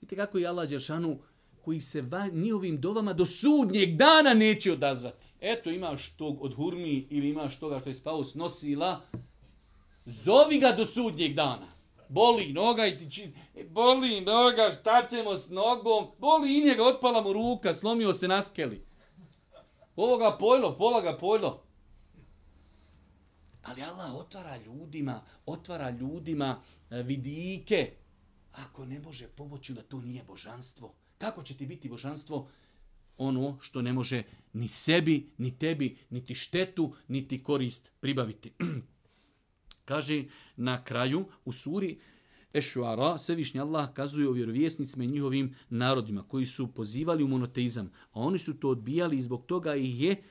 Vidite 0.00 0.16
kako 0.16 0.38
je 0.38 0.46
Allah 0.46 0.68
Đeršanu 0.68 1.18
koji 1.64 1.80
se 1.80 2.02
va, 2.02 2.26
njihovim 2.26 2.80
dovama 2.80 3.12
do 3.12 3.26
sudnjeg 3.26 3.96
dana 3.96 4.34
neće 4.34 4.72
odazvati. 4.72 5.28
Eto 5.40 5.70
imaš 5.70 6.16
tog 6.16 6.42
od 6.42 6.54
hurmi 6.54 7.06
ili 7.10 7.28
imaš 7.28 7.58
toga 7.58 7.80
što 7.80 7.88
je 7.88 7.94
spao 7.94 8.22
nosila, 8.34 9.00
zovi 10.04 10.58
ga 10.58 10.74
do 10.76 10.84
sudnjeg 10.84 11.34
dana 11.34 11.68
boli 12.08 12.52
noga 12.52 12.86
i 12.86 12.98
ti 12.98 13.10
či... 13.10 13.32
Boli 13.70 14.20
noga, 14.20 14.70
šta 14.80 15.08
ćemo 15.10 15.36
s 15.36 15.48
nogom? 15.48 16.06
Boli 16.18 16.58
i 16.58 16.64
njega, 16.64 16.84
otpala 16.84 17.22
mu 17.22 17.32
ruka, 17.32 17.74
slomio 17.74 18.12
se 18.12 18.28
na 18.28 18.42
skeli. 18.42 18.86
Ovo 19.96 20.16
ga 20.18 20.36
pojlo, 20.38 20.76
pola 20.78 21.00
ga 21.00 21.16
pojlo. 21.16 21.64
Ali 23.62 23.82
Allah 23.82 24.14
otvara 24.14 24.56
ljudima, 24.56 25.24
otvara 25.46 25.90
ljudima 25.90 26.62
e, 26.90 27.02
vidike. 27.02 27.92
Ako 28.52 28.84
ne 28.84 29.00
može 29.00 29.28
pomoći 29.28 29.72
da 29.72 29.82
to 29.82 30.00
nije 30.00 30.24
božanstvo. 30.24 30.94
Kako 31.18 31.42
će 31.42 31.56
ti 31.56 31.66
biti 31.66 31.88
božanstvo? 31.88 32.48
Ono 33.18 33.58
što 33.60 33.82
ne 33.82 33.92
može 33.92 34.22
ni 34.52 34.68
sebi, 34.68 35.32
ni 35.38 35.58
tebi, 35.58 35.98
niti 36.10 36.34
štetu, 36.34 36.94
niti 37.08 37.42
korist 37.42 37.92
pribaviti. 38.00 38.52
Kaže 39.84 40.24
na 40.56 40.84
kraju 40.84 41.24
u 41.44 41.52
suri 41.52 41.98
Ešuara, 42.54 43.18
Svevišnji 43.18 43.60
Allah 43.60 43.92
kazuje 43.92 44.28
o 44.28 44.32
vjerovjesnicima 44.32 45.04
i 45.04 45.08
njihovim 45.08 45.54
narodima 45.70 46.28
koji 46.28 46.46
su 46.46 46.74
pozivali 46.74 47.24
u 47.24 47.28
monoteizam, 47.28 47.86
a 47.86 48.20
oni 48.20 48.38
su 48.38 48.54
to 48.54 48.68
odbijali 48.68 49.16
i 49.16 49.22
zbog 49.22 49.46
toga 49.46 49.74
ih 49.74 50.00
je 50.00 50.22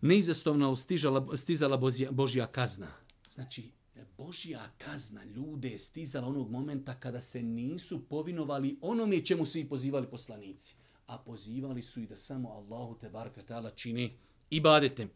neizastovno 0.00 0.76
stižala, 0.76 1.36
stizala 1.36 1.76
Božja, 1.76 2.12
Božja 2.12 2.46
kazna. 2.46 2.88
Znači, 3.30 3.70
Božja 4.18 4.60
kazna 4.78 5.24
ljude 5.24 5.68
je 5.68 5.78
stizala 5.78 6.26
onog 6.26 6.50
momenta 6.50 6.94
kada 6.94 7.20
se 7.20 7.42
nisu 7.42 8.08
povinovali 8.08 8.78
onome 8.80 9.24
čemu 9.24 9.46
su 9.46 9.58
i 9.58 9.68
pozivali 9.68 10.06
poslanici. 10.06 10.76
A 11.06 11.18
pozivali 11.18 11.82
su 11.82 12.00
i 12.00 12.06
da 12.06 12.16
samo 12.16 12.48
Allahu 12.48 12.98
te 12.98 13.10
barka 13.10 13.42
ta'ala 13.42 13.74
čini 13.74 14.18
ibadete. 14.50 15.08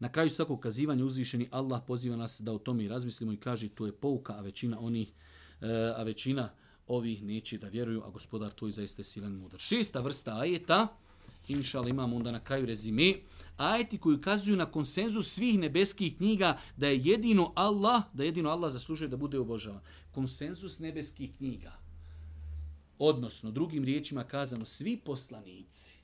Na 0.00 0.08
kraju 0.12 0.30
svakog 0.30 0.60
kazivanja 0.60 1.04
uzvišeni 1.04 1.48
Allah 1.50 1.82
poziva 1.86 2.16
nas 2.16 2.40
da 2.40 2.52
o 2.52 2.58
tome 2.58 2.84
i 2.84 2.88
razmislimo 2.88 3.32
i 3.32 3.36
kaže 3.36 3.68
to 3.68 3.86
je 3.86 3.92
pouka, 3.92 4.32
a 4.32 4.40
većina 4.40 4.80
onih, 4.80 5.12
e, 5.60 5.92
a 5.96 6.02
većina 6.02 6.52
ovih 6.86 7.22
neće 7.22 7.58
da 7.58 7.68
vjeruju, 7.68 8.02
a 8.02 8.10
gospodar 8.10 8.52
to 8.52 8.66
je 8.66 8.72
zaista 8.72 9.04
silan 9.04 9.32
mudar. 9.32 9.60
Šesta 9.60 10.00
vrsta 10.00 10.38
ajeta, 10.38 10.88
inšal 11.48 11.88
imamo 11.88 12.16
onda 12.16 12.32
na 12.32 12.44
kraju 12.44 12.66
rezime, 12.66 13.14
ajeti 13.56 13.98
koji 13.98 14.16
ukazuju 14.16 14.56
na 14.56 14.66
konsenzus 14.66 15.28
svih 15.28 15.58
nebeskih 15.58 16.16
knjiga 16.16 16.58
da 16.76 16.88
je 16.88 17.00
jedino 17.04 17.52
Allah, 17.56 18.02
da 18.12 18.24
jedino 18.24 18.50
Allah 18.50 18.72
zaslužuje 18.72 19.08
da 19.08 19.16
bude 19.16 19.38
obožavan. 19.38 19.80
Konsenzus 20.12 20.78
nebeskih 20.78 21.30
knjiga. 21.36 21.72
Odnosno, 22.98 23.50
drugim 23.50 23.84
riječima 23.84 24.24
kazano, 24.24 24.66
svi 24.66 24.96
poslanici, 24.96 25.99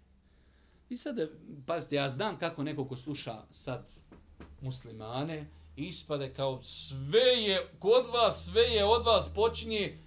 I 0.88 0.96
sad, 0.96 1.30
pazite, 1.66 1.96
ja 1.96 2.10
znam 2.10 2.38
kako 2.38 2.62
neko 2.62 2.84
ko 2.88 2.96
sluša 2.96 3.44
sad 3.50 3.86
muslimane, 4.60 5.50
ispade 5.76 6.34
kao 6.34 6.62
sve 6.62 7.20
je 7.20 7.70
kod 7.78 8.06
vas, 8.12 8.44
sve 8.50 8.62
je 8.62 8.84
od 8.84 9.04
vas 9.06 9.28
počinje. 9.34 9.98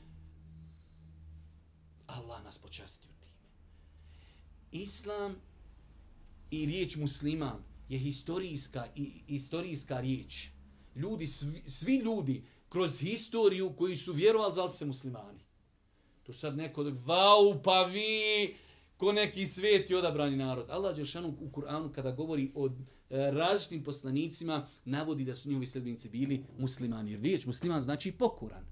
Allah 2.07 2.43
nas 2.43 2.57
počasti 2.57 3.07
u 3.07 3.23
time. 3.23 4.83
Islam 4.83 5.35
i 6.51 6.65
riječ 6.65 6.95
musliman 6.95 7.63
je 7.89 7.99
historijska, 7.99 8.87
i, 8.95 9.11
historijska 9.27 9.99
riječ. 9.99 10.47
Ljudi, 10.95 11.27
svi, 11.27 11.63
svi 11.65 11.95
ljudi 11.95 12.43
kroz 12.69 12.99
historiju 12.99 13.73
koji 13.77 13.95
su 13.95 14.13
vjerovali, 14.13 14.53
zvali 14.53 14.69
se 14.69 14.85
muslimani. 14.85 15.39
To 16.23 16.33
sad 16.33 16.57
neko, 16.57 16.83
vau, 16.83 17.61
pa 17.63 17.83
vi, 17.83 18.55
ko 18.99 19.11
neki 19.11 19.45
sveti 19.45 19.95
odabrani 19.95 20.35
narod. 20.35 20.69
Allah 20.69 20.95
Đeršanu 20.95 21.35
u 21.39 21.49
Kur'anu 21.49 21.91
kada 21.91 22.11
govori 22.11 22.51
o 22.55 22.67
e, 22.67 22.71
različitim 23.31 23.83
poslanicima 23.83 24.67
navodi 24.85 25.25
da 25.25 25.35
su 25.35 25.49
njihovi 25.49 25.65
sledbenici 25.65 26.09
bili 26.09 26.43
muslimani. 26.57 27.11
Jer 27.11 27.21
riječ 27.21 27.45
musliman 27.45 27.81
znači 27.81 28.11
pokoran. 28.11 28.65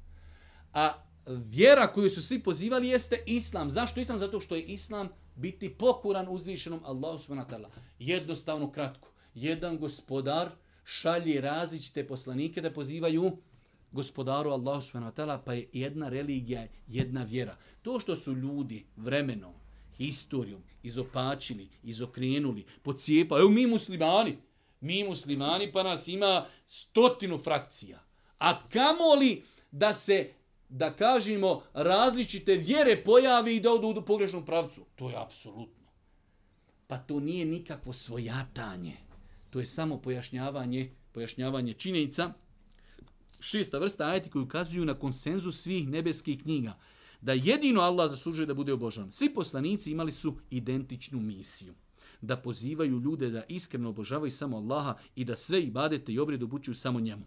A 0.73 0.93
vjera 1.27 1.87
koju 1.93 2.09
su 2.09 2.21
svi 2.21 2.43
pozivali 2.43 2.87
jeste 2.87 3.23
islam. 3.25 3.69
Zašto 3.69 3.99
islam? 3.99 4.19
Zato 4.19 4.41
što 4.41 4.55
je 4.55 4.61
islam 4.61 5.09
biti 5.35 5.69
pokoran 5.69 6.27
uzvišenom 6.29 6.79
Allahu 6.83 7.17
subhanahu 7.17 7.49
wa 7.49 7.53
ta'ala. 7.53 7.69
Jednostavno 7.99 8.71
kratko. 8.71 9.11
Jedan 9.33 9.77
gospodar 9.77 10.49
šalje 10.83 11.41
različite 11.41 12.07
poslanike 12.07 12.61
da 12.61 12.73
pozivaju 12.73 13.37
gospodaru 13.91 14.49
Allahu 14.49 14.81
subhanahu 14.81 15.11
wa 15.11 15.15
ta'ala, 15.15 15.41
pa 15.45 15.53
je 15.53 15.69
jedna 15.73 16.09
religija, 16.09 16.67
jedna 16.87 17.23
vjera. 17.23 17.57
To 17.81 17.99
što 17.99 18.15
su 18.15 18.33
ljudi 18.33 18.85
vremenom, 18.95 19.53
historijom 19.97 20.63
izopačili, 20.83 21.69
izokrenuli, 21.83 22.65
pocijepali. 22.81 23.41
Evo 23.41 23.49
mi 23.49 23.67
muslimani, 23.67 24.37
mi 24.81 25.03
muslimani 25.03 25.71
pa 25.71 25.83
nas 25.83 26.07
ima 26.07 26.45
stotinu 26.65 27.37
frakcija. 27.37 28.03
A 28.39 28.69
kamo 28.69 29.15
li 29.19 29.43
da 29.71 29.93
se, 29.93 30.33
da 30.69 30.95
kažemo, 30.95 31.63
različite 31.73 32.55
vjere 32.55 33.03
pojavi 33.03 33.55
i 33.55 33.59
da 33.59 33.71
odu 33.71 34.01
u 34.01 34.05
pogrešnom 34.05 34.45
pravcu? 34.45 34.85
To 34.95 35.09
je 35.09 35.15
apsolutno. 35.15 35.87
Pa 36.87 36.97
to 36.97 37.19
nije 37.19 37.45
nikakvo 37.45 37.93
svojatanje. 37.93 38.97
To 39.49 39.59
je 39.59 39.65
samo 39.65 40.01
pojašnjavanje, 40.01 40.91
pojašnjavanje 41.11 41.73
činjenica. 41.73 42.33
Šesta 43.39 43.79
vrsta 43.79 44.05
ajeti 44.05 44.29
koji 44.29 44.43
ukazuju 44.43 44.85
na 44.85 44.93
konsenzus 44.93 45.61
svih 45.61 45.87
nebeskih 45.87 46.41
knjiga 46.41 46.77
da 47.21 47.33
jedino 47.33 47.81
Allah 47.81 48.09
zaslužuje 48.09 48.45
da 48.45 48.53
bude 48.53 48.73
obožavan. 48.73 49.11
Svi 49.11 49.33
poslanici 49.33 49.91
imali 49.91 50.11
su 50.11 50.37
identičnu 50.49 51.19
misiju. 51.19 51.73
Da 52.21 52.37
pozivaju 52.37 52.99
ljude 52.99 53.29
da 53.29 53.43
iskreno 53.49 53.89
obožavaju 53.89 54.31
samo 54.31 54.57
Allaha 54.57 54.95
i 55.15 55.25
da 55.25 55.35
sve 55.35 55.61
ibadete 55.61 56.13
i 56.13 56.19
obred 56.19 56.43
obučuju 56.43 56.75
samo 56.75 56.99
njemu. 56.99 57.25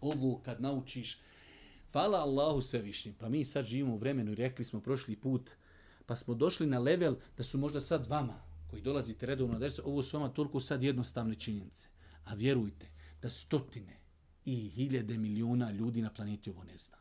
Ovo 0.00 0.40
kad 0.44 0.60
naučiš, 0.60 1.18
hvala 1.92 2.18
Allahu 2.18 2.62
svevišnjim, 2.62 3.14
pa 3.18 3.28
mi 3.28 3.44
sad 3.44 3.64
živimo 3.64 3.94
u 3.94 3.98
vremenu 3.98 4.32
i 4.32 4.34
rekli 4.34 4.64
smo 4.64 4.80
prošli 4.80 5.16
put, 5.16 5.50
pa 6.06 6.16
smo 6.16 6.34
došli 6.34 6.66
na 6.66 6.78
level 6.78 7.16
da 7.36 7.42
su 7.44 7.58
možda 7.58 7.80
sad 7.80 8.06
vama, 8.06 8.42
koji 8.70 8.82
dolazite 8.82 9.26
redovno 9.26 9.52
na 9.52 9.58
desu, 9.58 9.82
ovo 9.84 10.02
su 10.02 10.16
vama 10.16 10.28
toliko 10.28 10.60
sad 10.60 10.82
jednostavne 10.82 11.34
činjenice. 11.34 11.88
A 12.24 12.34
vjerujte 12.34 12.88
da 13.22 13.30
stotine 13.30 14.00
i 14.44 14.68
hiljade 14.68 15.18
miliona 15.18 15.70
ljudi 15.70 16.02
na 16.02 16.10
planeti 16.10 16.50
ovo 16.50 16.64
ne 16.64 16.78
zna. 16.78 16.99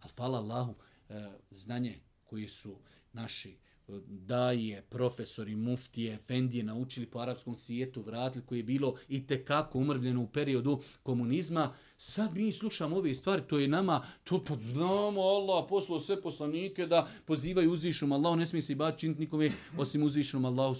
Ali 0.00 0.12
hvala 0.16 0.38
Allahu, 0.38 0.74
e, 1.08 1.30
znanje 1.50 2.00
koje 2.24 2.48
su 2.48 2.76
naši 3.12 3.50
e, 3.50 3.92
daje, 4.06 4.82
profesori, 4.82 5.56
muftije, 5.56 6.18
fendije 6.18 6.64
naučili 6.64 7.06
po 7.06 7.18
arapskom 7.18 7.56
svijetu, 7.56 8.02
vratili 8.02 8.46
koje 8.46 8.58
je 8.58 8.62
bilo 8.62 8.94
i 9.08 9.26
tekako 9.26 9.78
umrvljeno 9.78 10.22
u 10.22 10.26
periodu 10.26 10.80
komunizma. 11.02 11.74
Sad 11.98 12.34
mi 12.34 12.52
slušamo 12.52 12.96
ove 12.96 13.14
stvari, 13.14 13.42
to 13.48 13.58
je 13.58 13.68
nama, 13.68 14.02
to 14.24 14.44
pa 14.44 14.54
znamo 14.54 15.20
Allah, 15.20 15.66
poslao 15.68 16.00
sve 16.00 16.22
poslanike 16.22 16.86
da 16.86 17.08
pozivaju 17.24 17.72
uzvišnom 17.72 18.12
Allahu, 18.12 18.36
ne 18.36 18.46
smije 18.46 18.62
se 18.62 18.72
i 18.72 18.76
bati 18.76 19.08
nikome 19.08 19.50
osim 19.78 20.02
uzvišnom 20.02 20.44
Allahu. 20.44 20.74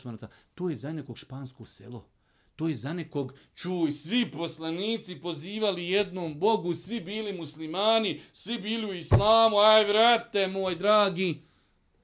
To 0.55 0.71
je 0.71 0.77
za 0.77 0.93
nekog 0.93 1.18
špansko 1.18 1.66
selo. 1.66 2.20
To 2.61 2.69
je 2.69 2.77
za 2.77 2.93
nekog, 2.93 3.35
čuj, 3.55 3.93
svi 3.93 4.31
poslanici 4.31 5.21
pozivali 5.21 5.89
jednom 5.89 6.39
Bogu, 6.39 6.75
svi 6.75 7.01
bili 7.01 7.33
muslimani, 7.33 8.21
svi 8.33 8.59
bili 8.59 8.87
u 8.87 8.95
islamu, 8.95 9.57
aj 9.57 9.85
vrate, 9.85 10.47
moj 10.47 10.77
dragi. 10.77 11.41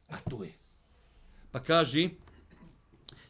A 0.09 0.17
to 0.31 0.45
je. 0.45 0.53
Pa 1.51 1.63
kaži, 1.63 2.11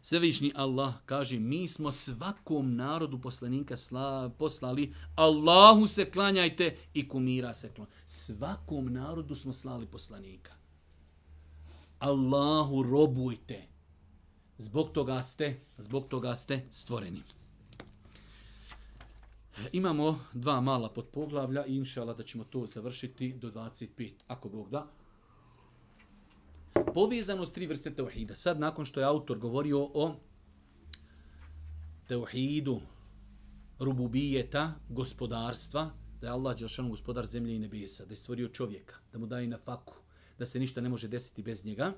Svevišnji 0.03 0.53
Allah 0.55 0.95
kaže, 1.07 1.39
mi 1.39 1.68
smo 1.68 1.93
svakom 1.93 2.77
narodu 2.77 3.18
poslanika 3.18 3.77
sla, 3.77 4.31
poslali, 4.39 4.95
Allahu 5.16 5.87
se 5.87 6.11
klanjajte 6.11 6.77
i 6.95 7.09
kumira 7.09 7.55
se 7.55 7.74
klanjajte. 7.74 7.97
Svakom 8.07 8.93
narodu 8.93 9.35
smo 9.35 9.53
slali 9.53 9.87
poslanika. 9.87 10.53
Allahu 11.99 12.83
robujte. 12.83 13.76
Zbog 14.59 14.90
toga 14.92 15.22
ste, 15.22 15.61
zbog 15.78 16.09
toga 16.09 16.34
ste 16.34 16.66
stvoreni. 16.70 17.22
Imamo 19.72 20.20
dva 20.32 20.61
mala 20.61 20.88
podpoglavlja 20.92 21.66
i 21.66 21.76
inšala 21.76 22.14
da 22.14 22.22
ćemo 22.22 22.44
to 22.44 22.66
završiti 22.66 23.32
do 23.32 23.50
25, 23.50 24.12
ako 24.26 24.48
Bog 24.48 24.70
da. 24.70 24.86
Povezano 26.94 27.46
s 27.46 27.52
tri 27.52 27.66
vrste 27.66 27.94
teuhida. 27.94 28.34
Sad, 28.34 28.61
nakon 28.61 28.84
što 28.84 29.00
je 29.00 29.07
autor 29.07 29.38
govorio 29.38 29.90
o 29.94 30.14
teuhidu 32.09 32.80
rububijeta, 33.78 34.74
gospodarstva, 34.88 35.90
da 36.20 36.26
je 36.26 36.32
Allah 36.32 36.59
Đelšanu 36.59 36.88
gospodar 36.88 37.26
zemlje 37.26 37.57
i 37.57 37.59
nebesa, 37.59 38.04
da 38.04 38.12
je 38.12 38.16
stvorio 38.16 38.48
čovjeka, 38.48 38.94
da 39.12 39.18
mu 39.18 39.26
daje 39.26 39.46
na 39.46 39.59
faku, 39.59 39.94
da 40.38 40.46
se 40.46 40.61
ništa 40.61 40.80
ne 40.80 40.88
može 40.88 41.09
desiti 41.09 41.42
bez 41.42 41.64
njega, 41.64 41.92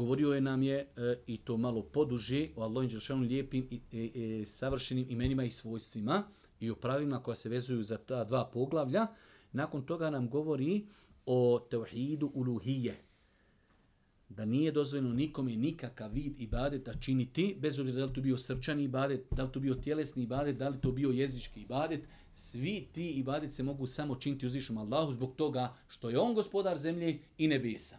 govorio 0.00 0.32
je 0.32 0.40
nam 0.40 0.62
je 0.62 0.78
e, 0.78 1.16
i 1.26 1.36
to 1.36 1.56
malo 1.56 1.82
poduže 1.82 2.48
o 2.56 2.62
Allahim 2.62 2.90
Đelšanu 2.90 3.22
lijepim 3.22 3.66
i 3.70 3.80
e, 3.92 4.40
e, 4.40 4.46
savršenim 4.46 5.10
imenima 5.10 5.44
i 5.44 5.50
svojstvima 5.50 6.22
i 6.60 6.70
o 6.70 6.74
pravima 6.74 7.22
koja 7.22 7.34
se 7.34 7.48
vezuju 7.48 7.82
za 7.82 7.98
ta 7.98 8.24
dva 8.24 8.44
poglavlja. 8.52 9.06
Nakon 9.52 9.82
toga 9.86 10.10
nam 10.10 10.28
govori 10.30 10.86
o 11.26 11.66
tevhidu 11.70 12.30
uluhije. 12.34 13.02
Da 14.28 14.44
nije 14.44 14.72
dozvoljeno 14.72 15.12
nikome 15.14 15.56
nikakav 15.56 16.12
vid 16.12 16.40
ibadeta 16.40 16.94
činiti, 16.94 17.56
bez 17.58 17.78
obzira 17.78 17.98
da 17.98 18.04
li 18.04 18.14
to 18.14 18.20
bio 18.20 18.38
srčani 18.38 18.84
ibadet, 18.84 19.26
da 19.30 19.44
li 19.44 19.52
to 19.52 19.60
bio 19.60 19.74
tjelesni 19.74 20.22
ibadet, 20.22 20.56
da 20.56 20.68
li 20.68 20.80
to 20.80 20.92
bio 20.92 21.10
jezički 21.10 21.60
ibadet, 21.60 22.00
svi 22.34 22.88
ti 22.92 23.10
ibadet 23.10 23.52
se 23.52 23.62
mogu 23.62 23.86
samo 23.86 24.14
činiti 24.14 24.46
uzvišom 24.46 24.78
Allahu 24.78 25.12
zbog 25.12 25.34
toga 25.36 25.74
što 25.88 26.10
je 26.10 26.18
on 26.18 26.34
gospodar 26.34 26.78
zemlje 26.78 27.18
i 27.38 27.48
nebesa. 27.48 27.98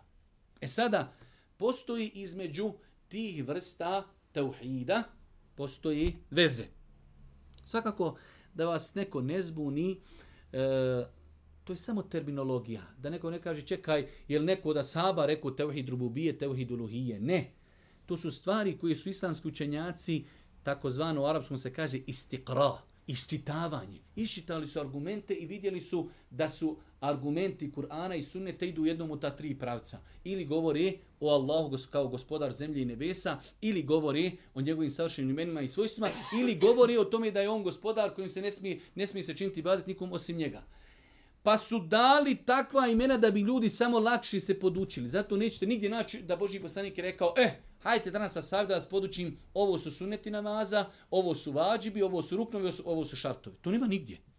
E 0.62 0.68
sada, 0.68 1.14
postoji 1.62 2.12
između 2.16 2.72
tih 3.08 3.44
vrsta 3.48 4.04
tauhida, 4.32 5.04
postoji 5.56 6.16
veze. 6.32 6.64
Svakako, 7.66 8.16
da 8.54 8.66
vas 8.66 8.96
neko 8.96 9.22
ne 9.22 9.42
zbuni, 9.42 9.92
e, 10.52 11.06
to 11.64 11.74
je 11.74 11.78
samo 11.78 12.04
terminologija. 12.04 12.82
Da 12.98 13.10
neko 13.10 13.32
ne 13.32 13.42
kaže, 13.42 13.62
čekaj, 13.62 14.08
je 14.28 14.40
li 14.40 14.46
neko 14.46 14.74
da 14.74 14.84
saba 14.84 15.26
rekao 15.26 15.52
tevhid 15.52 15.90
rububije, 15.90 16.38
tevhid 16.38 16.72
uluhije? 16.72 17.20
Ne. 17.20 17.54
To 18.06 18.18
su 18.18 18.32
stvari 18.32 18.78
koje 18.78 18.96
su 18.96 19.10
islamski 19.10 19.48
učenjaci, 19.48 20.26
takozvano 20.64 21.22
u 21.22 21.26
arapskom 21.26 21.58
se 21.58 21.74
kaže 21.74 22.02
istikra, 22.08 22.72
iščitavanje. 23.08 24.02
Iščitali 24.16 24.68
su 24.68 24.80
argumente 24.80 25.34
i 25.34 25.46
vidjeli 25.46 25.82
su 25.82 26.10
da 26.30 26.50
su 26.50 26.78
argumenti 27.02 27.72
Kur'ana 27.72 28.16
i 28.16 28.24
sunnete 28.24 28.68
idu 28.68 28.82
u 28.82 28.86
jednom 28.86 29.12
od 29.12 29.22
ta 29.22 29.30
tri 29.30 29.56
pravca. 29.60 30.00
Ili 30.24 30.46
govori 30.46 31.00
o 31.20 31.30
Allahu 31.30 31.78
kao 31.92 32.08
gospodar 32.08 32.52
zemlje 32.52 32.82
i 32.82 32.86
nebesa, 32.86 33.40
ili 33.62 33.84
govori 33.84 34.38
o 34.54 34.62
njegovim 34.62 34.90
savršenim 34.90 35.30
imenima 35.30 35.62
i 35.62 35.68
svojstvima, 35.68 36.10
ili 36.40 36.56
govori 36.56 36.98
o 36.98 37.04
tome 37.04 37.32
da 37.32 37.42
je 37.42 37.50
on 37.50 37.64
gospodar 37.64 38.14
kojim 38.14 38.30
se 38.30 38.42
ne 38.42 38.52
smije, 38.52 38.80
ne 38.96 39.08
smije 39.08 39.24
se 39.24 39.38
činiti 39.38 39.62
badet 39.62 39.88
nikom 39.88 40.14
osim 40.14 40.38
njega. 40.38 40.64
Pa 41.44 41.58
su 41.58 41.80
dali 41.80 42.36
takva 42.36 42.88
imena 42.88 43.18
da 43.18 43.32
bi 43.32 43.40
ljudi 43.40 43.70
samo 43.70 44.00
lakše 44.00 44.40
se 44.40 44.60
podučili. 44.60 45.10
Zato 45.10 45.38
nećete 45.38 45.66
nigdje 45.66 45.90
naći 45.90 46.22
da 46.22 46.36
Boži 46.36 46.60
poslanik 46.60 46.98
je 46.98 47.02
rekao, 47.02 47.34
eh, 47.38 47.52
hajte 47.80 48.12
danas 48.12 48.34
sa 48.34 48.42
savjeda 48.42 48.68
da 48.68 48.76
vas 48.76 48.90
podučim, 48.90 49.38
ovo 49.54 49.80
su 49.80 49.92
suneti 49.92 50.32
namaza, 50.32 50.86
ovo 51.12 51.36
su 51.36 51.52
vađibi, 51.52 52.02
ovo 52.02 52.22
su 52.22 52.38
ruknovi, 52.38 52.72
ovo 52.86 53.06
su 53.06 53.16
šartovi. 53.16 53.56
To 53.62 53.72
nema 53.72 53.88
nigdje. 53.88 54.31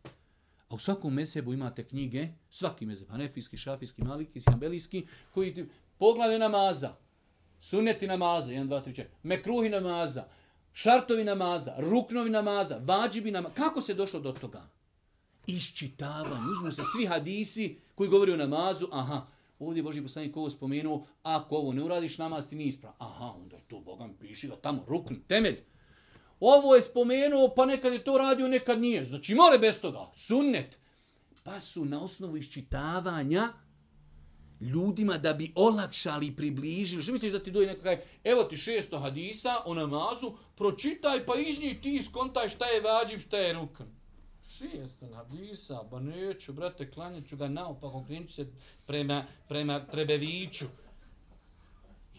A 0.72 0.74
u 0.74 0.78
svakom 0.78 1.14
mesebu 1.14 1.52
imate 1.52 1.84
knjige, 1.84 2.28
svaki 2.50 2.86
mezeb, 2.86 3.08
hanefijski, 3.08 3.56
šafijski, 3.56 4.02
malikijski, 4.02 4.50
ambelijski, 4.52 5.06
koji 5.34 5.54
ti 5.54 5.66
poglavlje 5.98 6.38
namaza, 6.38 6.96
suneti 7.60 8.06
namaza, 8.06 8.50
1, 8.50 8.68
2, 8.68 8.84
3, 8.84 8.94
4, 8.94 9.04
mekruhi 9.22 9.68
namaza, 9.68 10.24
šartovi 10.72 11.24
namaza, 11.24 11.74
ruknovi 11.78 12.30
namaza, 12.30 12.80
vađibi 12.84 13.30
namaza. 13.30 13.54
Kako 13.54 13.80
se 13.80 13.94
došlo 13.94 14.20
do 14.20 14.32
toga? 14.32 14.68
Iščitavanje. 15.46 16.50
Uzmu 16.52 16.72
se 16.72 16.82
svi 16.96 17.06
hadisi 17.06 17.78
koji 17.94 18.10
govori 18.10 18.32
o 18.32 18.36
namazu. 18.36 18.88
Aha, 18.92 19.26
ovdje 19.58 19.80
je 19.80 19.84
Boži 19.84 20.02
poslanik 20.02 20.36
ovo 20.36 20.50
spomenuo, 20.50 21.06
ako 21.22 21.56
ovo 21.56 21.72
ne 21.72 21.82
uradiš, 21.82 22.18
namaz 22.18 22.48
ti 22.48 22.56
nije 22.56 22.68
ispravan. 22.68 22.96
Aha, 22.98 23.34
onda 23.42 23.56
je 23.56 23.62
to, 23.68 23.80
Bogam, 23.80 24.16
piši 24.20 24.48
ga 24.48 24.56
tamo, 24.56 24.84
rukn, 24.88 25.14
temelj. 25.28 25.71
Ovo 26.44 26.74
je 26.74 26.82
spomenuo, 26.82 27.54
pa 27.56 27.66
nekad 27.66 27.92
je 27.92 28.04
to 28.04 28.18
radio, 28.18 28.48
nekad 28.48 28.80
nije. 28.80 29.04
Znači, 29.04 29.34
more 29.34 29.58
bez 29.58 29.80
toga. 29.80 30.10
Sunnet. 30.14 30.78
Pa 31.42 31.60
su 31.60 31.84
na 31.84 32.02
osnovu 32.02 32.36
iščitavanja 32.36 33.52
ljudima 34.60 35.18
da 35.18 35.32
bi 35.32 35.52
olakšali 35.54 36.26
i 36.26 36.36
približili. 36.36 37.02
Što 37.02 37.12
misliš 37.12 37.32
da 37.32 37.38
ti 37.38 37.50
doje 37.50 37.66
neko 37.66 37.82
kaj, 37.82 38.00
evo 38.24 38.44
ti 38.44 38.56
600 38.56 39.00
hadisa 39.00 39.56
o 39.64 39.74
namazu, 39.74 40.32
pročitaj 40.56 41.26
pa 41.26 41.34
iz 41.36 41.60
njih 41.60 41.80
ti 41.80 42.02
skontaj 42.02 42.48
šta 42.48 42.66
je 42.66 42.80
vađib, 42.80 43.20
šta 43.20 43.38
je 43.38 43.52
rukan. 43.52 43.86
600 44.60 45.14
hadisa, 45.14 45.82
ba 45.82 46.00
neću, 46.00 46.52
brate, 46.52 46.90
klanjat 46.90 47.28
ću 47.28 47.36
ga 47.36 47.48
naopak, 47.48 47.94
okrenut 47.94 48.30
se 48.30 48.46
prema, 48.86 49.26
prema 49.48 49.86
Trebeviću. 49.86 50.66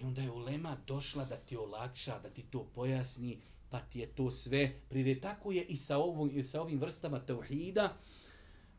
I 0.01 0.03
onda 0.03 0.21
je 0.21 0.32
ulema 0.32 0.78
došla 0.88 1.26
da 1.26 1.36
ti 1.36 1.57
olakša, 1.57 2.19
da 2.19 2.30
ti 2.30 2.43
to 2.51 2.67
pojasni, 2.76 3.38
pa 3.74 3.80
ti 3.80 3.99
je 3.99 4.07
to 4.07 4.32
sve 4.32 4.80
pride. 4.89 5.19
Tako 5.19 5.51
je 5.51 5.65
i 5.65 5.76
sa, 5.78 5.97
ovom, 5.97 6.30
i 6.34 6.43
sa 6.43 6.61
ovim 6.61 6.80
vrstama 6.80 7.19
tauhida. 7.19 7.97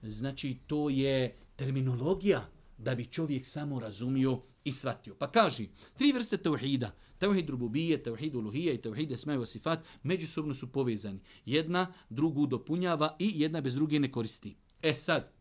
Znači, 0.02 0.58
to 0.66 0.90
je 0.90 1.36
terminologija 1.56 2.50
da 2.78 2.94
bi 2.94 3.06
čovjek 3.06 3.46
samo 3.46 3.80
razumio 3.80 4.42
i 4.64 4.72
shvatio. 4.72 5.14
Pa 5.14 5.30
kaži, 5.30 5.68
tri 5.98 6.12
vrste 6.12 6.36
tauhida, 6.36 6.94
tauhid 7.18 7.50
rububije, 7.50 8.02
tauhid 8.02 8.34
uluhije 8.34 8.74
i 8.74 8.80
tauhid 8.80 9.12
esmaju 9.12 9.40
wa 9.40 9.46
sifat, 9.46 9.78
međusobno 10.02 10.54
su 10.54 10.72
povezani. 10.72 11.20
Jedna 11.44 11.92
drugu 12.10 12.46
dopunjava 12.46 13.16
i 13.18 13.32
jedna 13.34 13.60
bez 13.60 13.74
druge 13.74 14.00
ne 14.00 14.12
koristi. 14.12 14.56
E 14.82 14.94
sad, 14.94 15.32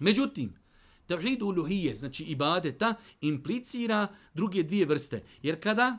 međutim, 0.00 0.54
tauhid 1.06 1.42
uluhije, 1.42 1.94
znači 1.94 2.24
ibadeta, 2.24 2.94
implicira 3.20 4.08
druge 4.34 4.62
dvije 4.62 4.86
vrste. 4.86 5.22
Jer 5.42 5.60
kada 5.60 5.98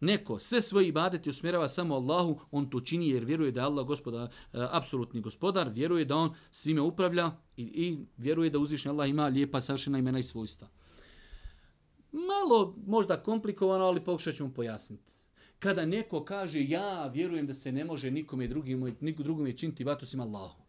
neko 0.00 0.38
sve 0.38 0.60
svoje 0.60 0.88
ibadeti 0.88 1.30
usmjerava 1.30 1.68
samo 1.68 1.94
Allahu, 1.94 2.40
on 2.50 2.70
to 2.70 2.80
čini 2.80 3.08
jer 3.08 3.24
vjeruje 3.24 3.52
da 3.52 3.60
je 3.60 3.64
Allah 3.64 3.86
gospodar, 3.86 4.28
e, 4.28 4.30
apsolutni 4.70 5.20
gospodar, 5.20 5.68
vjeruje 5.68 6.04
da 6.04 6.16
on 6.16 6.34
svime 6.50 6.80
upravlja 6.80 7.30
i, 7.56 7.62
i 7.62 7.98
vjeruje 8.16 8.50
da 8.50 8.58
uzvišnji 8.58 8.88
Allah 8.88 9.08
ima 9.08 9.26
lijepa 9.26 9.60
savršena 9.60 9.98
imena 9.98 10.18
i 10.18 10.22
svojstva. 10.22 10.68
Malo 12.12 12.76
možda 12.86 13.22
komplikovano, 13.22 13.84
ali 13.84 14.04
pokušat 14.04 14.34
ću 14.34 14.44
mu 14.44 14.54
pojasniti. 14.54 15.12
Kada 15.58 15.86
neko 15.86 16.24
kaže 16.24 16.64
ja 16.64 17.06
vjerujem 17.06 17.46
da 17.46 17.52
se 17.52 17.72
ne 17.72 17.84
može 17.84 18.10
nikome 18.10 18.48
drugim, 18.48 18.96
nikom 19.00 19.24
drugom 19.24 19.46
je 19.46 19.56
činiti 19.56 19.84
vatusim 19.84 20.20
Allahu, 20.20 20.62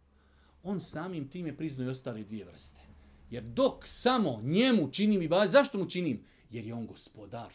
on 0.64 0.80
samim 0.80 1.30
tim 1.30 1.48
je 1.48 1.58
priznao 1.58 1.88
i 1.88 1.90
ostale 1.90 2.24
dvije 2.24 2.46
vrste. 2.46 2.82
Jer 3.30 3.44
dok 3.44 3.88
samo 3.88 4.42
njemu 4.44 4.92
činim 4.92 5.22
i 5.22 5.30
zašto 5.48 5.78
mu 5.78 5.90
činim? 5.90 6.26
Jer 6.50 6.66
je 6.66 6.74
on 6.74 6.88
gospodar 6.88 7.54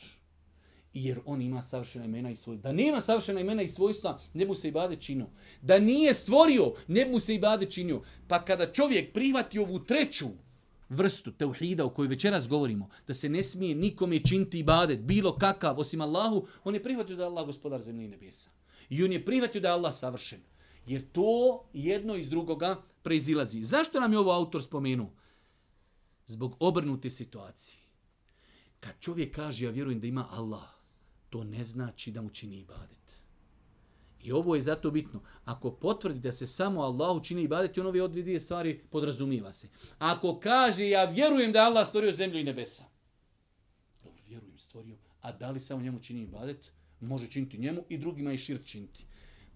jer 1.05 1.20
on 1.24 1.42
ima 1.42 1.62
savršena 1.62 2.05
imena 2.05 2.30
i 2.30 2.36
svojstva. 2.36 2.62
Da 2.62 2.76
nema 2.76 3.01
savršena 3.01 3.40
imena 3.40 3.62
i 3.62 3.68
svojstva, 3.68 4.18
ne 4.34 4.47
mu 4.47 4.55
se 4.55 4.68
ibade 4.68 4.97
činio. 4.97 5.26
Da 5.62 5.78
nije 5.78 6.14
stvorio, 6.14 6.72
ne 6.88 7.07
mu 7.07 7.18
se 7.18 7.34
ibade 7.34 7.66
činio. 7.66 8.03
Pa 8.28 8.44
kada 8.44 8.72
čovjek 8.72 9.12
prihvati 9.12 9.59
ovu 9.59 9.78
treću 9.78 10.26
vrstu 10.88 11.32
teuhida 11.32 11.84
o 11.84 11.90
kojoj 11.90 12.09
večeras 12.09 12.49
govorimo, 12.49 12.88
da 13.07 13.14
se 13.14 13.28
ne 13.28 13.42
smije 13.42 13.74
nikome 13.74 14.18
činiti 14.24 14.59
ibadet, 14.59 15.01
bilo 15.01 15.36
kakav, 15.36 15.80
osim 15.80 16.01
Allahu, 16.01 16.47
on 16.64 16.74
je 16.74 16.82
prihvatio 16.82 17.16
da 17.16 17.22
je 17.22 17.26
Allah 17.26 17.47
gospodar 17.47 17.82
zemlje 17.82 18.05
i 18.05 18.09
nebesa. 18.09 18.51
I 18.90 19.05
on 19.05 19.12
je 19.12 19.24
prihvatio 19.24 19.61
da 19.61 19.68
je 19.68 19.74
Allah 19.74 19.94
savršen. 19.94 20.40
Jer 20.86 21.03
to 21.12 21.64
jedno 21.72 22.16
iz 22.16 22.30
drugoga 22.30 22.82
preizilazi. 23.03 23.64
Zašto 23.64 24.01
nam 24.01 24.12
je 24.12 24.18
ovo 24.18 24.32
autor 24.32 24.62
spomenuo? 24.62 25.11
Zbog 26.26 26.57
obrnute 26.61 27.11
situacije. 27.11 27.78
Kad 28.80 28.92
čovjek 29.01 29.34
kaže, 29.34 29.64
ja 29.64 29.70
vjerujem 29.70 30.01
da 30.01 30.07
ima 30.07 30.26
Allah, 30.30 30.76
to 31.37 31.45
ne 31.45 31.64
znači 31.64 32.11
da 32.11 32.22
mu 32.22 32.30
čini 32.30 32.59
ibadet. 32.59 33.20
I 34.20 34.32
ovo 34.32 34.55
je 34.55 34.62
zato 34.62 34.91
bitno. 34.91 35.20
Ako 35.45 35.70
potvrdi 35.70 36.20
da 36.20 36.32
se 36.32 36.47
samo 36.47 36.82
Allah 36.82 37.22
čini 37.22 37.43
ibadet, 37.43 37.78
on 37.78 37.87
ove 37.87 38.03
od 38.03 38.11
dvije 38.11 38.41
stvari 38.41 38.78
podrazumiva 38.91 39.53
se. 39.53 39.68
Ako 39.99 40.41
kaže, 40.41 40.89
ja 40.89 41.05
vjerujem 41.05 41.53
da 41.53 41.64
Allah 41.64 41.87
stvorio 41.87 42.12
zemlju 42.12 42.39
i 42.39 42.45
nebesa. 42.45 42.84
Dobro, 44.05 44.22
vjerujem, 44.28 44.59
stvorio. 44.59 44.97
A 45.20 45.32
da 45.32 45.51
li 45.51 45.61
samo 45.61 45.82
njemu 45.82 45.99
čini 45.99 46.22
ibadet? 46.22 46.70
Može 47.01 47.26
činiti 47.26 47.59
njemu 47.59 47.84
i 47.89 47.99
drugima 47.99 48.32
i 48.32 48.39
šir 48.39 48.64
činiti. 48.64 49.05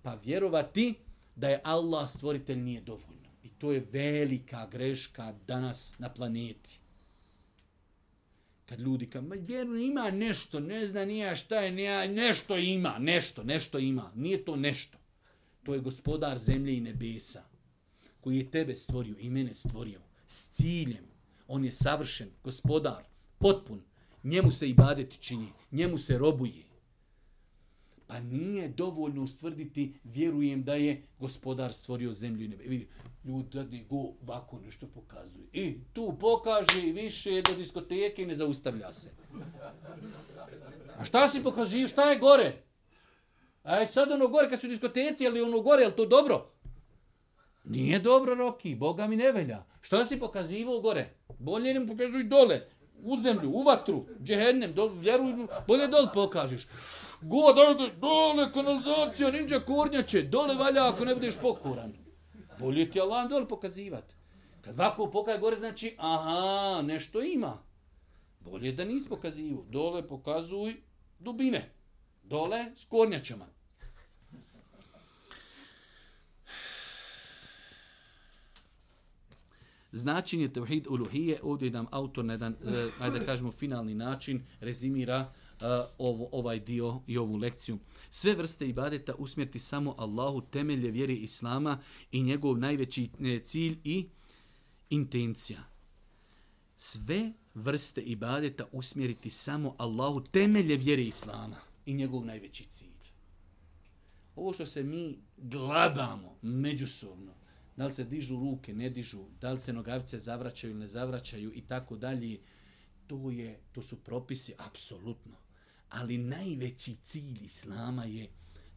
Pa 0.03 0.15
vjerovati 0.15 0.95
da 1.37 1.49
je 1.49 1.61
Allah 1.65 2.11
stvoritelj 2.11 2.59
nije 2.59 2.81
dovoljno. 2.81 3.31
I 3.43 3.49
to 3.49 3.73
je 3.73 3.87
velika 3.93 4.67
greška 4.67 5.35
danas 5.47 5.99
na 5.99 6.09
planeti 6.09 6.80
kad 8.71 8.81
ljudi 8.81 9.07
kao, 9.07 9.23
ma 9.23 9.35
vjeru 9.35 9.77
ima 9.77 10.11
nešto, 10.11 10.61
ne 10.61 10.87
zna 10.87 11.05
nija 11.05 11.35
šta 11.35 11.57
je, 11.57 11.73
nija, 11.73 12.09
nešto 12.09 12.57
ima, 12.57 12.99
nešto, 12.99 13.45
nešto 13.45 13.79
ima. 13.79 14.13
Nije 14.15 14.45
to 14.45 14.57
nešto. 14.57 14.99
To 15.63 15.75
je 15.75 15.81
gospodar 15.81 16.39
zemlje 16.39 16.77
i 16.77 16.81
nebesa, 16.81 17.43
koji 18.21 18.39
je 18.39 18.51
tebe 18.51 18.75
stvorio 18.75 19.17
i 19.19 19.31
mene 19.31 19.55
stvorio 19.55 20.01
s 20.27 20.49
ciljem. 20.49 21.05
On 21.49 21.65
je 21.65 21.73
savršen, 21.73 22.31
gospodar, 22.45 23.05
potpun. 23.39 23.83
Njemu 24.25 24.51
se 24.51 24.69
i 24.69 24.75
badeti 24.75 25.19
čini, 25.19 25.49
njemu 25.71 25.99
se 25.99 26.19
robuje. 26.19 26.65
Pa 28.11 28.21
nije 28.21 28.69
dovoljno 28.69 29.23
ustvrditi, 29.23 29.95
vjerujem 30.05 30.65
da 30.65 30.75
je 30.75 31.03
gospodar 31.19 31.73
stvorio 31.73 32.13
zemlju 32.13 32.45
i 32.45 32.49
nebe. 32.49 32.65
Vidi, 32.65 32.89
ljudi 33.25 33.49
dadne 33.53 33.85
go 33.91 33.97
ovako 33.97 34.61
nešto 34.61 34.87
pokazuje. 34.87 35.47
I 35.53 35.79
tu 35.93 36.17
pokaže 36.21 36.93
više 36.95 37.43
do 37.43 37.55
diskoteke 37.55 38.23
i 38.23 38.27
ne 38.27 38.35
zaustavlja 38.35 38.93
se. 38.93 39.11
A 40.97 41.05
šta 41.05 41.29
si 41.29 41.43
pokazio? 41.43 41.89
Šta 41.89 42.11
je 42.11 42.19
gore? 42.19 42.63
Aj 43.63 43.87
sad 43.87 44.13
ono 44.13 44.29
gore 44.29 44.49
kad 44.49 44.61
su 44.61 44.69
diskoteci, 44.69 45.27
ali 45.27 45.43
ono 45.43 45.61
gore, 45.61 45.83
je 45.83 45.97
to 45.97 46.07
dobro? 46.07 46.51
Nije 47.65 47.99
dobro, 47.99 48.35
Roki, 48.35 48.75
Boga 48.75 49.07
mi 49.07 49.17
ne 49.17 49.33
velja. 49.33 49.67
Šta 49.81 50.05
si 50.05 50.19
pokazivao 50.19 50.81
gore? 50.81 51.15
Bolje 51.39 51.75
nam 51.75 51.87
pokazuj 51.87 52.25
dole 52.25 52.61
u 53.03 53.19
zemlju, 53.19 53.51
u 53.51 53.63
vatru, 53.63 54.07
džehennem, 54.23 54.75
do, 54.75 54.87
vjeruj, 54.89 55.47
bolje 55.67 55.89
dol 55.89 56.07
pokažeš. 56.15 56.67
Go, 57.21 57.53
dole, 57.53 57.91
dole, 58.01 58.53
kanalizacija, 58.53 59.31
ninja 59.31 59.61
kornjače, 59.61 60.23
dole 60.23 60.55
valja 60.55 60.89
ako 60.89 61.05
ne 61.05 61.15
budeš 61.15 61.37
pokoran. 61.43 61.93
Bolje 62.59 62.91
ti 62.91 63.01
Allah 63.01 63.29
dole 63.29 63.49
pokazivat. 63.49 64.13
Kad 64.61 64.81
ovako 64.81 65.11
pokaje 65.11 65.39
gore, 65.39 65.57
znači, 65.57 65.95
aha, 65.99 66.83
nešto 66.83 67.23
ima. 67.23 67.59
Bolje 68.41 68.73
da 68.73 68.85
nis 68.85 69.09
pokazivu. 69.09 69.65
Dole 69.69 70.09
pokazuj 70.09 70.83
dubine. 71.19 71.75
Dole 72.23 72.65
s 72.77 72.85
kornjačama. 72.85 73.47
Značenje 79.93 80.53
tevhid 80.53 80.87
uluhije, 80.87 81.41
ovdje 81.43 81.71
nam 81.71 81.87
autor 81.91 82.25
na 82.25 82.33
jedan, 82.33 82.53
eh, 82.53 82.89
ajde 83.01 83.19
da 83.19 83.25
kažemo, 83.25 83.53
finalni 83.53 83.95
način 83.95 84.43
rezimira 84.61 85.33
e, 85.61 85.65
ovo, 85.99 86.29
ovaj 86.33 86.61
dio 86.61 87.01
i 87.07 87.19
ovu 87.19 87.37
lekciju. 87.37 87.79
Sve 88.11 88.35
vrste 88.35 88.69
ibadeta 88.69 89.15
usmjerti 89.15 89.59
samo 89.59 89.95
Allahu 89.99 90.41
temelje 90.41 90.91
vjere 90.91 91.15
Islama 91.15 91.79
i 92.13 92.23
njegov 92.23 92.59
najveći 92.59 93.09
e, 93.21 93.41
cilj 93.45 93.79
i 93.85 94.09
intencija. 94.91 95.61
Sve 96.77 97.33
vrste 97.55 98.01
ibadeta 98.01 98.65
usmjeriti 98.73 99.31
samo 99.31 99.75
Allahu 99.79 100.21
temelje 100.21 100.77
vjere 100.77 101.03
Islama 101.03 101.57
i 101.87 101.95
njegov 101.95 102.25
najveći 102.25 102.65
cilj. 102.65 102.91
Ovo 104.37 104.53
što 104.53 104.67
se 104.67 104.83
mi 104.83 105.19
gladamo 105.37 106.37
međusobno, 106.43 107.33
da 107.81 107.85
li 107.85 107.91
se 107.91 108.05
dižu 108.05 108.37
ruke, 108.37 108.75
ne 108.75 108.91
dižu, 108.91 109.23
da 109.41 109.53
li 109.53 109.61
se 109.61 109.73
nogavice 109.73 110.19
zavraćaju 110.19 110.71
ili 110.71 110.81
ne 110.81 110.89
zavraćaju 110.89 111.53
i 111.55 111.61
tako 111.61 111.97
dalje, 111.97 112.39
to 113.07 113.31
je 113.31 113.61
to 113.73 113.83
su 113.83 113.97
propisi 114.05 114.55
apsolutno. 114.59 115.37
Ali 115.89 116.19
najveći 116.19 116.97
cilj 117.03 117.39
islama 117.45 118.05
je 118.05 118.29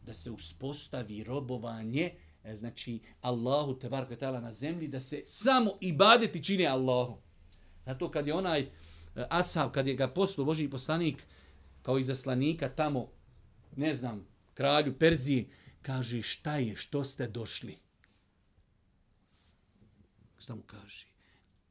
da 0.02 0.14
se 0.14 0.30
uspostavi 0.30 1.24
robovanje, 1.24 2.14
e, 2.44 2.56
znači 2.56 3.00
Allahu 3.20 3.78
te 3.78 3.88
barko 3.88 4.16
tala 4.16 4.40
na 4.40 4.52
zemlji 4.52 4.88
da 4.88 5.00
se 5.00 5.22
samo 5.26 5.78
ibadeti 5.80 6.44
čini 6.44 6.66
Allahu. 6.66 7.18
Zato 7.86 8.10
kad 8.10 8.26
je 8.26 8.34
onaj 8.34 8.60
e, 8.60 8.68
ashab 9.30 9.70
kad 9.70 9.86
je 9.86 9.94
ga 9.94 10.08
poslu 10.08 10.44
Boži 10.44 10.70
poslanik 10.70 11.26
kao 11.82 11.98
izaslanika 11.98 12.68
tamo 12.68 13.10
ne 13.76 13.94
znam 13.94 14.26
kralju 14.54 14.98
Perzije 14.98 15.48
kaže 15.82 16.22
šta 16.22 16.56
je 16.56 16.76
što 16.76 17.04
ste 17.04 17.28
došli 17.28 17.83
šta 20.44 20.54
mu 20.54 20.62
kaže? 20.62 21.06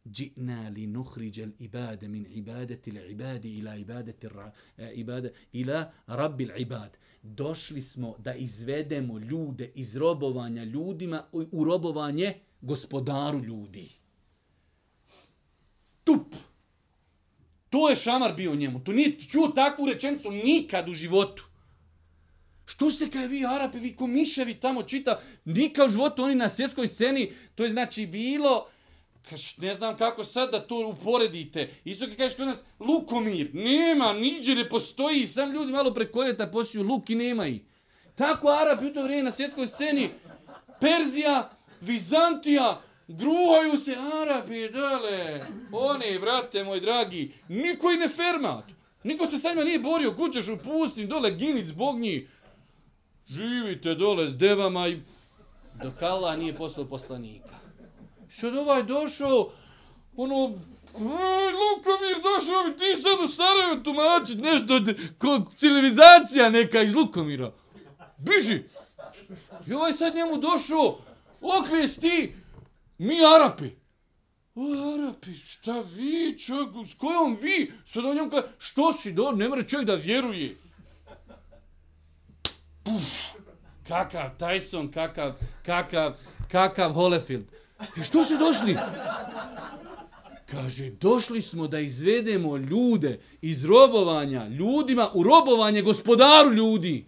Džina 0.05 0.69
li 0.69 0.87
nuhriđel 0.87 1.51
ibade 1.59 2.07
min 2.07 2.25
ibadeti 2.29 2.91
li 2.91 3.11
ibadi 3.11 3.57
ila 3.57 3.75
ibadeti 3.75 4.29
ra, 4.29 4.51
eh, 4.77 4.91
ibade, 4.95 5.31
ila 5.51 5.91
rabbil 6.07 6.49
ibad. 6.57 6.97
Došli 7.21 7.81
smo 7.81 8.15
da 8.19 8.33
izvedemo 8.33 9.19
ljude 9.19 9.71
iz 9.75 9.95
robovanja 9.95 10.63
ljudima 10.63 11.23
u 11.31 11.63
robovanje 11.63 12.33
gospodaru 12.61 13.43
ljudi. 13.43 13.89
Tup! 16.03 16.35
To 17.69 17.89
je 17.89 17.95
šamar 17.95 18.33
bio 18.33 18.55
njemu. 18.55 18.83
To 18.83 18.91
nije 18.91 19.19
čuo 19.19 19.47
takvu 19.47 19.85
rečenicu 19.85 20.31
nikad 20.31 20.89
u 20.89 20.93
životu. 20.93 21.52
Što 22.65 22.89
ste 22.89 23.09
kaj 23.09 23.27
vi 23.27 23.45
Arapi, 23.45 23.79
vi 23.79 23.95
komiševi 23.95 24.53
tamo 24.53 24.83
čita, 24.83 25.19
nikad 25.45 25.87
u 25.87 25.91
životu 25.91 26.23
oni 26.23 26.35
na 26.35 26.49
svjetskoj 26.49 26.87
sceni, 26.87 27.31
to 27.55 27.63
je 27.63 27.69
znači 27.69 28.05
bilo, 28.05 28.67
ne 29.57 29.75
znam 29.75 29.97
kako 29.97 30.23
sad 30.23 30.51
da 30.51 30.59
to 30.59 30.87
uporedite. 30.87 31.69
Isto 31.85 32.05
kad 32.05 32.15
kažeš 32.15 32.37
kod 32.37 32.47
nas, 32.47 32.63
lukomir, 32.79 33.49
nema, 33.53 34.13
niđe 34.13 34.55
ne 34.55 34.69
postoji, 34.69 35.27
sam 35.27 35.53
ljudi 35.53 35.71
malo 35.71 35.93
preko 35.93 36.23
ljeta 36.23 36.47
posiju 36.47 36.83
luk 36.83 37.09
i 37.09 37.15
nema 37.15 37.47
i. 37.47 37.59
Tako 38.15 38.47
Arapi 38.47 38.85
u 38.85 38.93
to 38.93 39.03
vrijeme 39.03 39.23
na 39.23 39.31
svjetskoj 39.31 39.67
sceni, 39.67 40.09
Perzija, 40.79 41.51
Vizantija, 41.81 42.81
gruhaju 43.07 43.77
se 43.77 43.95
Arapi, 44.21 44.69
dale, 44.69 45.45
oni, 45.71 46.19
brate 46.19 46.63
moj 46.63 46.79
dragi, 46.79 47.31
niko 47.47 47.91
i 47.91 47.97
ne 47.97 48.09
fermat. 48.09 48.65
Niko 49.03 49.27
se 49.27 49.39
sa 49.39 49.49
njima 49.49 49.63
nije 49.63 49.79
borio, 49.79 50.15
kućeš 50.15 50.47
u 50.47 50.57
pustin, 50.57 51.07
dole, 51.07 51.31
ginic, 51.31 51.71
bog 51.71 51.99
njih. 51.99 52.29
Živite 53.27 53.95
dole 53.95 54.29
s 54.29 54.37
devama 54.37 54.87
i... 54.87 55.01
Dok 55.83 56.01
Allah 56.01 56.37
nije 56.37 56.55
poslao 56.55 56.85
poslanika. 56.85 57.55
Što 58.29 58.47
je 58.47 58.59
ovaj 58.59 58.83
došao, 58.83 59.51
ono, 60.15 60.35
Lukomir 61.59 62.17
došao 62.23 62.63
mi 62.67 62.77
ti 62.77 63.01
sad 63.01 63.25
u 63.25 63.27
Sarajevo 63.27 63.75
tumačit 63.83 64.39
nešto, 64.43 64.93
ko 65.17 65.51
civilizacija 65.55 66.49
neka 66.49 66.81
iz 66.81 66.93
Lukomira. 66.93 67.51
Biži! 68.17 68.63
I 69.67 69.73
ovaj 69.73 69.93
sad 69.93 70.15
njemu 70.15 70.37
došao, 70.37 70.97
oklijest 71.41 72.01
ti, 72.01 72.35
mi 72.97 73.15
Arapi. 73.35 73.69
O, 74.55 74.61
Arapi, 74.93 75.35
šta 75.35 75.83
vi, 75.95 76.39
čovjek, 76.39 76.69
s 76.87 76.93
kojom 76.93 77.37
vi? 77.41 77.71
Sad 77.85 78.05
on 78.05 78.15
njemu 78.15 78.29
kaže, 78.29 78.47
što 78.57 78.93
si 78.93 79.13
do, 79.13 79.31
ne 79.31 79.49
mre 79.49 79.67
čovjek 79.67 79.87
da 79.87 79.95
vjeruje. 79.95 80.57
Puf, 82.83 83.03
kakav 83.87 84.29
Tyson, 84.39 84.91
kakav, 84.93 85.33
kakav, 85.65 86.13
kakav 86.51 86.93
Holefield. 86.93 87.45
Kaže, 87.77 88.03
što 88.03 88.23
ste 88.23 88.37
došli? 88.37 88.77
Kaže, 90.45 90.89
došli 90.89 91.41
smo 91.41 91.67
da 91.67 91.79
izvedemo 91.79 92.57
ljude 92.57 93.19
iz 93.41 93.65
robovanja 93.65 94.47
ljudima 94.47 95.09
u 95.13 95.23
robovanje 95.23 95.81
gospodaru 95.81 96.53
ljudi. 96.53 97.05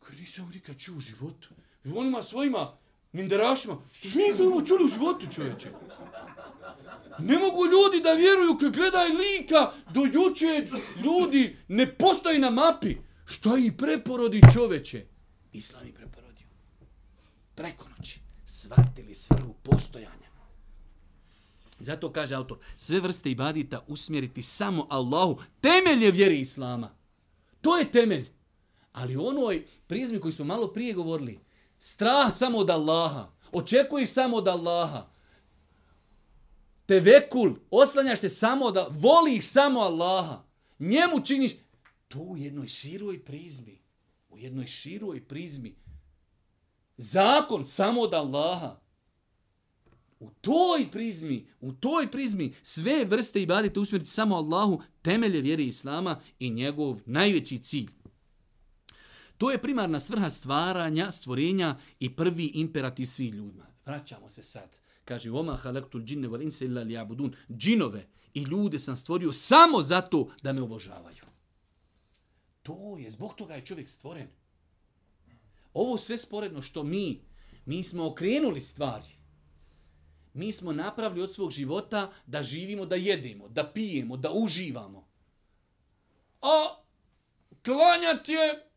Kaže, 0.00 0.20
nisam 0.20 0.50
nikad 0.54 0.78
čuo 0.78 0.96
u 0.96 1.00
životu. 1.00 1.48
Onima 1.94 2.22
svojima 2.22 2.76
minderašima. 3.12 3.76
Što 3.92 4.08
je 4.08 4.28
nikad 4.28 4.46
ovo 4.46 4.62
čuli 4.62 4.84
u 4.84 4.88
životu, 4.88 5.26
čovječe? 5.34 5.68
Ne 7.18 7.38
mogu 7.38 7.66
ljudi 7.66 8.00
da 8.02 8.12
vjeruju 8.12 8.58
kad 8.60 8.76
gledaj 8.76 9.08
lika 9.08 9.72
do 9.94 10.00
juče 10.12 10.66
ljudi 11.04 11.56
ne 11.68 11.94
postoji 11.94 12.38
na 12.38 12.50
mapi. 12.50 12.96
Šta 13.24 13.58
i 13.58 13.76
preporodi 13.76 14.40
čoveče? 14.52 15.06
Islam 15.52 15.86
i 15.86 15.92
preporodio. 15.92 16.46
Preko 17.54 17.88
noći 17.98 18.20
Svatili 18.46 19.14
svrhu 19.14 19.54
postojanja. 19.62 20.22
Zato 21.78 22.12
kaže 22.12 22.34
autor, 22.34 22.58
sve 22.76 23.00
vrste 23.00 23.30
ibadita 23.30 23.84
usmjeriti 23.88 24.42
samo 24.42 24.86
Allahu, 24.90 25.40
temelj 25.60 26.04
je 26.04 26.10
vjeri 26.10 26.40
Islama. 26.40 26.90
To 27.60 27.78
je 27.78 27.90
temelj. 27.92 28.28
Ali 28.92 29.16
onoj 29.16 29.66
prizmi 29.86 30.20
koji 30.20 30.32
smo 30.32 30.44
malo 30.44 30.72
prije 30.72 30.94
govorili, 30.94 31.40
strah 31.78 32.32
samo 32.32 32.58
od 32.58 32.70
Allaha, 32.70 33.30
očekuješ 33.52 34.10
samo 34.10 34.36
od 34.36 34.48
Allaha, 34.48 35.06
tevekul, 36.86 37.54
oslanjaš 37.70 38.20
se 38.20 38.28
samo 38.28 38.70
da 38.70 38.86
voliš 38.90 39.46
samo 39.46 39.80
Allaha, 39.80 40.42
njemu 40.78 41.24
činiš, 41.24 41.52
to 42.12 42.18
u 42.18 42.36
jednoj 42.36 42.68
široj 42.68 43.24
prizmi, 43.24 43.78
u 44.28 44.38
jednoj 44.38 44.66
široj 44.66 45.28
prizmi, 45.28 45.76
zakon 46.96 47.64
samo 47.64 48.00
od 48.00 48.14
Allaha. 48.14 48.80
U 50.20 50.30
toj 50.40 50.90
prizmi, 50.92 51.46
u 51.60 51.72
toj 51.72 52.10
prizmi 52.10 52.54
sve 52.62 53.04
vrste 53.04 53.42
ibadete 53.42 53.80
usmjeriti 53.80 54.10
samo 54.10 54.36
Allahu, 54.36 54.82
temelje 55.02 55.40
vjere 55.40 55.64
Islama 55.64 56.20
i 56.38 56.50
njegov 56.50 57.00
najveći 57.06 57.58
cilj. 57.58 57.90
To 59.38 59.50
je 59.50 59.62
primarna 59.62 60.00
svrha 60.00 60.30
stvaranja, 60.30 61.10
stvorenja 61.10 61.76
i 62.00 62.16
prvi 62.16 62.46
imperativ 62.54 63.06
svih 63.06 63.34
ljudima. 63.34 63.66
Vraćamo 63.86 64.28
se 64.28 64.42
sad. 64.42 64.78
Kaže, 65.04 65.30
Oma 65.30 65.56
halaktul 65.56 66.02
džinne 66.02 66.28
wal 66.28 66.42
insa 66.42 66.64
illa 66.64 66.84
liya'budun. 66.84 67.32
Džinove 67.50 68.06
i 68.34 68.42
ljude 68.42 68.78
sam 68.78 68.96
stvorio 68.96 69.32
samo 69.32 69.82
zato 69.82 70.28
da 70.42 70.52
me 70.52 70.62
obožavaju. 70.62 71.31
To 72.62 72.98
je, 72.98 73.10
zbog 73.10 73.34
toga 73.34 73.54
je 73.54 73.66
čovjek 73.66 73.88
stvoren. 73.88 74.28
Ovo 75.74 75.98
sve 75.98 76.18
sporedno 76.18 76.62
što 76.62 76.82
mi, 76.82 77.20
mi 77.64 77.82
smo 77.82 78.06
okrenuli 78.06 78.60
stvari. 78.60 79.08
Mi 80.34 80.52
smo 80.52 80.72
napravili 80.72 81.22
od 81.22 81.32
svog 81.32 81.50
života 81.50 82.12
da 82.26 82.42
živimo, 82.42 82.86
da 82.86 82.96
jedemo, 82.96 83.48
da 83.48 83.72
pijemo, 83.72 84.16
da 84.16 84.32
uživamo. 84.32 85.08
A 86.42 86.82
klanjat 87.64 88.28
je 88.28 88.68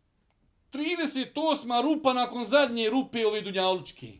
38. 0.71 1.83
rupa 1.83 2.13
nakon 2.13 2.45
zadnje 2.45 2.89
rupe 2.89 3.25
ove 3.25 3.41
dunjalučke. 3.41 4.13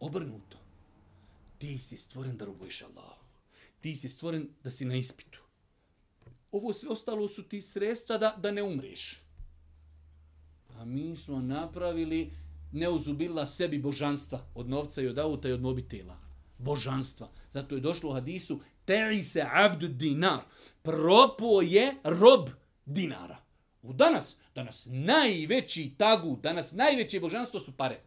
Obrnuto. 0.00 0.58
Ti 1.58 1.78
si 1.78 1.96
stvoren 1.96 2.36
da 2.36 2.44
robuješ 2.44 2.82
Allahu. 2.82 3.24
Ti 3.80 3.96
si 3.96 4.08
stvoren 4.08 4.48
da 4.62 4.70
si 4.70 4.84
na 4.84 4.94
ispitu. 4.94 5.43
Ovo 6.54 6.72
sve 6.72 6.88
ostalo 6.88 7.28
su 7.28 7.42
ti 7.42 7.62
sredstva 7.62 8.18
da, 8.18 8.34
da 8.38 8.50
ne 8.50 8.62
umriš. 8.62 9.20
A 10.68 10.84
mi 10.84 11.16
smo 11.16 11.40
napravili 11.40 12.32
neuzubila 12.72 13.46
sebi 13.46 13.78
božanstva 13.78 14.46
od 14.54 14.68
novca 14.68 15.02
i 15.02 15.06
od 15.06 15.18
auta 15.18 15.48
i 15.48 15.52
od 15.52 15.62
mobitela. 15.62 16.16
Božanstva. 16.58 17.30
Zato 17.50 17.74
je 17.74 17.80
došlo 17.80 18.10
u 18.10 18.12
hadisu 18.12 18.60
Teri 18.84 19.22
se 19.22 19.46
abdu 19.52 19.88
dinar. 19.88 20.40
Propo 20.82 21.62
je 21.62 21.94
rob 22.04 22.48
dinara. 22.86 23.36
U 23.82 23.92
danas, 23.92 24.36
danas 24.54 24.88
najveći 24.92 25.94
tagu, 25.98 26.38
danas 26.42 26.72
najveće 26.72 27.20
božanstvo 27.20 27.60
su 27.60 27.72
pare. 27.76 28.00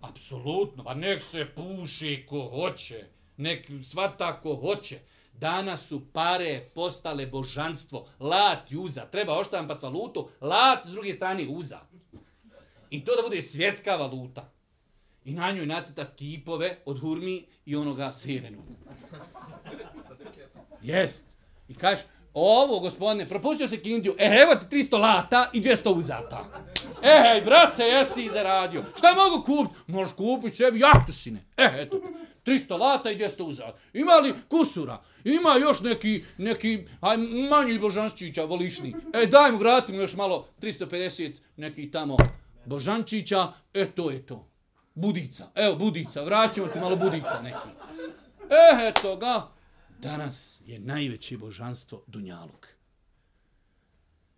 Apsolutno. 0.00 0.84
Pa 0.84 0.94
nek 0.94 1.22
se 1.22 1.46
puši 1.56 2.26
ko 2.28 2.50
hoće. 2.54 3.06
Nek 3.36 3.66
svata 3.82 4.40
ko 4.40 4.54
hoće. 4.54 5.00
Danas 5.40 5.88
su 5.88 6.12
pare 6.12 6.68
postale 6.74 7.26
božanstvo. 7.26 8.06
Lat 8.20 8.72
i 8.72 8.76
uza. 8.76 9.06
Treba 9.10 9.38
oštampat 9.38 9.82
valutu. 9.82 10.28
Lat 10.40 10.86
s 10.86 10.90
druge 10.90 11.12
strane 11.12 11.46
uza. 11.48 11.80
I 12.90 13.04
to 13.04 13.16
da 13.16 13.22
bude 13.22 13.42
svjetska 13.42 13.96
valuta. 13.96 14.52
I 15.24 15.32
na 15.32 15.50
njoj 15.50 15.66
nacetat 15.66 16.14
kipove 16.16 16.78
od 16.84 17.00
hurmi 17.00 17.46
i 17.66 17.76
onoga 17.76 18.12
sirenu. 18.12 18.62
Jest. 20.82 21.24
I 21.68 21.74
kažeš, 21.74 22.04
Ovo, 22.34 22.80
gospodine, 22.80 23.28
propustio 23.28 23.68
se 23.68 23.82
kindiju. 23.82 24.14
E, 24.18 24.42
evo 24.42 24.54
ti 24.54 24.76
300 24.76 24.98
lata 24.98 25.50
i 25.52 25.60
200 25.60 25.98
uzata. 25.98 26.44
E, 27.02 27.22
hej, 27.22 27.40
brate, 27.44 27.82
jesi 27.82 28.28
zaradio. 28.28 28.84
Šta 28.98 29.14
mogu 29.14 29.44
kupiti? 29.44 29.80
Možeš 29.86 30.14
kupiti 30.14 30.56
sebi 30.56 30.80
jahtu, 30.80 31.12
sine. 31.12 31.44
E, 31.56 31.70
eto. 31.72 32.00
300 32.48 32.78
lata 32.78 33.10
i 33.10 33.16
200 33.16 33.42
uzad. 33.42 33.74
Ima 33.92 34.12
li 34.12 34.34
kusura? 34.48 35.02
Ima 35.24 35.54
još 35.60 35.80
neki, 35.80 36.24
neki 36.38 36.84
aj, 37.00 37.16
manji 37.50 37.78
božančića, 37.78 38.44
volišni. 38.44 38.94
E, 39.14 39.26
daj 39.26 39.52
mu, 39.52 39.58
vratim 39.58 39.94
mu 39.94 40.00
još 40.00 40.16
malo 40.16 40.48
350 40.60 41.32
neki 41.56 41.90
tamo 41.90 42.16
božančića. 42.64 43.52
E, 43.74 43.90
to 43.90 44.10
je 44.10 44.26
to. 44.26 44.48
Budica. 44.94 45.50
Evo, 45.54 45.76
budica. 45.76 46.24
Vraćamo 46.24 46.68
ti 46.68 46.80
malo 46.80 46.96
budica 46.96 47.40
neki. 47.42 47.68
E, 48.50 48.88
eto 48.88 49.16
ga. 49.16 49.48
Danas 49.98 50.60
je 50.66 50.78
najveće 50.78 51.36
božanstvo 51.36 52.04
Dunjaluk. 52.06 52.66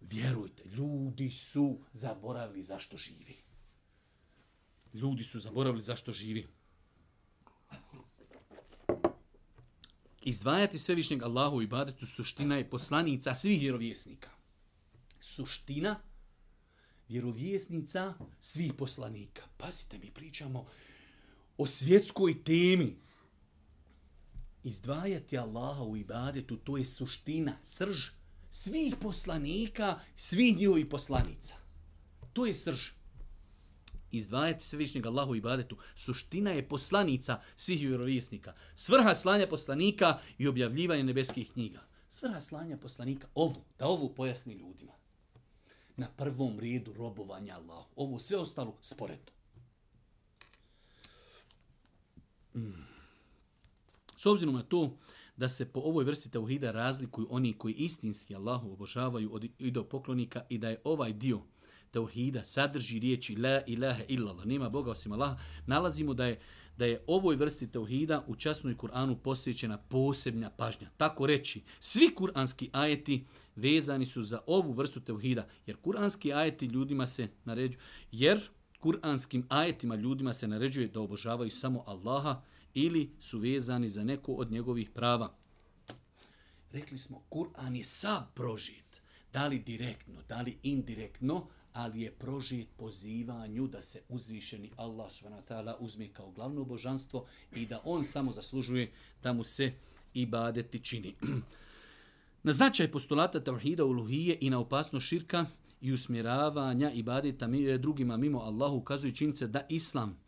Vjerujte, 0.01 0.63
ljudi 0.65 1.31
su 1.31 1.79
zaboravili 1.93 2.65
zašto 2.65 2.97
živi. 2.97 3.37
Ljudi 4.95 5.25
su 5.25 5.41
zaboravili 5.41 5.83
zašto 5.83 6.13
živi. 6.13 6.49
Izdvajati 10.21 10.79
svevišnjeg 10.79 11.23
Allahu 11.23 11.63
i 11.63 11.67
badetu 11.67 12.07
suština 12.07 12.57
je 12.57 12.71
poslanica 12.71 13.35
svih 13.35 13.61
vjerovjesnika. 13.61 14.31
Suština 15.21 16.01
vjerovjesnica 17.09 18.15
svih 18.41 18.73
poslanika. 18.73 19.43
Pazite, 19.57 19.99
mi 19.99 20.11
pričamo 20.11 20.67
o 21.59 21.67
svjetskoj 21.67 22.45
temi. 22.45 22.97
Izdvajati 24.63 25.39
Allaha 25.39 25.83
u 25.83 25.97
ibadetu, 25.97 26.57
to 26.57 26.77
je 26.77 26.85
suština, 26.85 27.59
srž 27.63 28.11
svih 28.51 28.97
poslanika, 29.01 30.01
svih 30.17 30.57
njihovih 30.57 30.87
poslanica. 30.87 31.55
To 32.33 32.47
je 32.47 32.55
srž. 32.55 33.00
Izdvajati 34.11 34.65
svevišnjeg 34.65 35.07
Allahu 35.07 35.35
i 35.35 35.39
ibadetu. 35.39 35.77
Suština 35.95 36.51
je 36.51 36.69
poslanica 36.69 37.41
svih 37.57 37.81
vjerovjesnika. 37.81 38.55
Svrha 38.75 39.15
slanja 39.15 39.47
poslanika 39.47 40.19
i 40.39 40.49
objavljivanje 40.49 41.05
nebeskih 41.05 41.53
knjiga. 41.53 41.81
Svrha 42.09 42.41
slanja 42.41 42.77
poslanika, 42.77 43.29
ovo, 43.35 43.65
da 43.79 43.87
ovo 43.87 44.09
pojasni 44.09 44.53
ljudima. 44.53 44.93
Na 45.97 46.09
prvom 46.17 46.59
redu 46.59 46.93
robovanja 46.93 47.55
Allahu. 47.55 47.89
Ovo 47.97 48.19
sve 48.19 48.39
ostalo 48.39 48.79
sporedno. 48.81 49.33
Mm. 52.55 52.87
S 54.17 54.27
obzirom 54.27 54.55
na 54.55 54.63
to 54.63 54.97
da 55.37 55.49
se 55.49 55.73
po 55.73 55.81
ovoj 55.81 56.05
vrsti 56.05 56.31
tauhida 56.31 56.71
razlikuju 56.71 57.27
oni 57.31 57.53
koji 57.59 57.75
istinski 57.75 58.35
Allahu 58.35 58.73
obožavaju 58.73 59.35
od 59.35 59.47
idopoklonika 59.59 60.43
i 60.49 60.59
da 60.59 60.69
je 60.69 60.81
ovaj 60.85 61.13
dio 61.13 61.41
tauhida 61.91 62.45
sadrži 62.45 62.99
riječi 62.99 63.37
la 63.37 63.61
ilaha 63.67 64.03
illallah, 64.09 64.47
nema 64.47 64.69
Boga 64.69 64.91
osim 64.91 65.13
Allaha, 65.13 65.37
nalazimo 65.67 66.15
da 66.15 66.27
je 66.27 66.41
da 66.81 66.87
je 66.87 67.05
ovoj 67.07 67.37
vrsti 67.37 67.67
tauhida 67.73 68.25
u 68.27 68.37
časnoj 68.37 68.77
Kur'anu 68.77 69.17
posvećena 69.23 69.79
posebna 69.79 70.51
pažnja. 70.51 70.89
Tako 70.97 71.27
reći, 71.27 71.63
svi 71.81 72.15
kuranski 72.15 72.71
ajeti 72.73 73.27
vezani 73.57 74.07
su 74.07 74.23
za 74.23 74.41
ovu 74.47 74.73
vrstu 74.73 75.01
tauhida, 75.01 75.47
jer 75.67 75.77
kuranski 75.77 76.33
ajeti 76.33 76.67
ljudima 76.67 77.07
se 77.07 77.29
naređuju, 77.45 77.81
jer 78.13 78.41
kuranskim 78.79 79.47
ajetima 79.49 79.95
ljudima 79.95 80.33
se 80.33 80.49
naređuje 80.49 80.89
da 80.89 81.01
obožavaju 81.01 81.51
samo 81.51 81.85
Allaha 81.87 82.43
ili 82.75 83.11
su 83.19 83.39
vezani 83.39 83.89
za 83.89 84.05
neko 84.05 84.33
od 84.33 84.53
njegovih 84.53 84.91
prava. 84.91 85.37
Rekli 86.71 86.99
smo, 86.99 87.23
Kur'an 87.31 87.77
je 87.77 87.85
sav 87.85 88.23
prožit, 88.35 89.03
da 89.33 89.47
li 89.47 89.59
direktno, 89.59 90.23
da 90.29 90.41
li 90.41 90.59
indirektno, 90.63 91.49
ali 91.73 92.03
je 92.03 92.13
prožit 92.13 92.69
pozivanju 92.77 93.67
da 93.67 93.83
se 93.83 94.03
uzvišeni 94.09 94.71
Allah 94.77 95.11
SWT 95.13 95.51
uzme 95.79 96.09
kao 96.13 96.31
glavno 96.31 96.65
božanstvo 96.65 97.27
i 97.57 97.67
da 97.67 97.81
on 97.85 98.05
samo 98.05 98.33
zaslužuje 98.33 98.93
da 99.23 99.33
mu 99.33 99.45
se 99.45 99.73
ibadeti 100.15 100.79
čini. 100.79 101.15
na 102.43 102.53
značaj 102.53 102.91
postulata 102.91 103.41
tauhida 103.41 103.85
uluhije 103.85 104.39
i 104.41 104.51
na 104.51 104.59
opasnost 104.59 105.07
širka 105.07 105.47
i 105.81 105.93
usmjeravanja 105.93 106.91
ibadeta 106.91 107.47
eh, 107.47 107.79
drugima 107.79 108.17
mimo 108.17 108.39
Allahu 108.39 108.77
ukazuju 108.77 109.13
činjice 109.13 109.47
da 109.47 109.67
Islam 109.69 110.19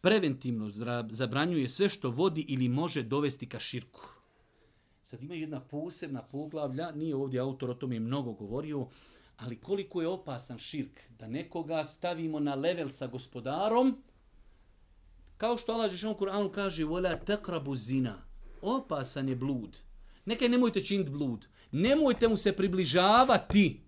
preventivno 0.00 0.70
zabranjuje 1.10 1.68
sve 1.68 1.88
što 1.88 2.10
vodi 2.10 2.44
ili 2.48 2.68
može 2.68 3.02
dovesti 3.02 3.48
ka 3.48 3.60
širku. 3.60 4.00
Sad 5.02 5.22
ima 5.22 5.34
jedna 5.34 5.60
posebna 5.60 6.22
poglavlja, 6.22 6.92
nije 6.92 7.16
ovdje 7.16 7.40
autor 7.40 7.70
o 7.70 7.74
tome 7.74 8.00
mnogo 8.00 8.32
govorio, 8.32 8.88
Ali 9.38 9.60
koliko 9.60 10.02
je 10.02 10.08
opasan 10.08 10.58
širk 10.58 11.00
da 11.18 11.28
nekoga 11.28 11.84
stavimo 11.84 12.40
na 12.40 12.54
level 12.54 12.88
sa 12.88 13.06
gospodarom, 13.06 14.02
kao 15.36 15.58
što 15.58 15.72
Allah 15.72 15.90
Žešan 15.90 16.10
u 16.10 16.14
Kur'anu 16.14 16.50
kaže, 16.50 16.84
vola 16.84 17.16
tekrabu 17.16 17.76
zina, 17.76 18.22
opasan 18.62 19.28
je 19.28 19.36
blud. 19.36 19.78
Nekaj 20.24 20.48
nemojte 20.48 20.84
činiti 20.84 21.10
blud, 21.10 21.46
nemojte 21.72 22.28
mu 22.28 22.36
se 22.36 22.52
približavati. 22.52 23.80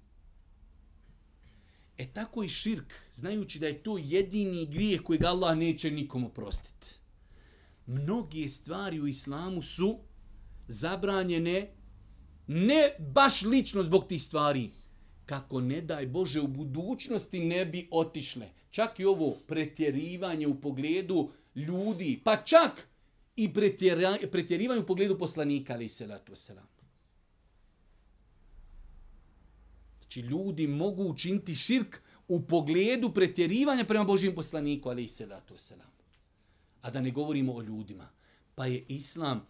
E 1.98 2.07
tako 2.12 2.42
i 2.42 2.48
širk, 2.48 2.94
znajući 3.12 3.59
da 3.59 3.66
je 3.66 3.82
to 3.82 3.98
jedini 3.98 4.66
grijeh 4.66 5.03
kojeg 5.03 5.24
Allah 5.24 5.57
neće 5.57 5.90
nikomu 5.90 6.28
prostiti. 6.28 6.88
Mnoge 7.86 8.48
stvari 8.48 9.01
u 9.01 9.07
islamu 9.07 9.62
su 9.62 9.98
zabranjene 10.68 11.74
ne 12.46 12.96
baš 12.98 13.42
lično 13.42 13.82
zbog 13.82 14.07
tih 14.07 14.22
stvari, 14.22 14.70
kako 15.31 15.61
ne 15.61 15.81
daj 15.81 16.07
Bože 16.07 16.41
u 16.41 16.47
budućnosti 16.47 17.41
ne 17.41 17.66
bi 17.66 17.89
otišle. 17.91 18.49
Čak 18.70 19.01
i 19.01 19.05
ovo 19.05 19.37
pretjerivanje 19.47 20.47
u 20.47 20.61
pogledu 20.61 21.31
ljudi, 21.55 22.20
pa 22.24 22.37
čak 22.37 22.89
i 23.37 23.53
pretjerivanje 24.33 24.81
u 24.81 24.87
pogledu 24.87 25.18
poslanika, 25.18 25.74
ali 25.74 25.89
se 25.89 25.97
salatu 25.97 26.33
wasalam. 26.33 26.66
Znači 29.99 30.20
ljudi 30.20 30.66
mogu 30.66 31.05
učiniti 31.05 31.55
širk 31.55 32.01
u 32.28 32.41
pogledu 32.43 33.11
pretjerivanja 33.14 33.85
prema 33.85 34.05
Božijem 34.05 34.35
poslaniku, 34.35 34.89
ali 34.89 35.09
se 35.09 35.16
salatu 35.16 35.55
wasalam. 35.55 35.95
A 36.83 36.91
da 36.91 37.01
ne 37.01 37.11
govorimo 37.11 37.53
o 37.53 37.62
ljudima. 37.62 38.09
Pa 38.55 38.66
je 38.66 38.85
Islam 38.89 39.47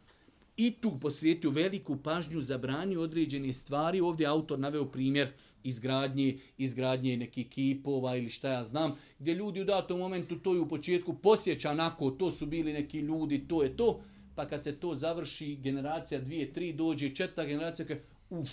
i 0.56 0.70
tu 0.80 0.98
posvijetio 1.00 1.50
veliku 1.50 1.96
pažnju, 2.02 2.40
zabranio 2.40 3.00
određene 3.00 3.52
stvari. 3.52 4.00
Ovdje 4.00 4.26
autor 4.26 4.58
naveo 4.58 4.84
primjer 4.84 5.32
izgradnje, 5.64 6.38
izgradnje 6.58 7.16
nekih 7.16 7.48
kipova 7.48 8.16
ili 8.16 8.28
šta 8.28 8.48
ja 8.48 8.64
znam, 8.64 8.96
gdje 9.18 9.34
ljudi 9.34 9.60
u 9.60 9.64
datom 9.64 9.98
momentu 9.98 10.38
to 10.38 10.62
u 10.62 10.68
početku 10.68 11.14
posjeća 11.14 11.70
onako, 11.70 12.10
to 12.10 12.30
su 12.30 12.46
bili 12.46 12.72
neki 12.72 12.98
ljudi, 12.98 13.48
to 13.48 13.62
je 13.62 13.76
to, 13.76 14.02
pa 14.34 14.46
kad 14.46 14.62
se 14.62 14.76
to 14.76 14.94
završi, 14.94 15.56
generacija 15.56 16.20
dvije, 16.20 16.52
tri, 16.52 16.72
dođe 16.72 17.14
četvrta 17.14 17.44
generacija, 17.44 17.86
kaže, 17.86 18.00
uf, 18.30 18.50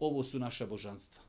ovo 0.00 0.24
su 0.24 0.38
naša 0.38 0.66
božanstva. 0.66 1.22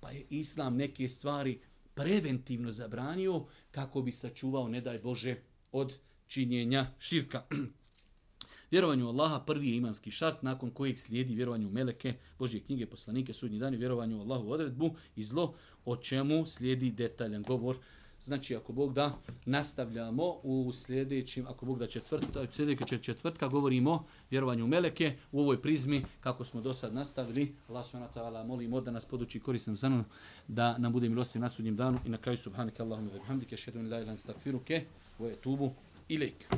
Pa 0.00 0.10
je 0.10 0.26
Islam 0.30 0.76
neke 0.76 1.08
stvari 1.08 1.58
preventivno 1.94 2.72
zabranio 2.72 3.44
kako 3.70 4.02
bi 4.02 4.12
sačuvao, 4.12 4.68
ne 4.68 4.80
daj 4.80 4.98
Bože, 4.98 5.36
od 5.72 5.98
činjenja 6.26 6.86
širka. 6.98 7.42
Vjerovanju 8.74 9.08
Allaha 9.08 9.38
prvi 9.40 9.68
je 9.68 9.76
imanski 9.76 10.10
šart 10.10 10.42
nakon 10.42 10.70
kojeg 10.70 10.98
slijedi 10.98 11.34
vjerovanju 11.34 11.70
Meleke, 11.70 12.14
Božje 12.38 12.60
knjige, 12.60 12.86
poslanike, 12.86 13.34
sudnji 13.34 13.58
dan 13.58 13.74
i 13.74 13.76
vjerovanju 13.76 14.20
Allahu 14.20 14.50
odredbu 14.50 14.94
i 15.16 15.24
zlo, 15.24 15.54
o 15.84 15.96
čemu 15.96 16.46
slijedi 16.46 16.90
detaljan 16.90 17.42
govor. 17.42 17.76
Znači, 18.24 18.56
ako 18.56 18.72
Bog 18.72 18.92
da, 18.92 19.12
nastavljamo 19.44 20.24
u 20.42 20.72
sljedećim, 20.72 21.46
ako 21.46 21.66
Bog 21.66 21.78
da 21.78 21.86
četvrtka, 21.86 22.46
sljedeće 22.52 22.98
četvrtka, 22.98 23.48
govorimo 23.48 24.04
vjerovanju 24.30 24.66
Meleke 24.66 25.16
u 25.32 25.40
ovoj 25.40 25.62
prizmi, 25.62 26.04
kako 26.20 26.44
smo 26.44 26.60
do 26.60 26.74
sad 26.74 26.94
nastavili. 26.94 27.54
Allah 27.68 27.84
subhanahu 27.84 28.12
wa 28.12 28.20
ta'ala 28.20 28.46
molimo 28.46 28.80
da 28.80 28.90
nas 28.90 29.04
poduči 29.04 29.40
korisnim 29.40 29.76
zanom, 29.76 30.04
da 30.48 30.78
nam 30.78 30.92
bude 30.92 31.08
milostiv 31.08 31.42
na 31.42 31.48
sudnjem 31.48 31.76
danu 31.76 31.98
i 32.06 32.08
na 32.08 32.18
kraju 32.18 32.38
subhanaka 32.38 32.82
Allahumma 32.82 33.10
wa 33.10 33.20
bihamdike, 33.20 33.56
šedun 33.56 33.90
la 33.90 34.00
ilan 34.00 34.16
stakfiruke, 34.16 34.84
wa 35.18 35.32
etubu 35.32 35.72
ilaik. 36.08 36.48